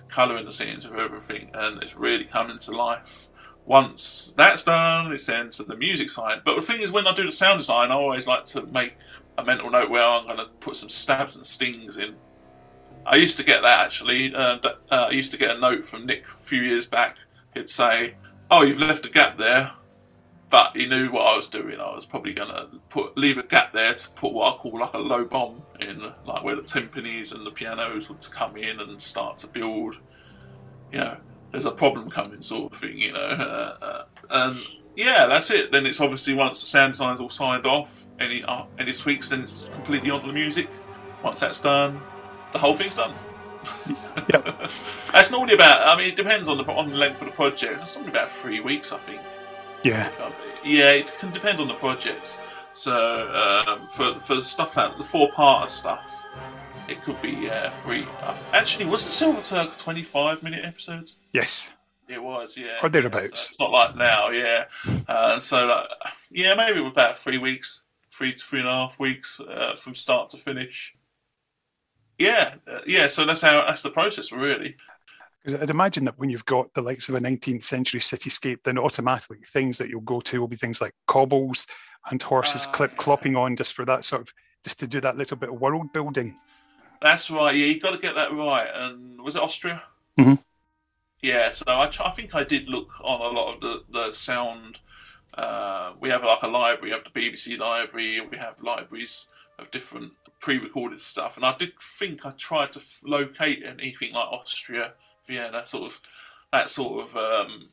Colouring 0.09 0.45
the 0.45 0.51
scenes 0.51 0.85
of 0.85 0.95
everything, 0.95 1.51
and 1.53 1.81
it's 1.83 1.95
really 1.95 2.23
coming 2.23 2.57
to 2.59 2.71
life. 2.71 3.27
Once 3.65 4.33
that's 4.37 4.63
done, 4.63 5.11
it's 5.11 5.25
then 5.25 5.49
to 5.49 5.63
the 5.63 5.75
music 5.75 6.09
side. 6.09 6.41
But 6.45 6.55
the 6.55 6.61
thing 6.61 6.81
is, 6.81 6.91
when 6.91 7.05
I 7.05 7.13
do 7.13 7.25
the 7.25 7.31
sound 7.31 7.59
design, 7.59 7.91
I 7.91 7.95
always 7.95 8.25
like 8.25 8.45
to 8.45 8.65
make 8.67 8.93
a 9.37 9.43
mental 9.43 9.69
note 9.69 9.89
where 9.89 10.05
I'm 10.05 10.25
going 10.25 10.37
to 10.37 10.45
put 10.45 10.77
some 10.77 10.89
stabs 10.89 11.35
and 11.35 11.45
stings 11.45 11.97
in. 11.97 12.15
I 13.07 13.15
used 13.15 13.37
to 13.37 13.43
get 13.43 13.61
that 13.61 13.85
actually. 13.85 14.35
Uh, 14.35 14.59
uh, 14.63 14.75
I 14.91 15.11
used 15.11 15.31
to 15.31 15.37
get 15.37 15.51
a 15.51 15.59
note 15.59 15.85
from 15.85 16.05
Nick 16.05 16.25
a 16.27 16.39
few 16.39 16.61
years 16.61 16.85
back. 16.85 17.17
He'd 17.53 17.69
say, 17.69 18.15
"Oh, 18.51 18.63
you've 18.63 18.79
left 18.79 19.05
a 19.05 19.09
gap 19.09 19.37
there," 19.37 19.71
but 20.49 20.75
he 20.75 20.87
knew 20.87 21.09
what 21.11 21.25
I 21.25 21.37
was 21.37 21.47
doing. 21.47 21.79
I 21.79 21.93
was 21.93 22.05
probably 22.05 22.33
going 22.33 22.49
to 22.49 22.67
put 22.89 23.17
leave 23.17 23.37
a 23.37 23.43
gap 23.43 23.71
there 23.71 23.93
to 23.93 24.09
put 24.11 24.33
what 24.33 24.53
I 24.53 24.57
call 24.57 24.79
like 24.79 24.93
a 24.93 24.99
low 24.99 25.23
bomb 25.23 25.61
in, 25.79 26.11
like 26.25 26.43
where 26.43 26.55
the 26.55 26.61
timpanis 26.61 27.33
and 27.33 27.45
the 27.45 27.51
pianos 27.51 28.09
would 28.09 28.29
come 28.31 28.57
in 28.57 28.79
and 28.79 29.01
start 29.01 29.37
to 29.39 29.47
build. 29.47 29.95
You 30.91 30.99
know, 30.99 31.17
there's 31.51 31.65
a 31.65 31.71
problem 31.71 32.09
coming, 32.09 32.41
sort 32.41 32.73
of 32.73 32.79
thing. 32.79 32.97
You 32.97 33.13
know, 33.13 33.19
uh, 33.19 33.77
uh, 33.81 34.03
and 34.29 34.59
yeah, 34.97 35.27
that's 35.27 35.49
it. 35.51 35.71
Then 35.71 35.85
it's 35.85 36.01
obviously 36.01 36.33
once 36.33 36.59
the 36.59 36.67
sound 36.67 36.93
design's 36.93 37.21
all 37.21 37.29
signed 37.29 37.65
off, 37.65 38.05
any 38.19 38.43
uh, 38.43 38.65
any 38.77 38.91
tweaks, 38.91 39.29
then 39.29 39.43
it's 39.43 39.69
completely 39.69 40.09
onto 40.09 40.27
the 40.27 40.33
music. 40.33 40.67
Once 41.23 41.39
that's 41.39 41.59
done, 41.59 42.01
the 42.53 42.59
whole 42.59 42.75
thing's 42.75 42.95
done. 42.95 43.13
Yeah. 44.33 44.67
That's 45.13 45.31
normally 45.31 45.53
about. 45.53 45.87
I 45.87 45.95
mean, 45.95 46.09
it 46.09 46.15
depends 46.15 46.49
on 46.49 46.57
the 46.57 46.63
on 46.65 46.89
the 46.89 46.95
length 46.95 47.21
of 47.21 47.27
the 47.27 47.33
project. 47.33 47.81
It's 47.81 47.95
normally 47.95 48.11
about 48.11 48.29
three 48.29 48.59
weeks, 48.59 48.91
I 48.91 48.97
think. 48.97 49.21
Yeah. 49.83 50.09
Yeah, 50.65 50.91
it 50.91 51.13
can 51.19 51.31
depend 51.31 51.59
on 51.61 51.67
the 51.67 51.75
projects. 51.75 52.39
So 52.73 52.93
um, 53.31 53.87
for 53.87 54.19
for 54.19 54.41
stuff 54.41 54.73
that 54.75 54.97
the 54.97 55.03
four 55.03 55.31
part 55.31 55.69
stuff, 55.69 56.25
it 56.87 57.01
could 57.03 57.21
be 57.21 57.49
uh, 57.49 57.69
three. 57.69 58.05
Actually, 58.53 58.85
was 58.85 59.03
the 59.03 59.11
Silver 59.11 59.41
Turk 59.41 59.77
twenty 59.77 60.03
five 60.03 60.43
minute 60.43 60.65
episodes? 60.65 61.17
Yes. 61.31 61.71
It 62.09 62.23
was, 62.23 62.55
yeah. 62.57 62.77
Or 62.81 62.89
thereabouts. 62.89 63.41
So 63.41 63.49
it's 63.51 63.59
not 63.59 63.71
like 63.71 63.95
now, 63.97 64.29
yeah. 64.29 64.65
Uh, 65.09 65.37
so, 65.39 65.69
uh, 65.69 65.87
yeah, 66.31 66.55
maybe 66.55 66.85
about 66.85 67.17
three 67.17 67.37
weeks, 67.37 67.83
three 68.11 68.31
to 68.31 68.39
three 68.39 68.59
and 68.59 68.67
a 68.67 68.71
half 68.71 68.97
weeks 68.97 69.41
uh, 69.41 69.75
from 69.75 69.93
start 69.93 70.29
to 70.29 70.37
finish. 70.37 70.93
Yeah, 72.17 72.55
uh, 72.67 72.79
yeah. 72.85 73.07
So 73.07 73.25
that's 73.25 73.41
how 73.41 73.65
that's 73.65 73.83
the 73.83 73.91
process, 73.91 74.31
really. 74.31 74.75
Because 75.43 75.61
I'd 75.61 75.69
imagine 75.69 76.05
that 76.05 76.17
when 76.17 76.29
you've 76.29 76.45
got 76.45 76.73
the 76.73 76.81
likes 76.81 77.09
of 77.09 77.15
a 77.15 77.19
19th 77.19 77.63
century 77.63 77.99
cityscape, 77.99 78.59
then 78.65 78.77
automatically 78.77 79.37
things 79.45 79.77
that 79.77 79.89
you'll 79.89 80.01
go 80.01 80.19
to 80.21 80.41
will 80.41 80.47
be 80.47 80.57
things 80.57 80.81
like 80.81 80.93
cobbles 81.07 81.67
and 82.09 82.21
horses 82.21 82.67
Ah, 82.67 82.71
clip 82.71 82.97
clopping 82.97 83.37
on 83.37 83.55
just 83.55 83.73
for 83.73 83.85
that 83.85 84.03
sort 84.03 84.23
of 84.23 84.33
just 84.63 84.79
to 84.79 84.87
do 84.87 84.99
that 85.01 85.17
little 85.17 85.37
bit 85.37 85.49
of 85.49 85.61
world 85.61 85.93
building. 85.93 86.37
That's 87.01 87.29
right. 87.29 87.55
Yeah, 87.55 87.67
you've 87.67 87.81
got 87.83 87.91
to 87.91 87.97
get 87.99 88.15
that 88.15 88.31
right. 88.33 88.67
And 88.73 89.21
was 89.21 89.35
it 89.35 89.41
Austria? 89.41 89.83
Mhm. 90.19 90.43
Yeah. 91.21 91.51
So 91.51 91.65
I, 91.67 91.91
I 92.03 92.11
think 92.11 92.33
I 92.35 92.43
did 92.43 92.67
look 92.67 92.89
on 93.01 93.21
a 93.21 93.39
lot 93.39 93.55
of 93.55 93.61
the 93.61 93.83
the 93.91 94.11
sound. 94.11 94.79
Uh, 95.33 95.93
we 95.99 96.09
have 96.09 96.23
like 96.23 96.41
a 96.41 96.47
library. 96.47 96.91
We 96.91 96.97
have 96.97 97.03
the 97.03 97.11
BBC 97.11 97.57
library. 97.59 98.19
We 98.21 98.37
have 98.37 98.61
libraries 98.61 99.27
of 99.59 99.69
different 99.71 100.13
pre-recorded 100.39 100.99
stuff. 100.99 101.37
And 101.37 101.45
I 101.45 101.55
did 101.57 101.73
think 101.79 102.25
I 102.25 102.31
tried 102.31 102.73
to 102.73 102.79
f- 102.79 103.01
locate 103.05 103.63
anything 103.65 104.13
like 104.13 104.27
Austria, 104.27 104.93
Vienna, 105.25 105.65
sort 105.65 105.85
of 105.91 106.01
that 106.51 106.69
sort 106.69 107.03
of 107.03 107.15
um, 107.17 107.69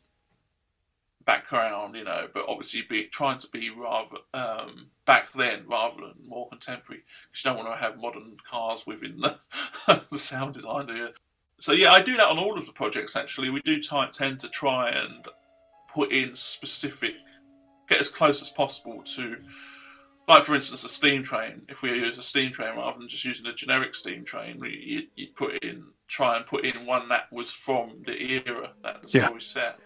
background, 1.25 1.97
you 1.97 2.05
know. 2.05 2.29
But 2.33 2.47
obviously, 2.49 2.83
be 2.83 3.05
trying 3.05 3.39
to 3.39 3.49
be 3.51 3.71
rather 3.71 4.17
um, 4.33 4.87
back 5.07 5.33
then 5.33 5.65
rather 5.69 6.01
than 6.01 6.29
more 6.29 6.49
contemporary. 6.49 7.03
'cause 7.33 7.45
you 7.45 7.51
don't 7.51 7.59
want 7.65 7.69
to 7.69 7.83
have 7.83 7.99
modern 7.99 8.37
cars 8.49 8.87
within 8.87 9.21
the, 9.21 9.39
the 10.11 10.19
sound 10.19 10.55
design, 10.55 10.87
do 10.87 10.97
you? 10.97 11.09
So 11.59 11.73
yeah, 11.73 11.93
I 11.93 12.03
do 12.03 12.17
that 12.17 12.27
on 12.29 12.39
all 12.39 12.59
of 12.59 12.67
the 12.67 12.73
projects. 12.73 13.17
Actually, 13.17 13.51
we 13.51 13.61
do 13.63 13.81
try, 13.81 14.09
tend 14.11 14.41
to 14.41 14.49
try 14.49 14.91
and 14.91 15.27
put 15.93 16.11
in 16.13 16.35
specific, 16.35 17.15
get 17.89 18.01
as 18.01 18.09
close 18.09 18.43
as 18.43 18.51
possible 18.51 19.03
to 19.15 19.37
like 20.27 20.43
for 20.43 20.55
instance, 20.55 20.85
a 20.85 20.89
steam 20.89 21.23
train. 21.23 21.63
If 21.69 21.83
we 21.83 21.91
use 21.91 22.19
a 22.19 22.23
steam 22.23 22.53
train 22.53 22.77
rather 22.77 22.99
than 22.99 23.09
just 23.09 23.25
using 23.25 23.47
a 23.47 23.53
generic 23.53 23.95
steam 23.95 24.25
train, 24.25 24.63
you 24.65 25.03
you 25.15 25.29
put 25.35 25.63
in 25.63 25.85
try 26.09 26.37
and 26.37 26.47
put 26.47 26.65
in 26.65 26.87
one 26.87 27.09
that 27.09 27.31
was 27.33 27.51
from 27.51 28.03
the 28.07 28.15
era 28.47 28.73
that 28.83 29.03
the 29.03 29.19
Yeah. 29.19 29.27
story 29.27 29.41
set. 29.41 29.79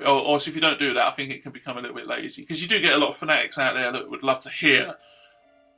Or, 0.00 0.06
or 0.20 0.40
so 0.40 0.48
if 0.48 0.54
you 0.54 0.62
don't 0.62 0.78
do 0.78 0.94
that, 0.94 1.06
I 1.06 1.10
think 1.10 1.30
it 1.30 1.42
can 1.42 1.52
become 1.52 1.76
a 1.76 1.80
little 1.80 1.96
bit 1.96 2.06
lazy 2.06 2.42
because 2.42 2.62
you 2.62 2.68
do 2.68 2.80
get 2.80 2.94
a 2.94 2.98
lot 2.98 3.10
of 3.10 3.16
fanatics 3.16 3.58
out 3.58 3.74
there 3.74 3.92
that 3.92 4.08
would 4.08 4.22
love 4.22 4.40
to 4.40 4.50
hear. 4.50 4.96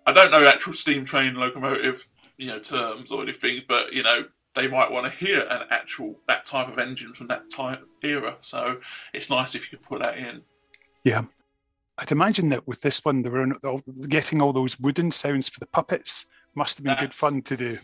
I 0.06 0.12
don't 0.12 0.30
know 0.30 0.46
actual 0.46 0.72
steam 0.72 1.04
train 1.04 1.34
locomotive, 1.34 2.08
you 2.36 2.46
know, 2.46 2.58
terms 2.58 3.10
or 3.12 3.22
anything, 3.22 3.62
but 3.68 3.92
you 3.92 4.02
know 4.02 4.24
they 4.54 4.68
might 4.68 4.90
want 4.90 5.06
to 5.06 5.12
hear 5.12 5.40
an 5.48 5.62
actual 5.70 6.20
that 6.28 6.44
type 6.44 6.68
of 6.68 6.78
engine 6.78 7.14
from 7.14 7.28
that 7.28 7.50
type 7.50 7.82
era. 8.02 8.36
So 8.40 8.80
it's 9.12 9.30
nice 9.30 9.54
if 9.54 9.70
you 9.70 9.78
could 9.78 9.86
put 9.86 10.02
that 10.02 10.18
in. 10.18 10.42
Yeah. 11.04 11.22
I'd 11.98 12.12
imagine 12.12 12.48
that 12.50 12.66
with 12.66 12.80
this 12.80 13.04
one, 13.04 13.22
they 13.22 13.28
were 13.28 13.46
getting 14.08 14.40
all 14.40 14.52
those 14.52 14.80
wooden 14.80 15.10
sounds 15.10 15.48
for 15.48 15.60
the 15.60 15.66
puppets. 15.66 16.26
Must 16.54 16.78
have 16.78 16.84
been 16.84 16.96
good 16.98 17.14
fun 17.14 17.42
to 17.42 17.56
do. 17.56 17.78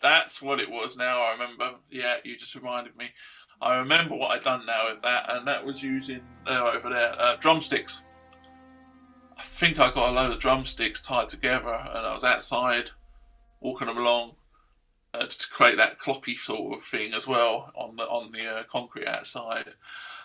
That's 0.00 0.42
what 0.42 0.60
it 0.60 0.70
was 0.70 0.96
now. 0.96 1.22
I 1.22 1.32
remember. 1.32 1.74
Yeah, 1.90 2.16
you 2.24 2.36
just 2.36 2.54
reminded 2.54 2.96
me. 2.96 3.10
I 3.60 3.76
remember 3.76 4.16
what 4.16 4.32
I'd 4.32 4.42
done 4.42 4.66
now 4.66 4.92
with 4.92 5.02
that, 5.02 5.32
and 5.32 5.46
that 5.46 5.64
was 5.64 5.82
using 5.82 6.20
uh, 6.46 6.70
over 6.74 6.90
there 6.90 7.14
uh, 7.16 7.36
drumsticks. 7.36 8.04
I 9.38 9.42
think 9.42 9.78
I 9.78 9.92
got 9.92 10.10
a 10.10 10.12
load 10.12 10.32
of 10.32 10.40
drumsticks 10.40 11.00
tied 11.00 11.28
together, 11.28 11.72
and 11.72 12.06
I 12.06 12.12
was 12.12 12.24
outside 12.24 12.90
walking 13.60 13.86
them 13.86 13.98
along 13.98 14.32
uh, 15.14 15.26
to 15.26 15.48
create 15.50 15.76
that 15.76 15.98
cloppy 15.98 16.36
sort 16.36 16.76
of 16.76 16.82
thing 16.82 17.14
as 17.14 17.28
well 17.28 17.70
on 17.74 17.96
the 17.96 18.02
on 18.04 18.32
the 18.32 18.46
uh, 18.46 18.62
concrete 18.64 19.06
outside. 19.06 19.74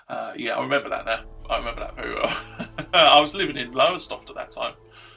Uh, 0.09 0.33
yeah, 0.37 0.55
I 0.57 0.61
remember 0.61 0.89
that 0.89 1.05
now. 1.05 1.19
I 1.49 1.57
remember 1.57 1.81
that 1.81 1.95
very 1.95 2.13
well. 2.13 2.37
I 2.93 3.19
was 3.19 3.35
living 3.35 3.57
in 3.57 3.71
Lowestoft 3.71 4.29
at 4.29 4.35
that 4.35 4.51
time. 4.51 4.73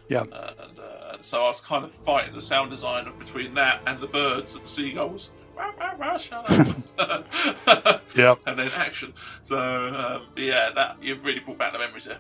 Yeah. 0.08 0.22
Uh, 0.22 0.52
and, 0.68 0.78
uh, 0.78 1.12
and 1.14 1.24
so 1.24 1.44
I 1.44 1.48
was 1.48 1.60
kind 1.60 1.84
of 1.84 1.92
fighting 1.92 2.34
the 2.34 2.40
sound 2.40 2.70
design 2.70 3.06
of 3.06 3.18
between 3.18 3.54
that 3.54 3.82
and 3.86 4.00
the 4.00 4.08
birds 4.08 4.54
and 4.54 4.64
the 4.64 4.68
seagulls. 4.68 5.32
Rah, 5.56 5.72
rah, 5.78 5.92
rah, 5.98 6.16
shut 6.16 6.50
up. 6.98 8.02
Yeah. 8.16 8.34
And 8.46 8.58
then 8.58 8.70
action. 8.74 9.12
So 9.42 9.58
um, 9.58 10.28
yeah, 10.36 10.70
that 10.74 10.96
you've 11.02 11.22
really 11.22 11.40
brought 11.40 11.58
back 11.58 11.74
the 11.74 11.78
memories 11.78 12.06
there. 12.06 12.18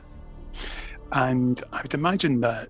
And 1.12 1.62
I 1.72 1.80
would 1.80 1.94
imagine 1.94 2.40
that, 2.42 2.68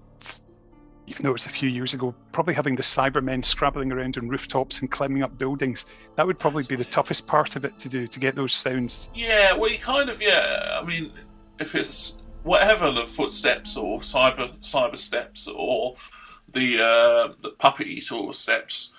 it 1.18 1.32
was 1.32 1.46
a 1.46 1.50
few 1.50 1.68
years 1.68 1.94
ago, 1.94 2.14
probably 2.32 2.54
having 2.54 2.76
the 2.76 2.82
Cybermen 2.82 3.44
scrabbling 3.44 3.90
around 3.92 4.16
on 4.18 4.28
rooftops 4.28 4.80
and 4.80 4.90
climbing 4.90 5.22
up 5.22 5.36
buildings, 5.38 5.86
that 6.16 6.26
would 6.26 6.38
probably 6.38 6.64
be 6.64 6.76
the 6.76 6.84
toughest 6.84 7.26
part 7.26 7.56
of 7.56 7.64
it 7.64 7.78
to 7.80 7.88
do, 7.88 8.06
to 8.06 8.20
get 8.20 8.36
those 8.36 8.52
sounds. 8.52 9.10
Yeah, 9.14 9.56
well, 9.56 9.70
you 9.70 9.78
kind 9.78 10.08
of 10.08 10.22
yeah. 10.22 10.78
I 10.80 10.84
mean, 10.84 11.12
if 11.58 11.74
it's 11.74 12.18
whatever 12.42 12.90
the 12.92 13.06
footsteps 13.06 13.76
or 13.76 13.98
cyber 13.98 14.56
cyber 14.60 14.96
steps 14.96 15.48
or 15.48 15.94
the 16.48 16.80
uh, 16.80 17.32
the 17.42 17.50
puppety 17.58 18.02
sort 18.02 18.28
of 18.28 18.34
steps, 18.34 18.92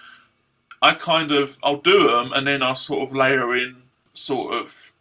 I 0.81 0.93
kind 0.93 1.31
of 1.31 1.57
I'll 1.63 1.77
do 1.77 2.07
them 2.07 2.33
and 2.33 2.47
then 2.47 2.63
I'll 2.63 2.75
sort 2.75 3.07
of 3.07 3.15
layer 3.15 3.55
in 3.55 3.83
sort 4.13 4.53
of 4.53 4.93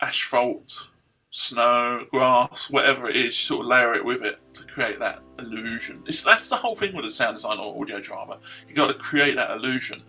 asphalt, 0.00 0.88
snow, 1.30 2.06
grass, 2.10 2.70
whatever 2.70 3.08
it 3.08 3.16
is. 3.16 3.36
Sort 3.36 3.62
of 3.62 3.68
layer 3.68 3.94
it 3.94 4.04
with 4.04 4.22
it 4.22 4.38
to 4.54 4.64
create 4.64 4.98
that 4.98 5.22
illusion. 5.40 6.02
It's, 6.06 6.22
that's 6.22 6.48
the 6.48 6.56
whole 6.56 6.76
thing 6.76 6.94
with 6.94 7.04
the 7.04 7.10
sound 7.10 7.36
design 7.36 7.58
or 7.58 7.80
audio 7.80 8.00
drama. 8.00 8.38
You 8.68 8.74
got 8.74 8.88
to 8.88 8.94
create 8.94 9.36
that 9.36 9.50
illusion. 9.50 10.02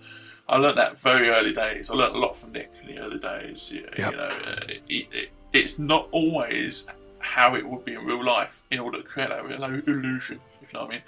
I 0.49 0.57
learned 0.57 0.77
that 0.77 0.97
very 0.99 1.29
early 1.29 1.53
days. 1.53 1.89
I 1.89 1.93
learned 1.95 2.15
a 2.15 2.19
lot 2.19 2.35
from 2.35 2.51
Nick 2.51 2.71
in 2.81 2.95
the 2.95 3.01
early 3.01 3.19
days. 3.19 3.71
You, 3.71 3.87
Yep. 3.97 4.11
you 4.11 4.17
know, 4.17 4.23
uh, 4.23 4.59
it, 4.67 5.07
it, 5.11 5.29
it's 5.53 5.79
not 5.79 6.07
always 6.11 6.87
how 7.19 7.55
it 7.55 7.65
would 7.67 7.85
be 7.85 7.93
in 7.93 8.03
real 8.05 8.23
life 8.25 8.63
in 8.71 8.79
order 8.79 8.97
to 8.97 9.03
create 9.03 9.29
that 9.29 9.45
real 9.45 9.63
illusion. 9.63 10.39
If 10.61 10.73
you 10.73 10.79
know 10.79 10.85
what 10.85 10.91
I 10.93 10.95
mean. 10.95 11.03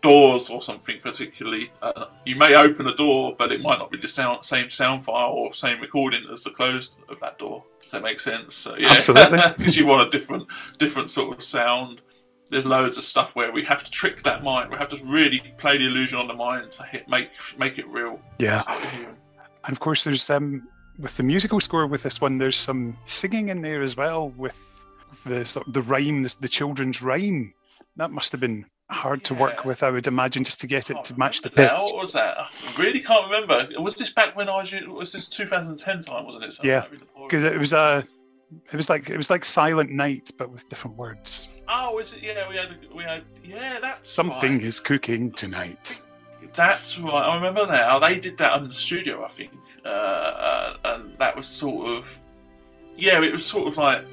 Doors 0.00 0.50
or 0.50 0.60
something 0.60 1.00
particularly, 1.00 1.70
uh, 1.80 2.06
you 2.26 2.36
may 2.36 2.54
open 2.54 2.86
a 2.88 2.94
door, 2.94 3.34
but 3.38 3.50
it 3.52 3.62
might 3.62 3.78
not 3.78 3.90
be 3.90 3.96
the 3.96 4.08
sound, 4.08 4.44
same 4.44 4.68
sound 4.68 5.02
file 5.02 5.30
or 5.30 5.54
same 5.54 5.80
recording 5.80 6.20
as 6.30 6.44
the 6.44 6.50
closed 6.50 6.96
of 7.08 7.18
that 7.20 7.38
door. 7.38 7.64
Does 7.82 7.92
that 7.92 8.02
make 8.02 8.20
sense? 8.20 8.54
So, 8.54 8.76
yeah. 8.76 8.92
Absolutely. 8.92 9.38
because 9.56 9.78
you 9.78 9.86
want 9.86 10.06
a 10.06 10.10
different, 10.10 10.46
different 10.78 11.08
sort 11.08 11.34
of 11.34 11.42
sound. 11.42 12.02
There's 12.54 12.66
loads 12.66 12.98
of 12.98 13.02
stuff 13.04 13.34
where 13.34 13.50
we 13.50 13.64
have 13.64 13.82
to 13.82 13.90
trick 13.90 14.22
that 14.22 14.44
mind. 14.44 14.70
We 14.70 14.76
have 14.76 14.88
to 14.90 15.04
really 15.04 15.42
play 15.58 15.76
the 15.76 15.86
illusion 15.86 16.18
on 16.18 16.28
the 16.28 16.34
mind 16.34 16.70
to 16.72 16.84
hit, 16.84 17.08
make 17.08 17.30
make 17.58 17.78
it 17.78 17.88
real. 17.88 18.20
Yeah. 18.38 18.58
That's 18.58 18.68
what 18.68 18.78
we're 18.84 18.90
hearing. 18.90 19.16
And 19.64 19.72
of 19.72 19.80
course, 19.80 20.04
there's 20.04 20.30
um, 20.30 20.68
with 21.00 21.16
the 21.16 21.24
musical 21.24 21.58
score 21.58 21.88
with 21.88 22.04
this 22.04 22.20
one, 22.20 22.38
there's 22.38 22.56
some 22.56 22.96
singing 23.06 23.48
in 23.48 23.60
there 23.60 23.82
as 23.82 23.96
well 23.96 24.28
with 24.30 24.86
the 25.26 25.44
sort 25.44 25.66
of 25.66 25.72
the 25.72 25.82
rhyme, 25.82 26.22
the, 26.22 26.36
the 26.40 26.46
children's 26.48 27.02
rhyme. 27.02 27.52
That 27.96 28.12
must 28.12 28.30
have 28.30 28.40
been 28.40 28.66
hard 28.88 29.24
to 29.24 29.34
work 29.34 29.64
with, 29.64 29.82
I 29.82 29.90
would 29.90 30.06
imagine, 30.06 30.44
just 30.44 30.60
to 30.60 30.68
get 30.68 30.90
it 30.90 31.02
to 31.04 31.18
match 31.18 31.42
the 31.42 31.50
pitch. 31.50 31.58
Now, 31.70 31.82
what 31.82 31.96
was 31.96 32.12
that? 32.12 32.38
I 32.38 32.48
really 32.78 33.00
can't 33.00 33.28
remember. 33.28 33.68
Was 33.82 33.96
this 33.96 34.10
back 34.10 34.36
when 34.36 34.48
I 34.48 34.60
was? 34.60 34.72
Was 34.86 35.12
this 35.12 35.28
2010 35.28 36.02
time? 36.02 36.24
Wasn't 36.24 36.44
it? 36.44 36.52
So 36.52 36.62
Yeah, 36.62 36.80
that'd 36.80 36.92
be 36.92 36.98
the 36.98 37.04
point. 37.06 37.28
because 37.28 37.42
it 37.42 37.58
was 37.58 37.72
a, 37.72 38.04
it 38.72 38.76
was 38.76 38.88
like 38.88 39.10
it 39.10 39.16
was 39.16 39.30
like 39.30 39.44
Silent 39.44 39.90
Night, 39.90 40.30
but 40.38 40.50
with 40.50 40.68
different 40.68 40.96
words. 40.96 41.48
Oh, 41.76 41.98
is 41.98 42.12
it? 42.14 42.22
Yeah, 42.22 42.48
we 42.48 42.56
had. 42.56 42.76
We 42.94 43.02
had. 43.02 43.24
Yeah, 43.42 43.78
that's 43.82 44.08
Something 44.08 44.52
right. 44.54 44.62
is 44.62 44.78
cooking 44.78 45.32
tonight. 45.32 46.00
That's 46.54 47.00
right. 47.00 47.12
I 47.12 47.34
remember 47.34 47.66
now. 47.66 47.98
They 47.98 48.20
did 48.20 48.36
that 48.38 48.60
in 48.60 48.68
the 48.68 48.74
studio, 48.74 49.24
I 49.24 49.28
think, 49.28 49.50
uh, 49.84 49.88
uh, 49.88 50.76
and 50.84 51.18
that 51.18 51.36
was 51.36 51.46
sort 51.48 51.88
of. 51.88 52.20
Yeah, 52.96 53.20
it 53.22 53.32
was 53.32 53.44
sort 53.44 53.66
of 53.66 53.76
like. 53.76 54.04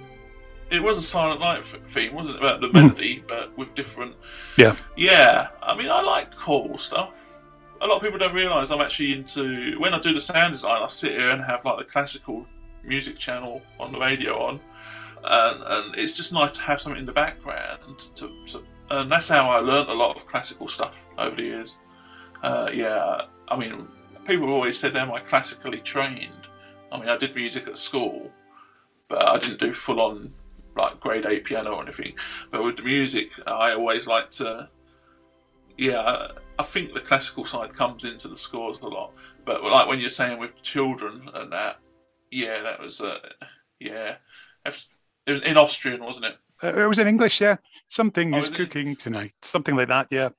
It 0.71 0.81
was 0.81 0.97
a 0.97 1.01
Silent 1.01 1.39
Night 1.41 1.63
theme, 1.63 2.15
wasn't 2.15 2.37
it? 2.37 2.41
About 2.41 2.61
the 2.61 2.71
melody, 2.71 3.23
but 3.27 3.55
with 3.57 3.75
different. 3.75 4.15
Yeah. 4.57 4.75
Yeah, 4.97 5.49
I 5.61 5.75
mean, 5.77 5.89
I 5.89 6.01
like 6.01 6.33
cool 6.35 6.77
stuff. 6.79 7.39
A 7.81 7.85
lot 7.85 7.97
of 7.97 8.01
people 8.01 8.17
don't 8.17 8.33
realise 8.33 8.71
I'm 8.71 8.81
actually 8.81 9.13
into. 9.13 9.77
When 9.79 9.93
I 9.93 9.99
do 9.99 10.13
the 10.15 10.21
sound 10.21 10.53
design, 10.53 10.81
I 10.81 10.87
sit 10.87 11.11
here 11.11 11.29
and 11.29 11.43
have 11.43 11.63
like 11.63 11.77
the 11.77 11.83
classical 11.83 12.47
music 12.83 13.19
channel 13.19 13.61
on 13.79 13.91
the 13.91 13.99
radio 13.99 14.41
on, 14.41 14.59
and, 15.23 15.63
and 15.63 15.95
it's 15.95 16.13
just 16.13 16.33
nice 16.33 16.53
to 16.53 16.61
have 16.61 16.81
something 16.81 16.99
in 16.99 17.05
the 17.05 17.11
background. 17.11 17.99
To, 18.15 18.29
to, 18.47 18.63
and 18.89 19.11
that's 19.11 19.29
how 19.29 19.49
I 19.49 19.59
learnt 19.59 19.89
a 19.89 19.93
lot 19.93 20.15
of 20.15 20.25
classical 20.27 20.67
stuff 20.67 21.07
over 21.17 21.35
the 21.35 21.43
years. 21.43 21.77
Uh, 22.43 22.69
yeah, 22.73 23.21
I 23.47 23.57
mean, 23.57 23.87
people 24.25 24.49
always 24.49 24.77
said, 24.77 24.95
"Am 24.97 25.11
I 25.11 25.19
classically 25.19 25.79
trained?" 25.79 26.47
I 26.91 26.99
mean, 26.99 27.09
I 27.09 27.17
did 27.17 27.35
music 27.35 27.67
at 27.67 27.77
school, 27.77 28.31
but 29.07 29.27
I 29.27 29.37
didn't 29.37 29.59
do 29.59 29.73
full 29.73 30.01
on 30.01 30.33
like 30.75 30.99
grade 30.99 31.25
eight 31.25 31.45
piano 31.45 31.73
or 31.73 31.81
anything. 31.81 32.15
But 32.49 32.63
with 32.63 32.77
the 32.77 32.83
music, 32.83 33.31
I 33.47 33.73
always 33.73 34.07
like 34.07 34.29
to. 34.31 34.69
Yeah, 35.77 36.27
I 36.59 36.63
think 36.63 36.93
the 36.93 36.99
classical 36.99 37.45
side 37.45 37.73
comes 37.73 38.05
into 38.05 38.27
the 38.27 38.35
scores 38.35 38.79
a 38.81 38.87
lot. 38.87 39.13
But 39.45 39.63
like 39.63 39.87
when 39.87 39.99
you're 39.99 40.09
saying 40.09 40.37
with 40.39 40.61
children 40.61 41.29
and 41.33 41.51
that, 41.53 41.79
yeah, 42.29 42.61
that 42.61 42.79
was 42.79 43.01
uh, 43.01 43.19
yeah, 43.79 44.15
it 45.27 45.31
was 45.33 45.41
in 45.43 45.57
Austrian, 45.57 46.03
wasn't 46.03 46.25
it? 46.25 46.37
Uh, 46.63 46.83
it 46.83 46.87
was 46.87 46.99
in 46.99 47.07
English, 47.07 47.41
yeah. 47.41 47.57
Something 47.87 48.33
Oh, 48.33 48.37
is 48.37 48.45
is 48.45 48.51
it? 48.51 48.55
cooking 48.55 48.95
tonight. 48.95 49.33
Something 49.41 49.75
like 49.75 49.87
that, 49.87 50.07
yeah. 50.11 50.29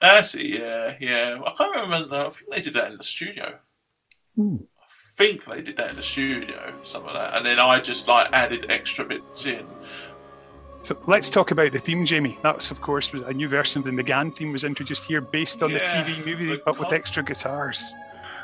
That's 0.00 0.34
it, 0.34 0.46
yeah, 0.46 0.94
yeah. 1.00 1.40
I 1.46 1.52
can't 1.52 1.74
remember. 1.76 2.08
Though. 2.08 2.26
I 2.26 2.30
think 2.30 2.50
they 2.50 2.60
did 2.60 2.74
that 2.74 2.90
in 2.90 2.96
the 2.98 3.04
studio. 3.04 3.58
Hmm. 4.36 4.56
I 4.80 4.86
think 5.16 5.44
they 5.44 5.60
did 5.62 5.76
that 5.76 5.90
in 5.90 5.96
the 5.96 6.02
studio, 6.02 6.74
some 6.82 7.06
of 7.06 7.14
that, 7.14 7.36
and 7.36 7.44
then 7.46 7.58
I 7.58 7.80
just 7.80 8.08
like 8.08 8.28
added 8.32 8.66
extra 8.70 9.04
bits 9.04 9.46
in. 9.46 9.66
So 10.84 11.00
let's 11.06 11.30
talk 11.30 11.52
about 11.52 11.70
the 11.72 11.78
theme, 11.78 12.04
Jamie. 12.04 12.36
That's, 12.42 12.72
of 12.72 12.80
course, 12.80 13.12
was 13.12 13.22
a 13.22 13.32
new 13.32 13.48
version 13.48 13.78
of 13.80 13.84
the 13.84 13.92
McGann 13.92 14.34
theme 14.34 14.50
was 14.50 14.64
introduced 14.64 15.06
here 15.06 15.20
based 15.20 15.62
on 15.62 15.72
the 15.72 15.78
TV 15.78 16.26
movie, 16.26 16.60
but 16.64 16.78
with 16.80 16.92
extra 16.92 17.22
guitars. 17.22 17.94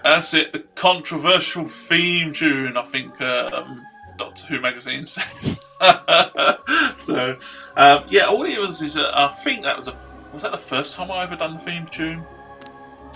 That's 0.04 0.32
it. 0.34 0.52
The 0.52 0.60
controversial 0.76 1.64
theme 1.64 2.32
tune. 2.32 2.76
I 2.76 2.82
think 2.82 3.20
um, 3.20 3.84
Doctor 4.18 4.46
Who 4.46 4.60
magazine 4.60 5.06
so 6.96 7.38
um, 7.76 8.04
yeah, 8.08 8.26
all 8.26 8.44
it 8.44 8.58
was 8.58 8.82
is 8.82 8.96
uh, 8.96 9.10
I 9.14 9.28
think 9.28 9.62
that 9.62 9.76
was 9.76 9.88
a 9.88 9.92
was 10.32 10.42
that 10.42 10.52
the 10.52 10.58
first 10.58 10.96
time 10.96 11.10
I 11.10 11.22
ever 11.22 11.36
done 11.36 11.54
the 11.54 11.60
theme 11.60 11.86
tune. 11.86 12.24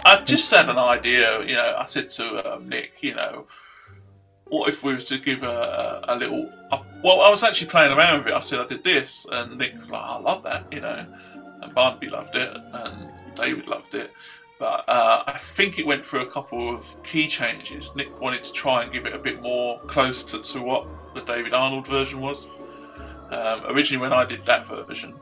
I 0.05 0.23
just 0.25 0.51
had 0.51 0.69
an 0.69 0.79
idea. 0.79 1.45
You 1.45 1.55
know, 1.55 1.77
I 1.79 1.85
said 1.85 2.09
to 2.11 2.55
um, 2.55 2.69
Nick, 2.69 3.03
you 3.03 3.15
know, 3.15 3.47
what 4.47 4.69
if 4.69 4.83
we 4.83 4.95
was 4.95 5.05
to 5.07 5.19
give 5.19 5.43
a, 5.43 6.03
a, 6.09 6.15
a 6.15 6.17
little? 6.17 6.51
Uh, 6.71 6.83
well, 7.03 7.21
I 7.21 7.31
was 7.31 7.45
actually 7.45 7.69
playing 7.69 7.97
around 7.97 8.19
with 8.19 8.29
it. 8.29 8.35
I 8.35 8.41
said 8.41 8.61
I 8.61 8.67
did 8.67 8.85
this, 8.85 9.27
and 9.31 9.59
Nick 9.59 9.79
was 9.79 9.91
like, 9.91 10.03
"I 10.03 10.19
love 10.19 10.43
that," 10.45 10.73
you 10.73 10.81
know, 10.81 11.07
and 11.63 11.75
Barnaby 11.75 12.09
loved 12.09 12.37
it, 12.37 12.57
and 12.73 13.11
David 13.35 13.67
loved 13.67 13.95
it. 13.95 14.11
But 14.63 14.85
uh, 14.87 15.25
I 15.27 15.39
think 15.39 15.81
it 15.81 15.87
went 15.87 16.07
through 16.07 16.21
a 16.21 16.31
couple 16.31 16.73
of 16.73 17.03
key 17.03 17.27
changes. 17.27 17.91
Nick 17.97 18.21
wanted 18.21 18.45
to 18.45 18.53
try 18.53 18.85
and 18.85 18.93
give 18.93 19.07
it 19.07 19.13
a 19.13 19.19
bit 19.19 19.43
more 19.43 19.81
close 19.89 20.23
to, 20.23 20.39
to 20.39 20.63
what 20.63 20.87
the 21.17 21.21
David 21.23 21.53
Arnold 21.53 21.85
version 21.85 22.21
was. 22.21 22.49
Um, 23.33 23.65
originally, 23.67 24.01
when 24.01 24.13
I 24.13 24.25
did 24.25 24.47
that 24.47 24.65
version 24.65 25.15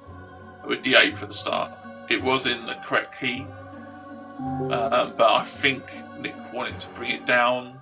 with 0.67 0.83
D8 0.83 1.17
for 1.17 1.25
the 1.25 1.33
start, 1.33 1.73
it 2.11 2.23
was 2.23 2.45
in 2.45 2.67
the 2.67 2.75
correct 2.85 3.19
key. 3.19 3.47
Um, 4.39 5.15
but 5.17 5.31
I 5.31 5.43
think 5.43 5.85
Nick 6.19 6.35
wanted 6.53 6.79
to 6.79 6.91
bring 6.91 7.13
it 7.13 7.25
down 7.25 7.81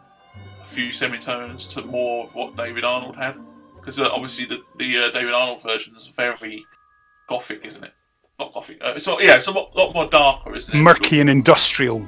a 0.62 0.64
few 0.64 0.92
semitones 0.92 1.66
to 1.74 1.82
more 1.82 2.22
of 2.22 2.36
what 2.36 2.54
David 2.54 2.84
Arnold 2.84 3.16
had. 3.16 3.36
Because 3.74 3.98
uh, 3.98 4.08
obviously, 4.12 4.44
the, 4.44 4.60
the 4.76 5.06
uh, 5.06 5.10
David 5.10 5.34
Arnold 5.34 5.60
version 5.60 5.96
is 5.96 6.06
very 6.06 6.64
gothic, 7.26 7.66
isn't 7.66 7.82
it? 7.82 7.94
Not 8.38 8.52
gothic. 8.52 8.78
Uh, 8.80 8.92
it's 8.96 9.08
all, 9.08 9.20
yeah, 9.20 9.34
it's 9.36 9.48
a 9.48 9.52
lot, 9.52 9.74
lot 9.76 9.92
more 9.94 10.06
darker, 10.08 10.54
isn't 10.54 10.74
it? 10.74 10.78
Murky 10.80 11.20
and 11.20 11.28
industrial. 11.28 12.04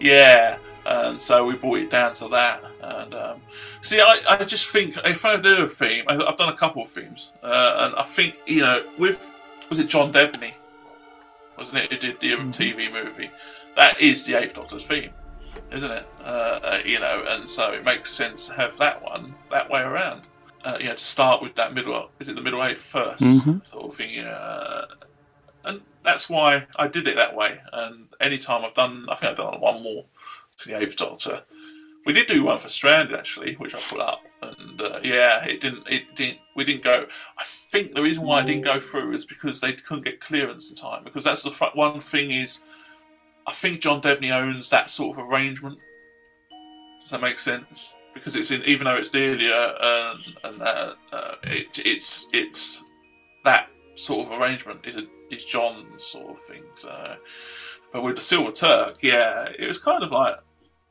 Yeah, 0.00 0.58
and 0.86 1.20
so 1.20 1.46
we 1.46 1.54
brought 1.54 1.78
it 1.78 1.90
down 1.90 2.14
to 2.14 2.28
that. 2.28 2.62
And 2.82 3.14
um, 3.14 3.40
see, 3.82 4.00
I, 4.00 4.20
I 4.28 4.44
just 4.44 4.68
think 4.68 4.96
if 5.04 5.24
I 5.24 5.36
do 5.36 5.62
a 5.62 5.68
theme, 5.68 6.04
I, 6.08 6.16
I've 6.16 6.36
done 6.36 6.48
a 6.52 6.56
couple 6.56 6.82
of 6.82 6.88
themes, 6.88 7.32
uh, 7.42 7.86
and 7.86 7.94
I 7.96 8.02
think 8.04 8.36
you 8.46 8.60
know, 8.60 8.84
with 8.98 9.32
was 9.68 9.78
it 9.78 9.88
John 9.88 10.12
Debney, 10.12 10.52
wasn't 11.58 11.78
it? 11.84 11.92
Who 11.92 11.98
did 11.98 12.20
the 12.20 12.30
TV 12.52 12.92
movie? 12.92 13.30
That 13.76 14.00
is 14.00 14.24
the 14.24 14.34
Eighth 14.36 14.54
Doctor's 14.54 14.86
theme, 14.86 15.10
isn't 15.72 15.90
it? 15.90 16.06
Uh, 16.20 16.24
uh, 16.62 16.78
you 16.84 17.00
know, 17.00 17.24
and 17.28 17.48
so 17.48 17.72
it 17.72 17.84
makes 17.84 18.10
sense 18.12 18.46
to 18.48 18.54
have 18.54 18.76
that 18.78 19.02
one 19.02 19.34
that 19.50 19.68
way 19.68 19.82
around. 19.82 20.22
Uh, 20.64 20.76
you 20.80 20.86
know, 20.86 20.94
to 20.94 21.02
start 21.04 21.42
with 21.42 21.54
that 21.56 21.74
middle, 21.74 22.10
is 22.18 22.28
it 22.28 22.34
the 22.34 22.40
middle 22.42 22.64
eight 22.64 22.78
1st 22.78 23.18
Mhm. 23.18 23.66
sort 23.66 23.84
of 23.84 23.94
thing? 23.94 24.18
Uh, 24.18 24.86
and 25.66 25.80
that's 26.04 26.30
why 26.30 26.66
I 26.76 26.88
did 26.88 27.08
it 27.08 27.16
that 27.16 27.36
way. 27.36 27.58
And 27.72 28.06
any 28.20 28.38
time 28.38 28.64
I've 28.64 28.74
done, 28.74 29.06
I 29.10 29.16
think 29.16 29.32
I've 29.32 29.36
done 29.36 29.60
one 29.60 29.82
more 29.82 30.04
to 30.58 30.68
the 30.68 30.78
Eighth 30.78 30.96
Doctor. 30.96 31.42
We 32.06 32.12
did 32.12 32.28
do 32.28 32.44
one 32.44 32.60
for 32.60 32.68
Stranded 32.68 33.18
actually, 33.18 33.54
which 33.54 33.74
I 33.74 33.80
put 33.80 34.00
up, 34.00 34.22
and 34.40 34.80
uh, 34.80 35.00
yeah, 35.02 35.44
it 35.44 35.60
didn't. 35.60 35.88
It 35.88 36.14
didn't. 36.14 36.38
We 36.54 36.64
didn't 36.64 36.84
go. 36.84 37.06
I 37.36 37.44
think 37.44 37.94
the 37.94 38.02
reason 38.02 38.24
why 38.24 38.40
I 38.40 38.46
didn't 38.46 38.62
go 38.62 38.78
through 38.78 39.12
is 39.12 39.26
because 39.26 39.60
they 39.60 39.72
couldn't 39.72 40.04
get 40.04 40.20
clearance 40.20 40.70
in 40.70 40.76
time. 40.76 41.02
Because 41.02 41.24
that's 41.24 41.42
the 41.42 41.50
one 41.74 41.98
thing 41.98 42.30
is, 42.30 42.62
I 43.46 43.52
think 43.52 43.80
John 43.80 44.00
Debney 44.00 44.30
owns 44.30 44.70
that 44.70 44.88
sort 44.88 45.18
of 45.18 45.26
arrangement. 45.26 45.80
Does 47.00 47.10
that 47.10 47.20
make 47.20 47.40
sense? 47.40 47.96
Because 48.14 48.36
it's 48.36 48.52
in, 48.52 48.62
even 48.64 48.86
though 48.86 48.96
it's 48.96 49.10
Delia 49.10 49.74
and, 49.80 50.20
and 50.44 50.62
uh, 50.62 50.94
uh, 51.12 51.34
it, 51.42 51.82
it's 51.84 52.28
it's 52.32 52.84
that 53.44 53.68
sort 53.96 54.26
of 54.26 54.40
arrangement 54.40 54.80
is 54.84 54.96
a, 54.96 55.06
is 55.30 55.44
John's 55.44 56.04
sort 56.04 56.30
of 56.30 56.40
thing. 56.44 56.62
So, 56.76 57.16
but 57.92 58.02
with 58.02 58.16
the 58.16 58.22
Silver 58.22 58.52
Turk, 58.52 58.98
yeah, 59.02 59.48
it 59.58 59.66
was 59.66 59.78
kind 59.78 60.02
of 60.04 60.12
like 60.12 60.36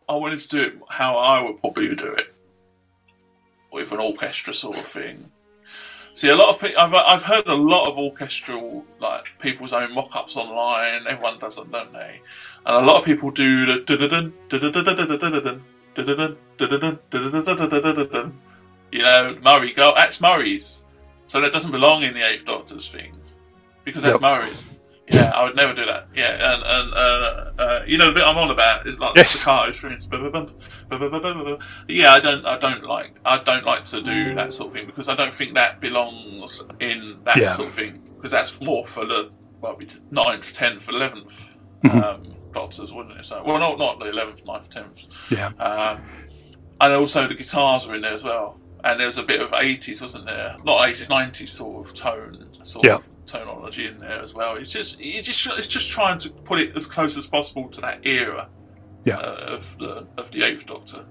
I 0.10 0.16
wanted 0.16 0.40
to 0.40 0.48
do 0.48 0.62
it 0.64 0.74
how 0.90 1.18
I 1.18 1.42
would 1.42 1.60
probably 1.62 1.96
do 1.96 2.12
it 2.14 2.34
with 3.72 3.92
an 3.92 4.00
orchestra 4.00 4.54
sort 4.54 4.78
of 4.78 4.86
thing. 4.86 5.32
See, 6.14 6.30
a 6.30 6.36
lot 6.36 6.50
of 6.56 6.62
people, 6.62 6.82
I've, 6.82 6.94
I've 6.94 7.24
heard 7.24 7.46
a 7.48 7.56
lot 7.56 7.92
of 7.92 7.98
orchestral, 7.98 8.86
like 9.02 9.38
people's 9.40 9.74
own 9.74 9.94
mock 9.94 10.16
ups 10.16 10.38
online. 10.38 11.06
Everyone 11.08 11.40
does 11.40 11.58
them, 11.58 11.72
don't 11.72 11.92
they? 11.92 12.22
And 12.66 12.76
a 12.84 12.88
lot 12.88 13.00
of 13.00 13.04
people 13.04 13.32
do 13.32 13.66
the. 13.66 13.84
You 18.94 19.02
know, 19.02 19.38
Murray, 19.44 19.74
go, 19.74 19.94
that's 19.94 20.22
Murray's. 20.22 20.85
So 21.28 21.42
that 21.42 21.52
doesn't 21.52 21.72
belong 21.72 22.04
in 22.04 22.14
the 22.14 22.22
Eighth 22.22 22.46
Doctor's 22.46 22.88
thing, 22.90 23.18
Because 23.84 24.04
that's 24.04 24.14
Yep. 24.14 24.22
Murray's. 24.22 24.64
Yeah, 25.08 25.30
I 25.36 25.44
would 25.44 25.56
never 25.56 25.74
do 25.74 25.86
that. 25.86 26.08
Yeah, 26.16 26.32
and, 26.54 26.64
and 26.64 26.94
uh, 26.96 27.52
uh, 27.62 27.84
you 27.86 28.00
know 28.00 28.08
the 28.08 28.14
bit 28.14 28.24
I'm 28.24 28.38
on 28.38 28.50
about 28.50 28.88
is 28.88 28.98
like 28.98 29.16
Yes. 29.16 29.32
the 29.32 29.38
staccato 29.38 29.72
strings. 29.72 30.08
Yeah, 31.88 32.14
I 32.14 32.20
don't, 32.20 32.44
I 32.46 32.58
don't 32.58 32.84
like, 32.84 33.16
I 33.24 33.38
don't 33.44 33.66
like 33.66 33.86
to 33.86 34.02
do 34.02 34.34
that 34.36 34.52
sort 34.52 34.70
of 34.70 34.74
thing 34.74 34.88
because 34.88 35.08
I 35.08 35.16
don't 35.16 35.34
think 35.34 35.54
that 35.54 35.80
belongs 35.80 36.64
in 36.80 37.20
that 37.24 37.38
Yeah. 37.38 37.50
sort 37.52 37.68
of 37.68 37.74
thing 37.76 38.02
because 38.16 38.32
that's 38.32 38.60
more 38.62 38.86
for 38.86 39.06
the 39.06 39.30
well, 39.62 39.78
ninth, 40.12 40.54
tenth, 40.54 40.90
eleventh 40.90 41.56
Mhm. 41.84 42.04
um, 42.04 42.24
doctors, 42.52 42.92
wouldn't 42.92 43.20
it? 43.20 43.26
So, 43.26 43.44
well, 43.46 43.60
not 43.60 43.78
not 43.78 44.00
the 44.00 44.10
eleventh, 44.10 44.44
ninth, 44.46 44.70
tenth. 44.72 45.08
Yeah. 45.30 45.50
Um, 45.60 46.02
and 46.82 46.94
also 46.94 47.28
the 47.28 47.36
guitars 47.36 47.88
were 47.88 47.94
in 47.96 48.02
there 48.02 48.14
as 48.14 48.24
well. 48.24 48.60
And 48.86 49.00
there 49.00 49.08
was 49.08 49.18
a 49.18 49.24
bit 49.24 49.42
of 49.42 49.50
80s, 49.52 50.00
wasn't 50.02 50.26
there? 50.28 50.56
Not 50.64 50.88
80s, 50.88 51.08
90s 51.08 51.50
sort 51.50 51.86
of 51.88 51.94
tone, 51.96 52.48
sort 52.64 52.86
Yeah. 52.86 52.96
of 52.96 53.10
tonology 53.26 53.88
in 53.88 53.98
there 53.98 54.22
as 54.22 54.34
well. 54.36 54.56
It's 54.58 54.72
just, 54.72 54.98
it's 55.00 55.28
just, 55.28 55.48
it's 55.58 55.68
just 55.68 55.90
trying 55.92 56.20
to 56.20 56.30
put 56.30 56.60
it 56.60 56.78
as 56.78 56.86
close 56.86 57.18
as 57.18 57.26
possible 57.26 57.68
to 57.70 57.82
that 57.82 58.06
era 58.06 58.48
Yeah. 59.04 59.18
uh, 59.18 59.56
of 59.56 59.78
the 59.80 60.06
of 60.18 60.30
the 60.32 60.44
Eighth 60.44 60.68
Doctor. 60.68 61.04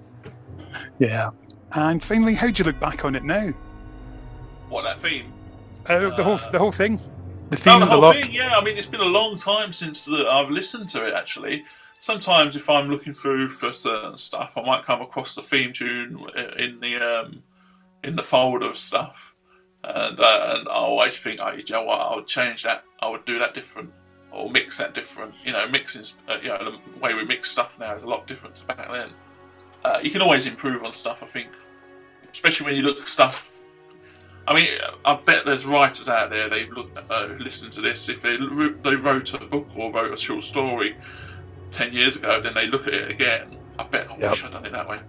Yeah. 0.99 1.31
And 1.73 2.03
finally, 2.03 2.35
how 2.35 2.49
do 2.51 2.63
you 2.63 2.65
look 2.65 2.79
back 2.79 3.05
on 3.05 3.17
it 3.17 3.25
now? 3.25 3.53
What 4.69 4.83
that 4.83 4.99
theme? 4.99 5.33
Uh, 5.87 6.11
the 6.15 6.23
whole 6.23 6.39
the 6.53 6.59
whole 6.59 6.73
thing, 6.73 6.99
the 7.51 7.57
theme, 7.57 7.81
the 7.81 7.87
the, 7.87 7.91
whole 7.93 8.01
lot. 8.01 8.25
thing. 8.25 8.33
Yeah, 8.35 8.57
I 8.57 8.63
mean, 8.65 8.79
it's 8.79 8.87
been 8.87 9.01
a 9.01 9.05
long 9.05 9.37
time 9.37 9.73
since 9.73 10.09
uh, 10.09 10.29
I've 10.31 10.51
listened 10.51 10.89
to 10.91 11.07
it. 11.07 11.13
Actually, 11.15 11.65
sometimes 11.99 12.55
if 12.55 12.71
I'm 12.71 12.89
looking 12.89 13.13
through 13.13 13.49
for 13.49 13.73
certain 13.73 14.17
stuff, 14.17 14.57
I 14.57 14.63
might 14.63 14.85
come 14.85 15.03
across 15.03 15.35
the 15.35 15.43
theme 15.43 15.73
tune 15.73 16.25
in 16.57 16.79
the 16.81 16.97
um, 16.97 17.43
in 18.05 18.17
the 18.17 18.23
folder 18.23 18.69
of 18.69 18.79
stuff, 18.79 19.35
and 19.83 20.19
uh, 20.19 20.57
and 20.59 20.69
I 20.69 20.73
always 20.73 21.17
think, 21.17 21.41
oh, 21.43 21.53
you 21.53 21.65
know 21.71 21.85
what, 21.85 22.01
I 22.01 22.15
would 22.17 22.27
change 22.27 22.63
that. 22.65 22.85
I 23.01 23.09
would 23.09 23.25
do 23.25 23.39
that 23.39 23.55
different, 23.55 23.93
or 24.31 24.51
mix 24.51 24.79
that 24.79 24.95
different. 24.95 25.35
You 25.45 25.53
know, 25.53 25.67
mixing. 25.69 26.05
Uh, 26.29 26.39
you 26.43 26.49
know, 26.49 26.59
the 26.59 26.99
way 27.01 27.15
we 27.15 27.25
mix 27.25 27.51
stuff 27.51 27.79
now 27.79 27.95
is 27.95 28.03
a 28.03 28.09
lot 28.09 28.27
different 28.27 28.57
to 28.57 28.67
back 28.67 28.91
then. 28.91 29.11
Uh, 29.85 29.99
you 30.03 30.11
can 30.11 30.23
always 30.23 30.47
improve 30.47 30.85
on 30.85 30.93
stuff. 30.93 31.23
I 31.23 31.27
think, 31.27 31.49
especially 32.33 32.67
when 32.67 32.77
you 32.77 32.83
look 32.83 32.99
at 33.01 33.09
stuff 33.09 33.55
I 34.47 34.55
mean, 34.55 34.69
I 35.05 35.17
bet 35.17 35.47
there's 35.47 35.65
writers 35.65 36.09
out 36.09 36.31
there 36.31 36.49
they 36.49 36.69
look 36.69 36.91
uh, 37.11 37.29
listen 37.39 37.71
to 37.71 37.81
this. 37.81 38.09
If 38.09 38.23
they 38.23 38.37
they 38.37 38.97
wrote 38.97 39.33
a 39.35 39.39
book 39.39 39.69
or 39.77 39.91
wrote 39.91 40.13
a 40.13 40.17
short 40.17 40.43
story 40.43 40.97
ten 41.71 41.93
years 41.93 42.17
ago, 42.17 42.41
then 42.41 42.55
they 42.55 42.67
look 42.67 42.87
at 42.87 42.95
it 42.95 43.11
again. 43.11 43.57
I 43.79 43.85
bet 43.85 44.11
I 44.11 44.17
wish 44.17 44.45
I'd 44.45 44.53
done 44.53 44.67
it 44.67 44.73
that 44.73 44.89
way. 44.89 45.01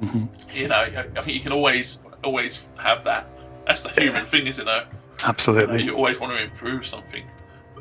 Mhm. 0.00 0.54
You 0.54 0.68
know, 0.68 0.76
I 0.76 1.02
think 1.20 1.34
you 1.34 1.40
can 1.40 1.52
always 1.52 2.00
always 2.24 2.68
have 2.76 3.04
that. 3.04 3.26
That's 3.66 3.82
the 3.82 3.90
human 3.90 4.24
thing, 4.24 4.46
isn't 4.46 4.66
it? 4.66 4.86
Absolutely. 5.24 5.80
You, 5.80 5.86
know, 5.86 5.92
you 5.92 5.98
always 5.98 6.20
want 6.20 6.36
to 6.36 6.42
improve 6.42 6.86
something. 6.86 7.24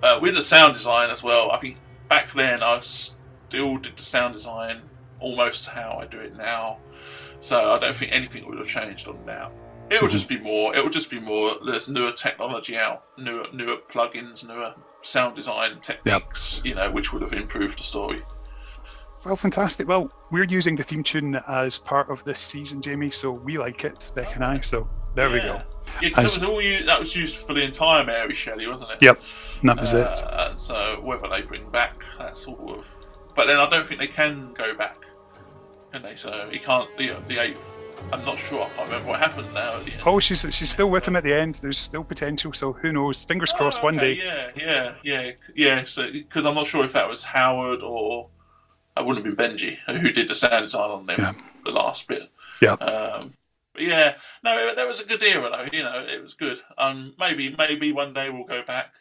Uh, 0.02 0.20
with 0.22 0.36
the 0.36 0.42
sound 0.42 0.74
design 0.74 1.10
as 1.10 1.24
well, 1.24 1.52
I 1.52 1.58
think 1.58 1.78
back 2.08 2.32
then 2.34 2.62
I 2.62 2.80
still 2.82 3.78
did 3.78 3.96
the 3.96 4.04
sound 4.04 4.34
design 4.34 4.82
almost 5.20 5.68
how 5.68 5.98
I 6.02 6.06
do 6.06 6.20
it 6.20 6.36
now. 6.36 6.78
So 7.40 7.74
I 7.74 7.80
don't 7.80 7.96
think 7.96 8.12
anything 8.12 8.48
would 8.48 8.58
have 8.58 8.68
changed 8.68 9.08
on 9.08 9.24
now. 9.26 9.52
It 9.90 10.02
would 10.02 10.12
just 10.12 10.28
be 10.28 10.38
more. 10.38 10.76
It 10.76 10.84
would 10.84 10.92
just 10.92 11.10
be 11.10 11.20
more. 11.20 11.56
There's 11.66 11.88
newer 11.88 12.12
technology 12.12 12.76
out, 12.76 13.06
newer 13.18 13.46
newer 13.54 13.78
plugins, 13.90 14.46
newer 14.46 14.74
sound 15.02 15.36
design 15.36 15.80
techniques. 15.82 16.62
You 16.66 16.76
know, 16.76 16.92
which 16.92 17.14
would 17.14 17.22
have 17.22 17.34
improved 17.34 17.80
the 17.80 17.84
story. 17.84 18.22
Well, 19.28 19.36
fantastic. 19.36 19.90
Well, 19.90 20.10
we're 20.32 20.46
using 20.46 20.78
the 20.78 20.84
theme 20.84 21.04
tune 21.04 21.36
as 21.50 21.80
part 21.80 22.10
of 22.10 22.24
this 22.24 22.40
season, 22.40 22.82
Jamie, 22.82 23.10
so 23.10 23.30
we 23.30 23.58
like 23.58 23.84
it, 23.84 24.10
Beck 24.16 24.36
and 24.36 24.44
I. 24.46 24.62
So 24.62 24.90
there 25.16 25.30
we 25.30 25.40
go. 25.40 25.62
Yeah, 26.02 26.12
that 26.16 26.24
was 26.24 26.42
all 26.42 26.62
you, 26.62 26.86
that 26.86 26.98
was 26.98 27.14
used 27.14 27.36
for 27.36 27.54
the 27.54 27.62
entire 27.62 28.06
Mary 28.06 28.34
Shelley, 28.34 28.68
wasn't 28.68 28.92
it? 28.92 29.02
Yep, 29.02 29.20
that 29.64 29.78
was 29.80 29.94
it. 29.94 30.24
Uh, 30.24 30.48
and 30.52 30.58
so 30.60 31.02
whether 31.04 31.28
they 31.28 31.42
bring 31.42 31.70
back 31.72 32.02
that 32.20 32.38
sort 32.38 32.60
of, 32.70 32.90
but 33.36 33.48
then 33.48 33.60
I 33.60 33.70
don't 33.70 33.86
think 33.86 34.00
they 34.00 34.08
can 34.08 34.54
go 34.54 34.74
back, 34.76 35.04
can 35.92 36.04
they? 36.04 36.16
So 36.16 36.48
he 36.50 36.58
can't. 36.60 36.90
The, 36.98 37.18
the 37.28 37.40
eighth. 37.40 37.84
I'm 38.14 38.24
not 38.24 38.38
sure. 38.40 38.62
I 38.64 38.70
can't 38.70 38.90
remember 38.90 39.10
what 39.10 39.20
happened 39.20 39.54
now. 39.54 39.76
At 39.76 39.84
the 39.84 39.92
end. 39.92 40.02
Oh, 40.06 40.20
she's 40.22 40.40
she's 40.56 40.70
still 40.70 40.90
with 40.90 41.06
him 41.06 41.18
at 41.18 41.24
the 41.26 41.34
end. 41.34 41.56
There's 41.56 41.80
still 41.80 42.06
potential, 42.06 42.54
so 42.54 42.72
who 42.72 42.94
knows? 42.94 43.26
Fingers 43.26 43.52
crossed. 43.52 43.84
one 43.84 43.96
Oh, 43.96 43.98
Okay, 43.98 44.16
day. 44.16 44.24
Yeah, 44.24 44.52
yeah, 44.56 44.94
yeah, 45.04 45.32
yeah. 45.54 45.84
So 45.84 46.10
because 46.14 46.46
I'm 46.46 46.56
not 46.56 46.68
sure 46.68 46.86
if 46.86 46.94
that 46.94 47.10
was 47.10 47.26
Howard 47.26 47.82
or 47.84 48.30
I 48.98 49.02
wouldn't 49.02 49.26
have 49.26 49.36
been 49.38 49.58
Benji 49.58 49.78
who 49.86 50.12
did 50.12 50.28
the 50.28 50.36
sound 50.36 50.66
design 50.66 50.90
on 50.90 51.06
them 51.06 51.36
the 51.64 51.72
last 51.72 52.08
bit. 52.08 52.30
Yeah. 52.62 52.74
Um, 52.74 53.34
but 53.74 53.84
yeah, 53.84 54.16
no, 54.44 54.74
that 54.76 54.88
was 54.88 55.00
a 55.00 55.06
good 55.06 55.22
era 55.24 55.50
though. 55.52 55.78
You 55.78 55.84
know, 55.84 56.06
it 56.08 56.22
was 56.22 56.34
good. 56.34 56.60
Um, 56.78 57.14
maybe 57.20 57.54
maybe 57.58 57.92
one 57.92 58.14
day 58.14 58.30
we'll 58.30 58.46
go 58.46 58.64
back. 58.64 58.94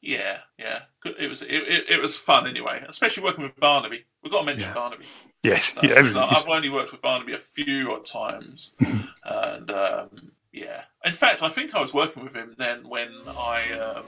Yeah, 0.00 0.38
yeah. 0.58 0.82
It 1.04 1.28
was 1.28 1.42
it, 1.42 1.50
it, 1.50 1.84
it 1.90 2.00
was 2.00 2.16
fun 2.16 2.46
anyway, 2.46 2.84
especially 2.88 3.24
working 3.24 3.42
with 3.44 3.56
Barnaby. 3.56 4.04
We've 4.22 4.32
got 4.32 4.40
to 4.40 4.46
mention 4.46 4.68
Yeah. 4.68 4.74
Barnaby. 4.74 5.06
Yes, 5.42 5.74
So, 5.74 5.80
yeah, 5.82 6.02
so 6.10 6.20
I've 6.20 6.48
only 6.48 6.68
worked 6.68 6.90
with 6.92 7.00
Barnaby 7.02 7.32
a 7.32 7.38
few 7.38 7.92
odd 7.92 8.04
times, 8.04 8.74
and 9.24 9.70
um, 9.70 10.32
yeah. 10.52 10.82
In 11.04 11.12
fact, 11.12 11.42
I 11.44 11.48
think 11.48 11.74
I 11.74 11.80
was 11.80 11.94
working 11.94 12.24
with 12.24 12.34
him 12.34 12.54
then 12.58 12.88
when 12.88 13.08
I 13.36 13.70
um, 13.72 14.04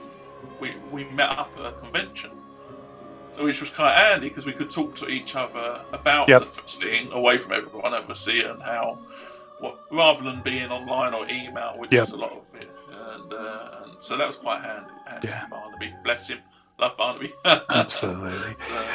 we 0.59 0.73
we 0.91 1.05
met 1.05 1.29
up 1.29 1.51
at 1.57 1.65
a 1.65 1.71
convention, 1.71 2.31
so 3.31 3.43
which 3.43 3.59
was 3.61 3.69
of 3.71 3.75
handy 3.95 4.29
because 4.29 4.45
we 4.45 4.53
could 4.53 4.69
talk 4.69 4.95
to 4.97 5.07
each 5.07 5.35
other 5.35 5.81
about 5.93 6.27
Yep. 6.29 6.41
the 6.41 6.45
thing 6.67 7.11
away 7.11 7.37
from 7.37 7.53
everyone 7.53 7.93
overseas 7.93 8.43
and 8.43 8.61
how, 8.61 8.99
what 9.59 9.79
rather 9.91 10.23
than 10.23 10.41
being 10.41 10.69
online 10.71 11.13
or 11.13 11.25
email, 11.29 11.73
which 11.77 11.93
Yep. 11.93 12.03
is 12.07 12.11
a 12.13 12.17
lot 12.17 12.31
of 12.31 12.55
it, 12.61 12.69
and, 12.91 13.33
uh, 13.33 13.69
and 13.83 13.91
so 13.99 14.17
that 14.17 14.27
was 14.27 14.35
quite 14.37 14.61
handy. 14.63 14.91
handy 15.07 15.27
Yeah. 15.27 15.45
Barnaby, 15.49 15.93
bless 16.03 16.27
him, 16.27 16.39
love 16.79 16.95
Barnaby. 16.97 17.33
Absolutely. 17.69 18.55
So, 18.67 18.87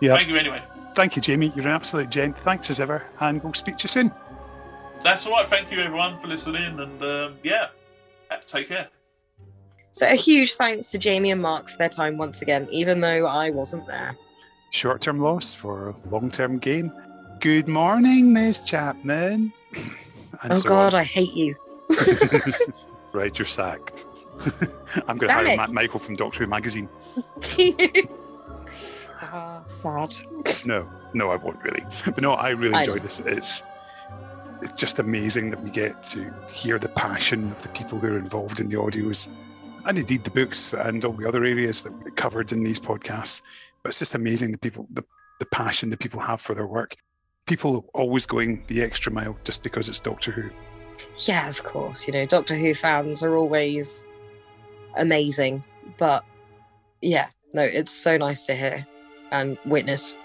Yeah. 0.00 0.16
Thank 0.16 0.28
you 0.28 0.36
anyway. 0.36 0.62
Thank 0.94 1.16
you, 1.16 1.22
Jamie. 1.22 1.52
You're 1.56 1.66
an 1.66 1.72
absolute 1.72 2.10
gent. 2.10 2.36
Thanks 2.36 2.68
as 2.68 2.78
ever, 2.80 3.06
and 3.20 3.42
we'll 3.42 3.54
speak 3.54 3.76
to 3.78 3.84
you 3.84 3.88
soon. 3.88 4.12
That's 5.02 5.26
all 5.26 5.32
right. 5.32 5.48
Thank 5.48 5.72
you, 5.72 5.80
everyone, 5.80 6.16
for 6.18 6.28
listening. 6.28 6.78
And 6.80 7.02
um, 7.02 7.36
yeah, 7.42 7.68
take 8.46 8.68
care. 8.68 8.88
So 9.92 10.08
a 10.08 10.14
huge 10.14 10.54
thanks 10.54 10.90
to 10.92 10.98
Jamie 10.98 11.30
and 11.30 11.42
Marc 11.42 11.68
for 11.68 11.76
their 11.76 11.88
time 11.90 12.16
once 12.16 12.40
again, 12.40 12.66
even 12.70 13.00
though 13.00 13.26
I 13.26 13.50
wasn't 13.50 13.86
there. 13.86 14.16
Short-term 14.70 15.20
loss 15.20 15.52
for 15.52 15.94
long-term 16.10 16.58
gain. 16.58 16.90
Good 17.40 17.68
morning, 17.68 18.32
Miss 18.32 18.60
Chapman. 18.64 19.52
And 20.42 20.54
oh 20.54 20.56
so 20.56 20.68
God, 20.68 20.94
on. 20.94 21.00
I 21.00 21.04
hate 21.04 21.34
you. 21.34 21.54
right, 23.12 23.38
you're 23.38 23.46
sacked. 23.46 24.06
I'm 25.06 25.16
going 25.16 25.28
to 25.28 25.32
hire. 25.32 25.56
Matt 25.56 25.70
Michael 25.70 26.00
from 26.00 26.16
Doctor 26.16 26.40
Who 26.40 26.46
magazine. 26.48 26.88
Ah, 29.22 29.62
sad. 29.66 30.14
No, 30.64 30.88
no, 31.14 31.30
I 31.30 31.36
won't 31.36 31.62
really. 31.62 31.84
But 32.04 32.22
no, 32.22 32.32
I 32.32 32.50
really 32.50 32.76
enjoy 32.76 32.98
this. 32.98 33.20
It's 33.20 33.62
it's 34.62 34.72
just 34.72 34.98
amazing 34.98 35.50
that 35.50 35.60
we 35.62 35.70
get 35.70 36.02
to 36.04 36.34
hear 36.50 36.78
the 36.78 36.88
passion 36.88 37.52
of 37.52 37.62
the 37.62 37.68
people 37.68 38.00
who 38.00 38.08
are 38.08 38.18
involved 38.18 38.58
in 38.58 38.68
the 38.68 38.76
audios, 38.76 39.28
and 39.86 39.98
indeed 39.98 40.24
the 40.24 40.30
books 40.30 40.72
and 40.72 41.04
all 41.04 41.12
the 41.12 41.26
other 41.26 41.44
areas 41.44 41.82
that 41.82 41.92
we 42.04 42.10
covered 42.12 42.52
in 42.52 42.62
these 42.62 42.78
podcasts. 42.80 43.42
But 43.82 43.90
it's 43.90 43.98
just 43.98 44.14
amazing 44.14 44.52
the 44.52 44.58
people, 44.58 44.86
the 44.92 45.04
the 45.40 45.46
passion 45.46 45.90
that 45.90 45.98
people 45.98 46.20
have 46.20 46.40
for 46.40 46.54
their 46.54 46.66
work. 46.66 46.94
People 47.46 47.90
always 47.94 48.26
going 48.26 48.62
the 48.68 48.80
extra 48.80 49.10
mile 49.12 49.36
just 49.42 49.62
because 49.64 49.88
it's 49.88 49.98
Doctor 49.98 50.30
Who. 50.30 50.50
Yeah, 51.26 51.48
of 51.48 51.64
course. 51.64 52.06
You 52.06 52.12
know, 52.12 52.26
Doctor 52.26 52.54
Who 52.56 52.74
fans 52.74 53.24
are 53.24 53.36
always 53.36 54.06
amazing. 54.96 55.64
But 55.98 56.24
yeah, 57.00 57.28
no, 57.54 57.62
it's 57.62 57.90
so 57.90 58.16
nice 58.16 58.44
to 58.46 58.54
hear 58.54 58.86
and 59.32 59.58
witness. 59.64 60.18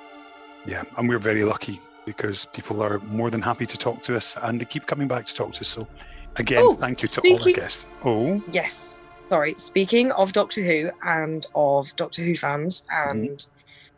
Yeah, 0.67 0.83
and 0.97 1.09
we're 1.09 1.17
very 1.17 1.43
lucky 1.43 1.81
because 2.05 2.45
people 2.45 2.81
are 2.83 2.99
more 2.99 3.31
than 3.31 3.41
happy 3.41 3.65
to 3.65 3.77
talk 3.77 4.01
to 4.03 4.15
us 4.15 4.37
and 4.43 4.61
they 4.61 4.65
keep 4.65 4.85
coming 4.85 5.07
back 5.07 5.25
to 5.25 5.33
talk 5.35 5.51
to 5.53 5.61
us. 5.61 5.67
So, 5.69 5.87
again, 6.35 6.59
Oh, 6.61 6.73
thank 6.73 7.01
you 7.01 7.07
to 7.09 7.21
all 7.21 7.43
our 7.43 7.51
guests. 7.53 7.87
Oh, 8.05 8.41
Yes. 8.51 9.01
Sorry. 9.29 9.55
Speaking 9.57 10.11
of 10.13 10.31
Doctor 10.31 10.61
Who 10.63 10.89
and 11.05 11.45
of 11.53 11.93
Doctor 11.97 12.23
Who 12.23 12.35
fans 12.35 12.85
and 12.89 13.45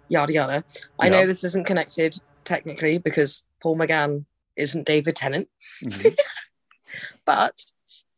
yada 0.07 0.33
yada, 0.33 0.63
I 0.99 1.05
Yeah. 1.05 1.11
know 1.11 1.27
this 1.27 1.43
isn't 1.43 1.67
connected 1.67 2.17
technically 2.45 2.97
because 2.97 3.43
Paul 3.61 3.77
McGann 3.77 4.25
isn't 4.55 4.87
David 4.87 5.15
Tennant, 5.15 5.47
mhm. 5.83 6.17
but 7.25 7.63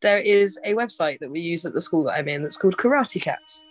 there 0.01 0.17
is 0.17 0.57
a 0.63 0.73
website 0.73 1.19
that 1.19 1.29
we 1.29 1.41
use 1.41 1.65
at 1.65 1.73
the 1.73 1.81
school 1.81 2.03
that 2.05 2.13
I'm 2.13 2.27
in 2.29 2.41
that's 2.43 2.57
called 2.57 2.77
Karate 2.77 3.21
Cats. 3.21 3.65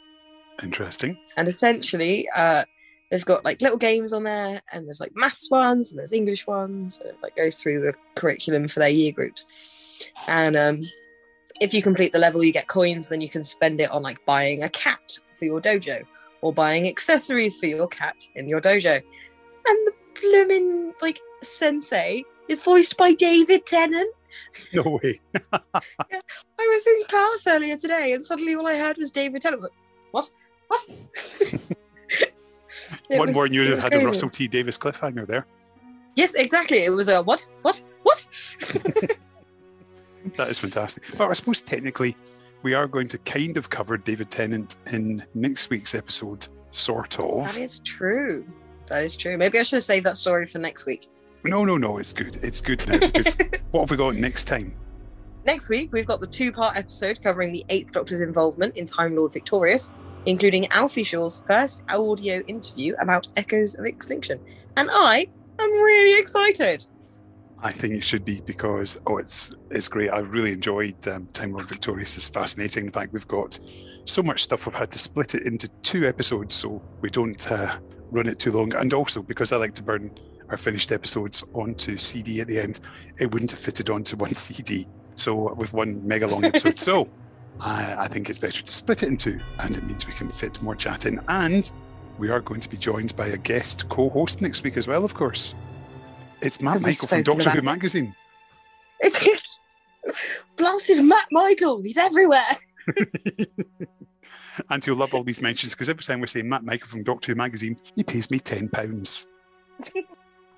interesting. 0.62 1.16
And 1.38 1.48
essentially, 1.48 2.28
uh, 2.36 2.64
they've 3.10 3.24
got 3.24 3.44
like 3.46 3.62
little 3.62 3.78
games 3.78 4.12
on 4.12 4.24
there, 4.24 4.60
and 4.70 4.86
there's 4.86 5.00
like 5.00 5.12
maths 5.16 5.50
ones, 5.50 5.90
and 5.90 5.98
there's 5.98 6.12
English 6.12 6.46
ones. 6.46 6.98
And 7.00 7.08
it 7.10 7.16
like 7.22 7.34
goes 7.34 7.56
through 7.60 7.80
the 7.80 7.94
curriculum 8.14 8.68
for 8.68 8.80
their 8.80 8.90
year 8.90 9.10
groups. 9.12 10.04
And 10.28 10.56
um, 10.56 10.82
if 11.60 11.72
you 11.74 11.82
complete 11.82 12.12
the 12.12 12.18
level, 12.18 12.42
you 12.42 12.52
get 12.52 12.66
coins. 12.66 13.08
Then 13.08 13.20
you 13.20 13.28
can 13.28 13.44
spend 13.44 13.80
it 13.80 13.90
on 13.90 14.02
like 14.02 14.24
buying 14.24 14.62
a 14.62 14.68
cat 14.70 15.18
for 15.34 15.44
your 15.44 15.60
dojo, 15.60 16.02
or 16.40 16.52
buying 16.52 16.88
accessories 16.88 17.58
for 17.58 17.66
your 17.66 17.86
cat 17.86 18.16
in 18.34 18.48
your 18.48 18.60
dojo. 18.60 18.94
And 18.94 19.86
the 19.86 19.92
blooming 20.20 20.94
like 21.00 21.20
sensei 21.42 22.24
is 22.48 22.62
voiced 22.62 22.96
by 22.96 23.14
David 23.14 23.66
Tennant. 23.66 24.12
No 24.72 24.98
way. 25.02 25.20
I 25.52 25.80
was 26.58 26.86
in 26.86 27.04
class 27.08 27.46
earlier 27.46 27.76
today, 27.76 28.12
and 28.12 28.24
suddenly 28.24 28.54
all 28.54 28.66
I 28.66 28.76
heard 28.76 28.96
was 28.98 29.10
David 29.10 29.42
Tennant. 29.42 29.62
Like, 29.62 29.72
what? 30.12 30.30
What? 30.68 30.86
One 33.08 33.26
was- 33.28 33.34
more, 33.34 33.44
and 33.46 33.54
you 33.54 33.60
would 33.62 33.70
have 33.70 33.82
had 33.82 33.94
a. 33.94 34.04
Russell 34.04 34.30
T 34.30 34.48
Davies 34.48 34.78
cliffhanger 34.78 35.26
there. 35.26 35.46
Yes, 36.16 36.34
exactly. 36.34 36.78
It 36.78 36.90
was 36.90 37.08
a 37.08 37.22
what? 37.22 37.46
What? 37.62 37.82
What? 38.02 38.26
That 40.36 40.48
is 40.48 40.58
fantastic. 40.58 41.04
But 41.16 41.30
I 41.30 41.32
suppose 41.32 41.62
technically, 41.62 42.16
we 42.62 42.74
are 42.74 42.86
going 42.86 43.08
to 43.08 43.18
kind 43.18 43.56
of 43.56 43.70
cover 43.70 43.96
David 43.96 44.30
Tennant 44.30 44.76
in 44.92 45.24
next 45.34 45.70
week's 45.70 45.94
episode, 45.94 46.46
sort 46.70 47.18
of. 47.18 47.44
That 47.44 47.56
is 47.56 47.78
true. 47.80 48.46
That 48.86 49.04
is 49.04 49.16
true. 49.16 49.38
Maybe 49.38 49.58
I 49.58 49.62
should 49.62 49.82
save 49.82 50.04
that 50.04 50.16
story 50.16 50.46
for 50.46 50.58
next 50.58 50.86
week. 50.86 51.08
No, 51.44 51.64
no, 51.64 51.78
no, 51.78 51.98
it's 51.98 52.12
good. 52.12 52.36
It's 52.42 52.60
good 52.60 52.86
now 52.86 52.98
because 52.98 53.34
what 53.70 53.82
have 53.82 53.90
we 53.90 53.96
got 53.96 54.14
next 54.16 54.44
time? 54.44 54.74
Next 55.46 55.70
week, 55.70 55.90
we've 55.92 56.06
got 56.06 56.20
the 56.20 56.26
two 56.26 56.52
part 56.52 56.76
episode 56.76 57.22
covering 57.22 57.52
the 57.52 57.64
Eighth 57.70 57.92
Doctor's 57.92 58.20
involvement 58.20 58.76
in 58.76 58.84
Time 58.84 59.16
Lord 59.16 59.32
Victorious, 59.32 59.90
including 60.26 60.66
Alfie 60.68 61.02
Shaw's 61.02 61.42
first 61.46 61.82
audio 61.88 62.42
interview 62.46 62.94
about 63.00 63.28
Echoes 63.36 63.74
of 63.78 63.86
Extinction. 63.86 64.38
And 64.76 64.90
I 64.92 65.28
am 65.58 65.70
really 65.70 66.20
excited. 66.20 66.86
I 67.62 67.70
think 67.70 67.94
it 67.94 68.02
should 68.02 68.24
be 68.24 68.40
because 68.40 69.00
oh, 69.06 69.18
it's 69.18 69.54
it's 69.70 69.88
great. 69.88 70.10
I 70.10 70.18
really 70.20 70.52
enjoyed 70.52 71.06
um, 71.08 71.26
Time 71.32 71.52
Lord 71.52 71.66
Victorious. 71.66 72.16
It's 72.16 72.28
fascinating. 72.28 72.86
In 72.86 72.92
fact, 72.92 73.12
we've 73.12 73.28
got 73.28 73.58
so 74.04 74.22
much 74.22 74.42
stuff. 74.44 74.66
We've 74.66 74.74
had 74.74 74.90
to 74.92 74.98
split 74.98 75.34
it 75.34 75.42
into 75.42 75.68
two 75.82 76.06
episodes 76.06 76.54
so 76.54 76.82
we 77.02 77.10
don't 77.10 77.50
uh, 77.50 77.78
run 78.10 78.26
it 78.26 78.38
too 78.38 78.52
long. 78.52 78.74
And 78.74 78.94
also 78.94 79.22
because 79.22 79.52
I 79.52 79.58
like 79.58 79.74
to 79.74 79.82
burn 79.82 80.10
our 80.48 80.56
finished 80.56 80.90
episodes 80.90 81.44
onto 81.54 81.98
CD 81.98 82.40
at 82.40 82.46
the 82.46 82.58
end, 82.58 82.80
it 83.18 83.30
wouldn't 83.32 83.50
have 83.50 83.60
fitted 83.60 83.90
onto 83.90 84.16
one 84.16 84.34
CD. 84.34 84.86
So 85.14 85.52
with 85.54 85.72
one 85.74 86.06
mega 86.06 86.26
long 86.26 86.44
episode, 86.44 86.78
so 86.78 87.08
I, 87.60 88.04
I 88.04 88.08
think 88.08 88.30
it's 88.30 88.38
better 88.38 88.62
to 88.62 88.72
split 88.72 89.02
it 89.02 89.10
in 89.10 89.16
two, 89.18 89.38
and 89.58 89.76
it 89.76 89.84
means 89.84 90.06
we 90.06 90.14
can 90.14 90.30
fit 90.32 90.60
more 90.62 90.74
chat 90.74 91.04
in. 91.04 91.20
And 91.28 91.70
we 92.16 92.30
are 92.30 92.40
going 92.40 92.60
to 92.60 92.68
be 92.70 92.78
joined 92.78 93.14
by 93.16 93.26
a 93.28 93.36
guest 93.36 93.88
co-host 93.90 94.40
next 94.40 94.64
week 94.64 94.76
as 94.76 94.88
well, 94.88 95.04
of 95.04 95.14
course. 95.14 95.54
It's 96.42 96.60
Matt 96.62 96.80
Michael 96.80 97.08
from 97.08 97.22
Doctor 97.22 97.50
Who 97.50 97.62
magazine. 97.62 98.14
It's 99.00 99.58
blasted 100.56 101.04
Matt 101.04 101.26
Michael. 101.30 101.82
He's 101.82 101.98
everywhere. 101.98 102.56
and 104.70 104.84
he'll 104.84 104.96
love 104.96 105.14
all 105.14 105.22
these 105.22 105.42
mentions 105.42 105.74
because 105.74 105.90
every 105.90 106.02
time 106.02 106.20
we're 106.20 106.26
say 106.26 106.42
Matt 106.42 106.64
Michael 106.64 106.88
from 106.88 107.02
Doctor 107.02 107.32
Who 107.32 107.36
magazine, 107.36 107.76
he 107.94 108.02
pays 108.02 108.30
me 108.30 108.38
ten 108.38 108.68
pounds. 108.68 109.26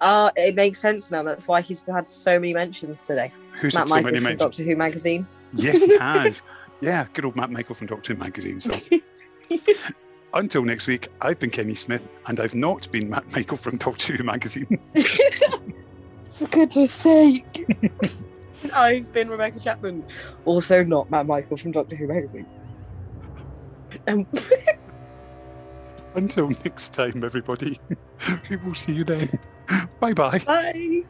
Uh, 0.01 0.31
it 0.37 0.55
makes 0.55 0.79
sense 0.79 1.11
now. 1.11 1.25
That's 1.25 1.49
why 1.49 1.61
he's 1.61 1.83
had 1.83 2.07
so 2.07 2.39
many 2.39 2.55
mentions 2.55 3.03
today. 3.03 3.27
Who's 3.53 3.75
Matt 3.75 3.83
had 3.83 3.89
so 3.89 3.95
Michael 3.97 4.05
many 4.05 4.17
from 4.19 4.25
mentions? 4.25 4.41
Doctor 4.41 4.63
Who 4.63 4.77
magazine. 4.77 5.27
Yes, 5.55 5.83
he 5.83 5.99
has. 5.99 6.43
yeah, 6.81 7.07
good 7.13 7.25
old 7.25 7.35
Matt 7.35 7.51
Michael 7.51 7.75
from 7.75 7.89
Doctor 7.89 8.15
Who 8.15 8.21
magazine. 8.21 8.61
So 8.61 8.73
until 10.35 10.63
next 10.63 10.87
week, 10.87 11.09
I've 11.21 11.39
been 11.39 11.51
Kenny 11.51 11.75
Smith, 11.75 12.09
and 12.27 12.41
I've 12.41 12.55
not 12.55 12.91
been 12.93 13.11
Matt 13.11 13.31
Michael 13.33 13.57
from 13.57 13.77
Doctor 13.79 14.17
Who 14.17 14.23
magazine 14.25 14.79
for 16.43 16.49
goodness 16.49 16.93
sake. 16.93 17.67
I've 18.75 19.13
been 19.13 19.29
Rebecca 19.29 19.61
Chapman, 19.61 20.05
also 20.45 20.85
not 20.85 21.11
Matt 21.11 21.27
Michael 21.27 21.57
from 21.57 21.73
Doctor 21.73 21.97
Who 21.97 22.07
magazine. 22.07 22.47
Um, 24.07 24.27
Until 26.15 26.51
next 26.65 26.93
time, 26.93 27.25
everybody, 27.25 27.81
we 28.51 28.57
will 28.57 28.75
see 28.75 28.93
you 28.93 29.05
then. 29.05 29.39
Bye-bye. 29.99 30.41
Bye. 30.47 31.05